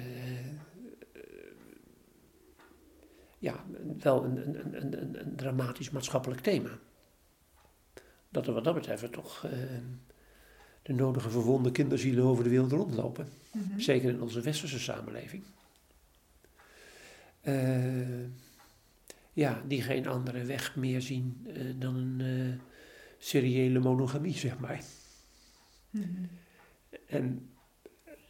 ja, 3.39 3.65
wel 3.99 4.25
een, 4.25 4.37
een, 4.37 4.83
een, 4.83 5.21
een, 5.21 5.37
dramatisch 5.37 5.91
maatschappelijk 5.91 6.41
thema. 6.41 6.79
Dat 8.29 8.47
er 8.47 8.53
wat 8.53 8.65
dat 8.65 8.75
betreft 8.75 9.13
toch 9.13 9.47
de 10.83 10.93
nodige 10.93 11.31
verwonde 11.31 11.71
kinderzielen 11.71 12.25
over 12.25 12.45
de 12.45 12.51
wereld 12.51 12.73
rondlopen. 12.73 13.29
Mm 13.53 13.81
Zeker 13.81 14.11
in 14.11 14.23
onze 14.23 14.41
westerse 14.41 14.79
samenleving. 14.79 15.43
Uh, 17.43 18.25
ja, 19.33 19.63
die 19.67 19.83
geen 19.83 20.07
andere 20.07 20.45
weg 20.45 20.77
meer 20.77 21.03
zien 21.03 21.47
uh, 21.47 21.75
dan 21.77 21.95
een 21.95 22.61
seriële 23.19 23.79
monogamie, 23.79 24.35
zeg 24.35 24.59
maar. 24.59 24.83
Mm-hmm. 25.91 26.29
En 27.07 27.51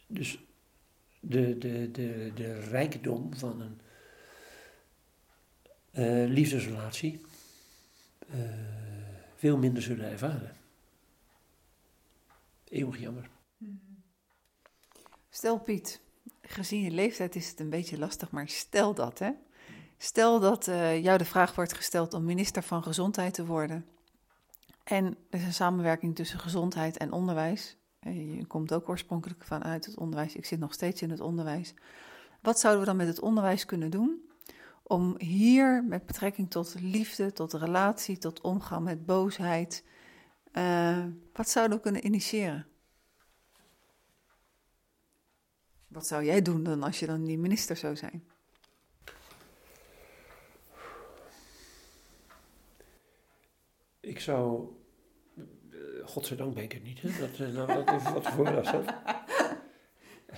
dus 0.07 0.39
de, 1.19 1.57
de, 1.57 1.91
de, 1.91 2.31
de 2.35 2.59
rijkdom 2.59 3.33
van 3.35 3.61
een 3.61 3.81
uh, 5.91 6.29
liefdesrelatie 6.33 7.21
veel 9.35 9.57
minder 9.57 9.83
zullen 9.83 10.11
ervaren. 10.11 10.55
Eeuwig 12.63 12.99
jammer. 12.99 13.29
Mm-hmm. 13.57 14.03
Stel 15.29 15.59
Piet, 15.59 16.01
gezien 16.41 16.81
je 16.81 16.91
leeftijd 16.91 17.35
is 17.35 17.49
het 17.49 17.59
een 17.59 17.69
beetje 17.69 17.97
lastig, 17.97 18.31
maar 18.31 18.47
stel 18.47 18.93
dat 18.93 19.19
hè 19.19 19.31
Stel 20.01 20.39
dat 20.39 20.67
uh, 20.67 21.03
jou 21.03 21.17
de 21.17 21.25
vraag 21.25 21.55
wordt 21.55 21.73
gesteld 21.73 22.13
om 22.13 22.25
minister 22.25 22.63
van 22.63 22.83
Gezondheid 22.83 23.33
te 23.33 23.45
worden. 23.45 23.85
En 24.83 25.05
er 25.29 25.39
is 25.39 25.45
een 25.45 25.53
samenwerking 25.53 26.15
tussen 26.15 26.39
gezondheid 26.39 26.97
en 26.97 27.11
onderwijs. 27.11 27.77
Eh, 27.99 28.37
je 28.37 28.45
komt 28.45 28.73
ook 28.73 28.89
oorspronkelijk 28.89 29.43
vanuit 29.43 29.85
het 29.85 29.97
onderwijs. 29.97 30.35
Ik 30.35 30.45
zit 30.45 30.59
nog 30.59 30.73
steeds 30.73 31.01
in 31.01 31.09
het 31.09 31.19
onderwijs. 31.19 31.73
Wat 32.41 32.59
zouden 32.59 32.81
we 32.81 32.87
dan 32.87 32.97
met 32.97 33.07
het 33.07 33.19
onderwijs 33.19 33.65
kunnen 33.65 33.91
doen 33.91 34.29
om 34.83 35.15
hier 35.17 35.83
met 35.83 36.05
betrekking 36.05 36.49
tot 36.49 36.75
liefde, 36.79 37.33
tot 37.33 37.53
relatie, 37.53 38.17
tot 38.17 38.41
omgang 38.41 38.83
met 38.83 39.05
boosheid, 39.05 39.83
uh, 40.53 41.05
wat 41.33 41.49
zouden 41.49 41.77
we 41.77 41.83
kunnen 41.83 42.05
initiëren? 42.05 42.67
Wat 45.87 46.07
zou 46.07 46.23
jij 46.23 46.41
doen 46.41 46.63
dan 46.63 46.83
als 46.83 46.99
je 46.99 47.05
dan 47.05 47.23
die 47.23 47.37
minister 47.37 47.77
zou 47.77 47.95
zijn? 47.95 48.23
Ik 53.99 54.19
zou. 54.19 54.67
Godzijdank 56.09 56.53
ben 56.53 56.63
ik 56.63 56.71
het 56.71 56.83
niet, 56.83 57.01
hè? 57.01 57.09
Dat, 57.19 57.39
uh, 57.39 57.53
nou, 57.53 57.67
dat 57.67 57.89
even 57.95 58.13
wat 58.13 58.27
voor 58.27 58.57
afzet. 58.57 58.93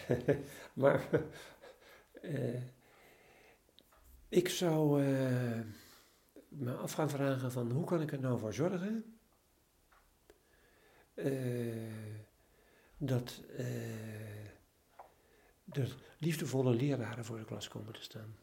maar. 0.73 1.07
Uh, 2.21 2.61
ik 4.29 4.49
zou 4.49 5.01
me 6.49 6.73
af 6.73 6.91
gaan 6.91 7.09
vragen: 7.09 7.51
van 7.51 7.71
hoe 7.71 7.85
kan 7.85 8.01
ik 8.01 8.11
er 8.11 8.19
nou 8.19 8.39
voor 8.39 8.53
zorgen 8.53 9.17
dat 12.97 13.41
er 15.71 15.95
liefdevolle 16.17 16.75
leraren 16.75 17.25
voor 17.25 17.37
de 17.37 17.45
klas 17.45 17.67
komen 17.67 17.93
te 17.93 18.01
staan. 18.01 18.35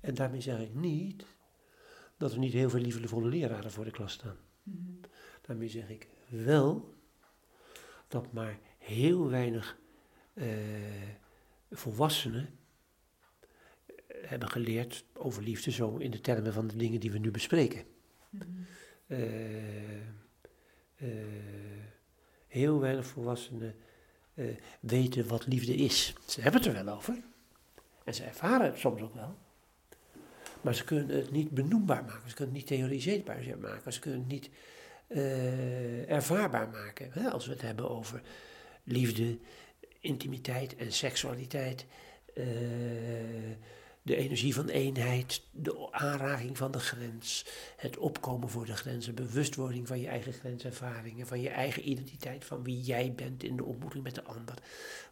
En 0.00 0.14
daarmee 0.14 0.40
zeg 0.40 0.60
ik 0.60 0.74
niet 0.74 1.24
dat 2.16 2.32
er 2.32 2.38
niet 2.38 2.52
heel 2.52 2.70
veel 2.70 2.80
liefdevolle 2.80 3.28
leraren 3.28 3.70
voor 3.70 3.84
de 3.84 3.90
klas 3.90 4.12
staan. 4.12 4.36
Mm 4.62 5.00
Daarmee 5.40 5.68
zeg 5.68 5.90
ik 5.90 6.08
wel 6.28 6.94
dat 8.08 8.32
maar 8.32 8.58
heel 8.78 9.28
weinig 9.28 9.78
uh, 10.34 10.46
volwassenen 11.70 12.58
eh, 13.86 13.94
hebben 14.06 14.48
geleerd 14.50 15.04
over 15.12 15.42
liefde, 15.42 15.70
zo 15.70 15.96
in 15.96 16.10
de 16.10 16.20
termen 16.20 16.52
van 16.52 16.66
de 16.66 16.76
dingen 16.76 17.00
die 17.00 17.12
we 17.12 17.18
nu 17.18 17.30
bespreken. 17.30 17.84
Mm 18.28 18.66
heel 22.46 22.80
weinig 22.80 23.06
volwassenen 23.06 23.74
weten 24.80 25.28
wat 25.28 25.46
liefde 25.46 25.74
is. 25.74 26.14
Ze 26.26 26.40
hebben 26.40 26.62
het 26.62 26.76
er 26.76 26.84
wel 26.84 26.94
over. 26.94 27.22
En 28.04 28.14
ze 28.14 28.24
ervaren 28.24 28.66
het 28.66 28.78
soms 28.78 29.00
ook 29.00 29.14
wel. 29.14 29.38
Maar 30.62 30.74
ze 30.74 30.84
kunnen 30.84 31.16
het 31.16 31.30
niet 31.30 31.50
benoembaar 31.50 32.04
maken, 32.04 32.28
ze 32.30 32.34
kunnen 32.34 32.54
het 32.54 32.70
niet 32.70 32.78
theoriseerbaar 32.78 33.58
maken, 33.60 33.92
ze 33.92 34.00
kunnen 34.00 34.20
het 34.20 34.28
niet 34.28 34.50
eh, 35.06 36.10
ervaarbaar 36.10 36.68
maken. 36.68 37.10
Hè? 37.12 37.30
Als 37.30 37.46
we 37.46 37.52
het 37.52 37.62
hebben 37.62 37.90
over 37.90 38.20
liefde, 38.84 39.38
intimiteit 40.00 40.76
en 40.76 40.92
seksualiteit. 40.92 41.86
eh, 42.34 42.44
de 44.02 44.16
energie 44.16 44.54
van 44.54 44.68
eenheid, 44.68 45.42
de 45.50 45.88
aanraking 45.90 46.58
van 46.58 46.70
de 46.70 46.78
grens, 46.78 47.46
het 47.76 47.96
opkomen 47.98 48.48
voor 48.48 48.66
de 48.66 48.76
grenzen, 48.76 49.14
bewustwording 49.14 49.86
van 49.88 50.00
je 50.00 50.06
eigen 50.08 50.32
grenservaringen, 50.32 51.26
van 51.26 51.40
je 51.40 51.48
eigen 51.48 51.88
identiteit, 51.88 52.44
van 52.44 52.62
wie 52.62 52.80
jij 52.80 53.12
bent 53.16 53.42
in 53.42 53.56
de 53.56 53.64
ontmoeting 53.64 54.04
met 54.04 54.14
de 54.14 54.22
ander, 54.22 54.54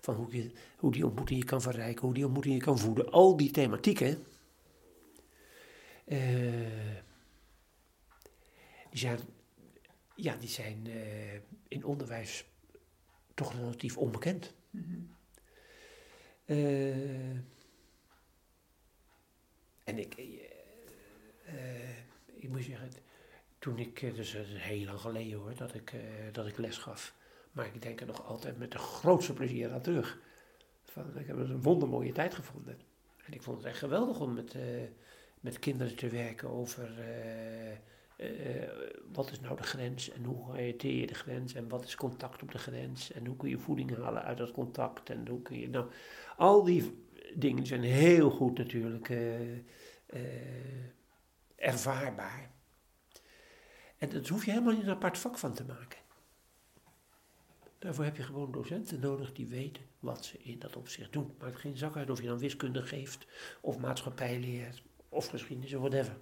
van 0.01 0.15
hoe, 0.15 0.37
je, 0.37 0.51
hoe 0.77 0.93
die 0.93 1.07
ontmoeting 1.07 1.39
je 1.41 1.45
kan 1.45 1.63
verrijken, 1.63 2.05
hoe 2.05 2.15
die 2.15 2.25
ontmoeting 2.25 2.55
je 2.55 2.61
kan 2.61 2.79
voeden. 2.79 3.11
Al 3.11 3.37
die 3.37 3.51
thematieken, 3.51 4.25
eh, 6.11 6.97
die 8.91 8.99
zijn, 8.99 9.19
ja, 10.15 10.37
die 10.37 10.49
zijn 10.49 10.87
eh, 10.87 11.35
in 11.69 11.85
onderwijs 11.85 12.45
toch 13.35 13.55
relatief 13.55 13.99
onbekend. 13.99 14.55
Eh, 16.45 17.31
en 19.85 19.99
ik, 19.99 20.15
ik 22.35 22.49
moet 22.49 22.65
zeggen, 22.65 22.91
toen 23.59 23.79
ik, 23.79 24.15
dus 24.15 24.33
dat 24.33 24.47
is 24.47 24.63
heel 24.63 24.85
lang 24.85 25.01
geleden 25.01 25.39
hoor, 25.39 25.55
dat 25.55 25.75
ik, 25.75 25.95
dat 26.33 26.47
ik 26.47 26.59
les 26.59 26.79
gaf. 26.79 27.15
Maar 27.53 27.67
ik 27.67 27.83
denk 27.83 28.01
er 28.01 28.07
nog 28.07 28.25
altijd 28.25 28.59
met 28.59 28.73
de 28.73 28.79
grootste 28.79 29.33
plezier 29.33 29.73
aan 29.73 29.83
terug. 29.83 30.19
Van, 30.85 31.19
ik 31.19 31.27
heb 31.27 31.37
een 31.37 31.63
wondermooie 31.63 32.13
tijd 32.13 32.35
gevonden. 32.35 32.81
En 33.25 33.33
ik 33.33 33.43
vond 33.43 33.57
het 33.57 33.67
echt 33.67 33.79
geweldig 33.79 34.21
om 34.21 34.35
met, 34.35 34.55
met 35.41 35.59
kinderen 35.59 35.97
te 35.97 36.09
werken 36.09 36.51
over 36.51 36.99
eh, 36.99 37.73
eh, 38.21 38.69
wat 39.13 39.31
is 39.31 39.41
nou 39.41 39.57
de 39.57 39.63
grens 39.63 40.11
en 40.11 40.25
hoe 40.25 40.47
oriënteer 40.49 40.95
je 40.95 41.07
de 41.07 41.15
grens 41.15 41.55
en 41.55 41.69
wat 41.69 41.85
is 41.85 41.95
contact 41.95 42.43
op 42.43 42.53
de 42.53 42.59
grens 42.59 43.13
en 43.13 43.27
hoe 43.27 43.37
kun 43.37 43.49
je 43.49 43.59
voeding 43.59 43.97
halen 43.97 44.23
uit 44.23 44.39
dat 44.39 44.51
contact 44.51 45.11
en 45.11 45.29
hoe 45.29 45.43
kun 45.43 45.59
je 45.59 45.69
nou 45.69 45.91
al 46.37 46.65
die 46.65 47.09
dingen 47.35 47.67
zijn 47.67 47.83
heel 47.83 48.31
goed 48.31 48.59
natuurlijk 48.59 49.09
eh, 49.09 49.53
eh, 50.07 50.85
ervaarbaar. 51.57 52.51
En 53.99 54.09
dat 54.09 54.29
hoef 54.29 54.45
je 54.45 54.51
helemaal 54.51 54.75
niet 54.75 54.83
een 54.83 54.91
apart 54.91 55.19
vak 55.19 55.39
van 55.39 55.55
te 55.55 55.65
maken. 55.65 55.99
Daarvoor 57.79 58.05
heb 58.05 58.17
je 58.17 58.23
gewoon 58.23 58.53
docenten 58.53 59.01
nodig 59.01 59.33
die 59.33 59.47
weten 59.47 59.83
wat 59.99 60.25
ze 60.25 60.39
in 60.39 60.59
dat 60.59 60.77
opzicht 60.77 61.13
doen. 61.13 61.35
Maakt 61.39 61.61
geen 61.61 61.77
zak 61.77 61.97
uit 61.97 62.11
of 62.11 62.21
je 62.21 62.27
dan 62.27 62.39
wiskunde 62.39 62.83
geeft, 62.83 63.27
of 63.61 63.79
maatschappij 63.79 64.41
leert, 64.41 64.83
of 65.11 65.27
geschiedenis, 65.27 65.75
of 65.75 65.81
whatever. 65.81 66.17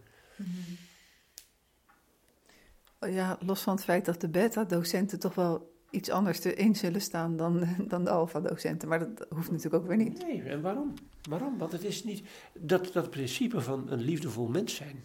Ja, 3.00 3.38
los 3.40 3.62
van 3.62 3.74
het 3.74 3.84
feit 3.84 4.04
dat 4.04 4.20
de 4.20 4.28
beta-docenten 4.28 5.18
toch 5.18 5.34
wel 5.34 5.76
iets 5.90 6.10
anders 6.10 6.44
erin 6.44 6.76
zullen 6.76 7.00
staan 7.00 7.36
dan, 7.36 7.66
dan 7.88 8.04
de 8.04 8.10
alfa-docenten. 8.10 8.88
Maar 8.88 8.98
dat 8.98 9.26
hoeft 9.28 9.50
natuurlijk 9.50 9.82
ook 9.82 9.88
weer 9.88 9.96
niet. 9.96 10.22
Nee, 10.22 10.42
en 10.42 10.60
waarom? 10.60 10.94
Waarom? 11.28 11.58
Want 11.58 11.72
het 11.72 11.84
is 11.84 12.04
niet 12.04 12.22
dat, 12.58 12.92
dat 12.92 13.10
principe 13.10 13.60
van 13.60 13.90
een 13.90 14.00
liefdevol 14.00 14.46
mens 14.48 14.74
zijn. 14.74 15.04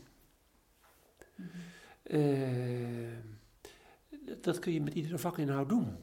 eh, 2.03 2.21
dat 4.41 4.59
kun 4.59 4.73
je 4.73 4.81
met 4.81 4.93
iedere 4.93 5.17
vakinhoud 5.17 5.69
doen. 5.69 5.95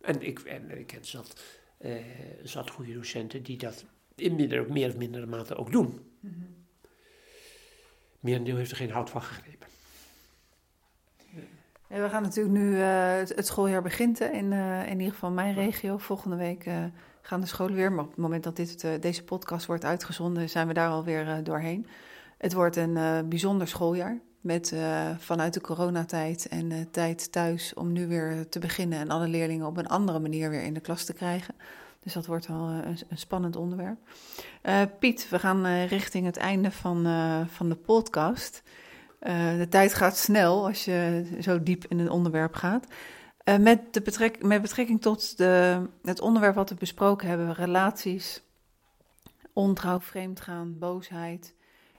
En 0.00 0.20
ik, 0.22 0.38
en 0.38 0.78
ik 0.78 0.86
ken 0.86 1.04
zat, 1.04 1.42
eh, 1.78 1.94
zat 2.42 2.70
goede 2.70 2.92
docenten 2.92 3.42
die 3.42 3.56
dat 3.58 3.84
in 4.14 4.34
minder, 4.34 4.72
meer 4.72 4.88
of 4.88 4.96
mindere 4.96 5.26
mate 5.26 5.54
ook 5.56 5.72
doen. 5.72 6.00
Merendeel 8.24 8.56
heeft 8.56 8.70
er 8.70 8.76
geen 8.76 8.90
hout 8.90 9.10
van 9.10 9.22
gegrepen. 9.22 9.68
Ja, 11.88 12.02
we 12.02 12.08
gaan 12.08 12.22
natuurlijk 12.22 12.54
nu, 12.54 12.80
eh, 12.80 13.16
het, 13.16 13.34
het 13.34 13.46
schooljaar 13.46 13.82
begint 13.82 14.18
hè, 14.18 14.26
in, 14.26 14.52
eh, 14.52 14.86
in 14.86 14.98
ieder 14.98 15.12
geval 15.12 15.30
mijn 15.30 15.54
regio. 15.54 15.98
Volgende 15.98 16.36
week 16.36 16.66
eh, 16.66 16.84
gaan 17.22 17.40
de 17.40 17.46
scholen 17.46 17.74
weer, 17.74 17.92
maar 17.92 18.04
op 18.04 18.10
het 18.10 18.18
moment 18.18 18.44
dat 18.44 18.56
dit, 18.56 18.86
deze 19.00 19.24
podcast 19.24 19.66
wordt 19.66 19.84
uitgezonden, 19.84 20.50
zijn 20.50 20.66
we 20.66 20.74
daar 20.74 20.90
alweer 20.90 21.40
doorheen. 21.42 21.86
Het 22.38 22.52
wordt 22.52 22.76
een 22.76 23.28
bijzonder 23.28 23.68
schooljaar 23.68 24.20
met 24.40 24.74
vanuit 25.18 25.54
de 25.54 25.60
coronatijd 25.60 26.48
en 26.48 26.90
tijd 26.90 27.32
thuis 27.32 27.74
om 27.74 27.92
nu 27.92 28.06
weer 28.06 28.48
te 28.48 28.58
beginnen 28.58 28.98
en 28.98 29.10
alle 29.10 29.28
leerlingen 29.28 29.66
op 29.66 29.76
een 29.76 29.88
andere 29.88 30.18
manier 30.18 30.50
weer 30.50 30.62
in 30.62 30.74
de 30.74 30.80
klas 30.80 31.04
te 31.04 31.12
krijgen. 31.12 31.54
Dus 32.04 32.12
dat 32.12 32.26
wordt 32.26 32.46
wel 32.46 32.68
eh, 32.68 32.90
een, 33.08 33.18
spannend 33.18 33.56
onderwerp. 33.56 33.98
Eh, 34.62 34.80
Piet, 34.98 35.28
we 35.28 35.38
gaan 35.38 35.66
eh, 35.66 35.88
richting 35.88 36.26
het 36.26 36.36
einde 36.36 36.70
van, 36.70 37.06
van 37.50 37.68
de 37.68 37.74
podcast. 37.74 38.62
De 39.58 39.66
tijd 39.70 39.94
gaat 39.94 40.16
snel 40.16 40.66
als 40.66 40.84
je 40.84 41.26
zo 41.40 41.62
diep 41.62 41.84
in 41.88 41.98
een 41.98 42.10
onderwerp 42.10 42.54
gaat. 42.54 42.86
Met, 43.60 43.94
de 43.94 44.00
betrek, 44.00 44.42
met 44.42 44.62
betrekking 44.62 45.00
tot 45.00 45.36
de, 45.36 45.82
het 46.02 46.20
onderwerp 46.20 46.54
wat 46.54 46.68
we 46.68 46.74
besproken 46.74 47.28
hebben, 47.28 47.54
relaties, 47.54 48.42
ontrouw, 49.52 50.00
vreemdgaan, 50.00 50.78
boosheid. 50.78 51.54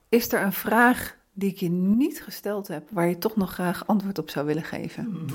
Is 0.10 0.32
er 0.32 0.42
een 0.42 0.54
vraag 0.54 1.18
die 1.34 1.50
ik 1.50 1.58
je 1.58 1.70
niet 1.70 2.22
gesteld 2.22 2.68
heb, 2.68 2.90
waar 2.92 3.08
je 3.08 3.18
toch 3.18 3.36
nog 3.36 3.54
graag 3.54 3.88
antwoord 3.88 4.18
op 4.18 4.30
zou 4.30 4.46
willen 4.46 4.64
geven? 4.64 5.26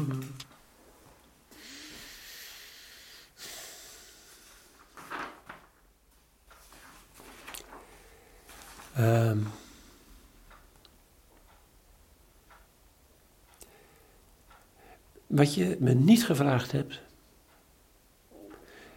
Ehm, 8.95 9.39
wat 15.27 15.55
je 15.55 15.77
me 15.81 15.95
niet 15.95 16.25
gevraagd 16.25 16.73
hebt, 16.73 17.01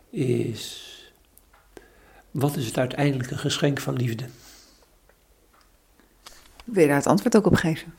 is 0.09 0.91
wat 2.31 2.55
is 2.55 2.65
het 2.65 2.77
uiteindelijke 2.77 3.37
geschenk 3.37 3.79
van 3.79 3.95
liefde? 3.95 4.25
Wil 6.65 6.81
je 6.81 6.87
daar 6.87 6.97
het 6.97 7.07
antwoord 7.07 7.35
ook 7.35 7.45
op 7.45 7.55
geven? 7.55 7.93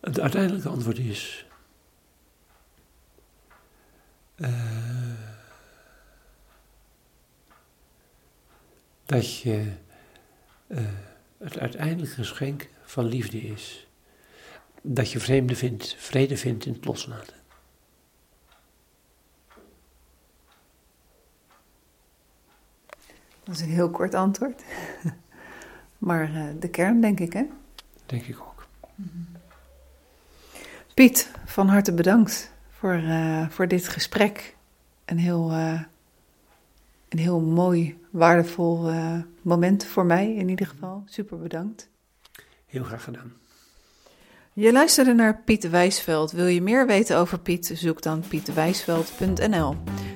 Het 0.00 0.20
uiteindelijke 0.20 0.68
antwoord 0.68 0.98
is. 0.98 1.49
Eh, 4.40 4.50
dat 9.06 9.38
je 9.38 9.72
eh, 10.66 10.84
het 11.38 11.58
uiteindelijke 11.58 12.14
geschenk 12.14 12.68
van 12.82 13.04
liefde 13.04 13.40
is. 13.40 13.88
Dat 14.82 15.12
je 15.12 15.20
vreemde 15.20 15.56
vindt, 15.56 15.94
vrede 15.98 16.36
vindt 16.36 16.66
in 16.66 16.72
het 16.72 16.84
loslaten. 16.84 17.36
Dat 23.44 23.54
is 23.54 23.60
een 23.60 23.68
heel 23.68 23.90
kort 23.90 24.14
antwoord. 24.14 24.62
maar 25.98 26.34
eh, 26.34 26.44
de 26.58 26.68
kern, 26.68 27.00
denk 27.00 27.20
ik, 27.20 27.32
hè? 27.32 27.44
Denk 28.06 28.22
ik 28.22 28.40
ook. 28.40 28.66
Piet, 30.94 31.30
van 31.44 31.68
harte 31.68 31.92
bedankt 31.92 32.52
voor, 32.80 32.94
eh, 32.94 33.48
voor 33.48 33.68
dit 33.68 33.88
gesprek. 33.88 34.56
Een 35.04 35.18
heel, 35.18 35.50
eh, 35.50 35.82
een 37.08 37.18
heel 37.18 37.40
mooi, 37.40 37.98
waardevol 38.10 38.88
eh, 38.88 39.18
moment 39.42 39.84
voor 39.84 40.06
mij 40.06 40.34
in 40.34 40.48
ieder 40.48 40.66
geval. 40.66 41.02
Super 41.06 41.38
bedankt. 41.38 41.90
Heel 42.66 42.84
graag 42.84 43.04
gedaan. 43.04 43.32
Je 44.60 44.72
luisterde 44.72 45.12
naar 45.12 45.42
Piet 45.44 45.70
Wijsveld. 45.70 46.32
Wil 46.32 46.46
je 46.46 46.62
meer 46.62 46.86
weten 46.86 47.16
over 47.16 47.38
Piet? 47.38 47.72
Zoek 47.74 48.02
dan 48.02 48.22
pietwijsveld.nl. 48.28 49.74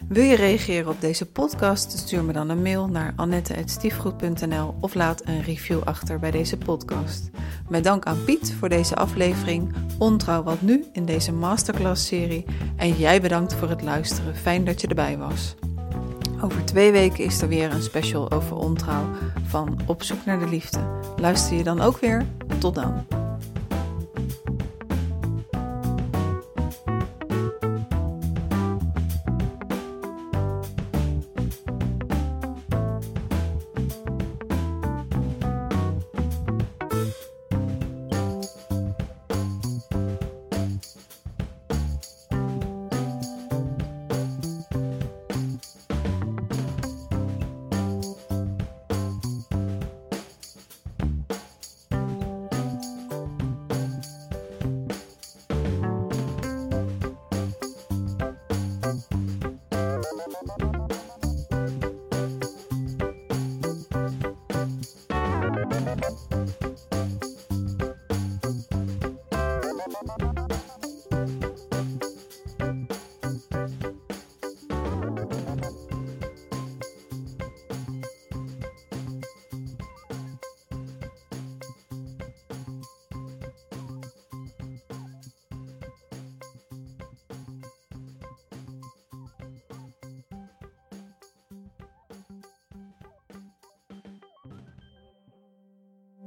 Wil 0.08 0.24
je 0.24 0.36
reageren 0.36 0.90
op 0.90 1.00
deze 1.00 1.26
podcast? 1.26 1.98
Stuur 1.98 2.24
me 2.24 2.32
dan 2.32 2.48
een 2.48 2.62
mail 2.62 2.88
naar 2.88 3.12
annette.stiefgoed.nl 3.16 4.74
of 4.80 4.94
laat 4.94 5.26
een 5.26 5.42
review 5.42 5.82
achter 5.84 6.18
bij 6.18 6.30
deze 6.30 6.56
podcast. 6.56 7.30
Met 7.68 7.84
dank 7.84 8.04
aan 8.04 8.24
Piet 8.24 8.54
voor 8.58 8.68
deze 8.68 8.94
aflevering. 8.94 9.74
Ontrouw 9.98 10.42
wat 10.42 10.62
nu 10.62 10.84
in 10.92 11.04
deze 11.04 11.32
masterclass-serie. 11.32 12.44
En 12.76 12.92
jij 12.92 13.20
bedankt 13.20 13.54
voor 13.54 13.68
het 13.68 13.82
luisteren. 13.82 14.36
Fijn 14.36 14.64
dat 14.64 14.80
je 14.80 14.86
erbij 14.86 15.18
was. 15.18 15.54
Over 16.40 16.64
twee 16.64 16.92
weken 16.92 17.24
is 17.24 17.40
er 17.40 17.48
weer 17.48 17.72
een 17.72 17.82
special 17.82 18.30
over 18.30 18.56
ontrouw 18.56 19.08
van 19.46 19.78
Op 19.86 20.02
zoek 20.02 20.24
naar 20.24 20.38
de 20.38 20.48
liefde. 20.48 20.80
Luister 21.16 21.56
je 21.56 21.62
dan 21.62 21.80
ook 21.80 21.98
weer? 21.98 22.26
Tot 22.58 22.74
dan. 22.74 23.23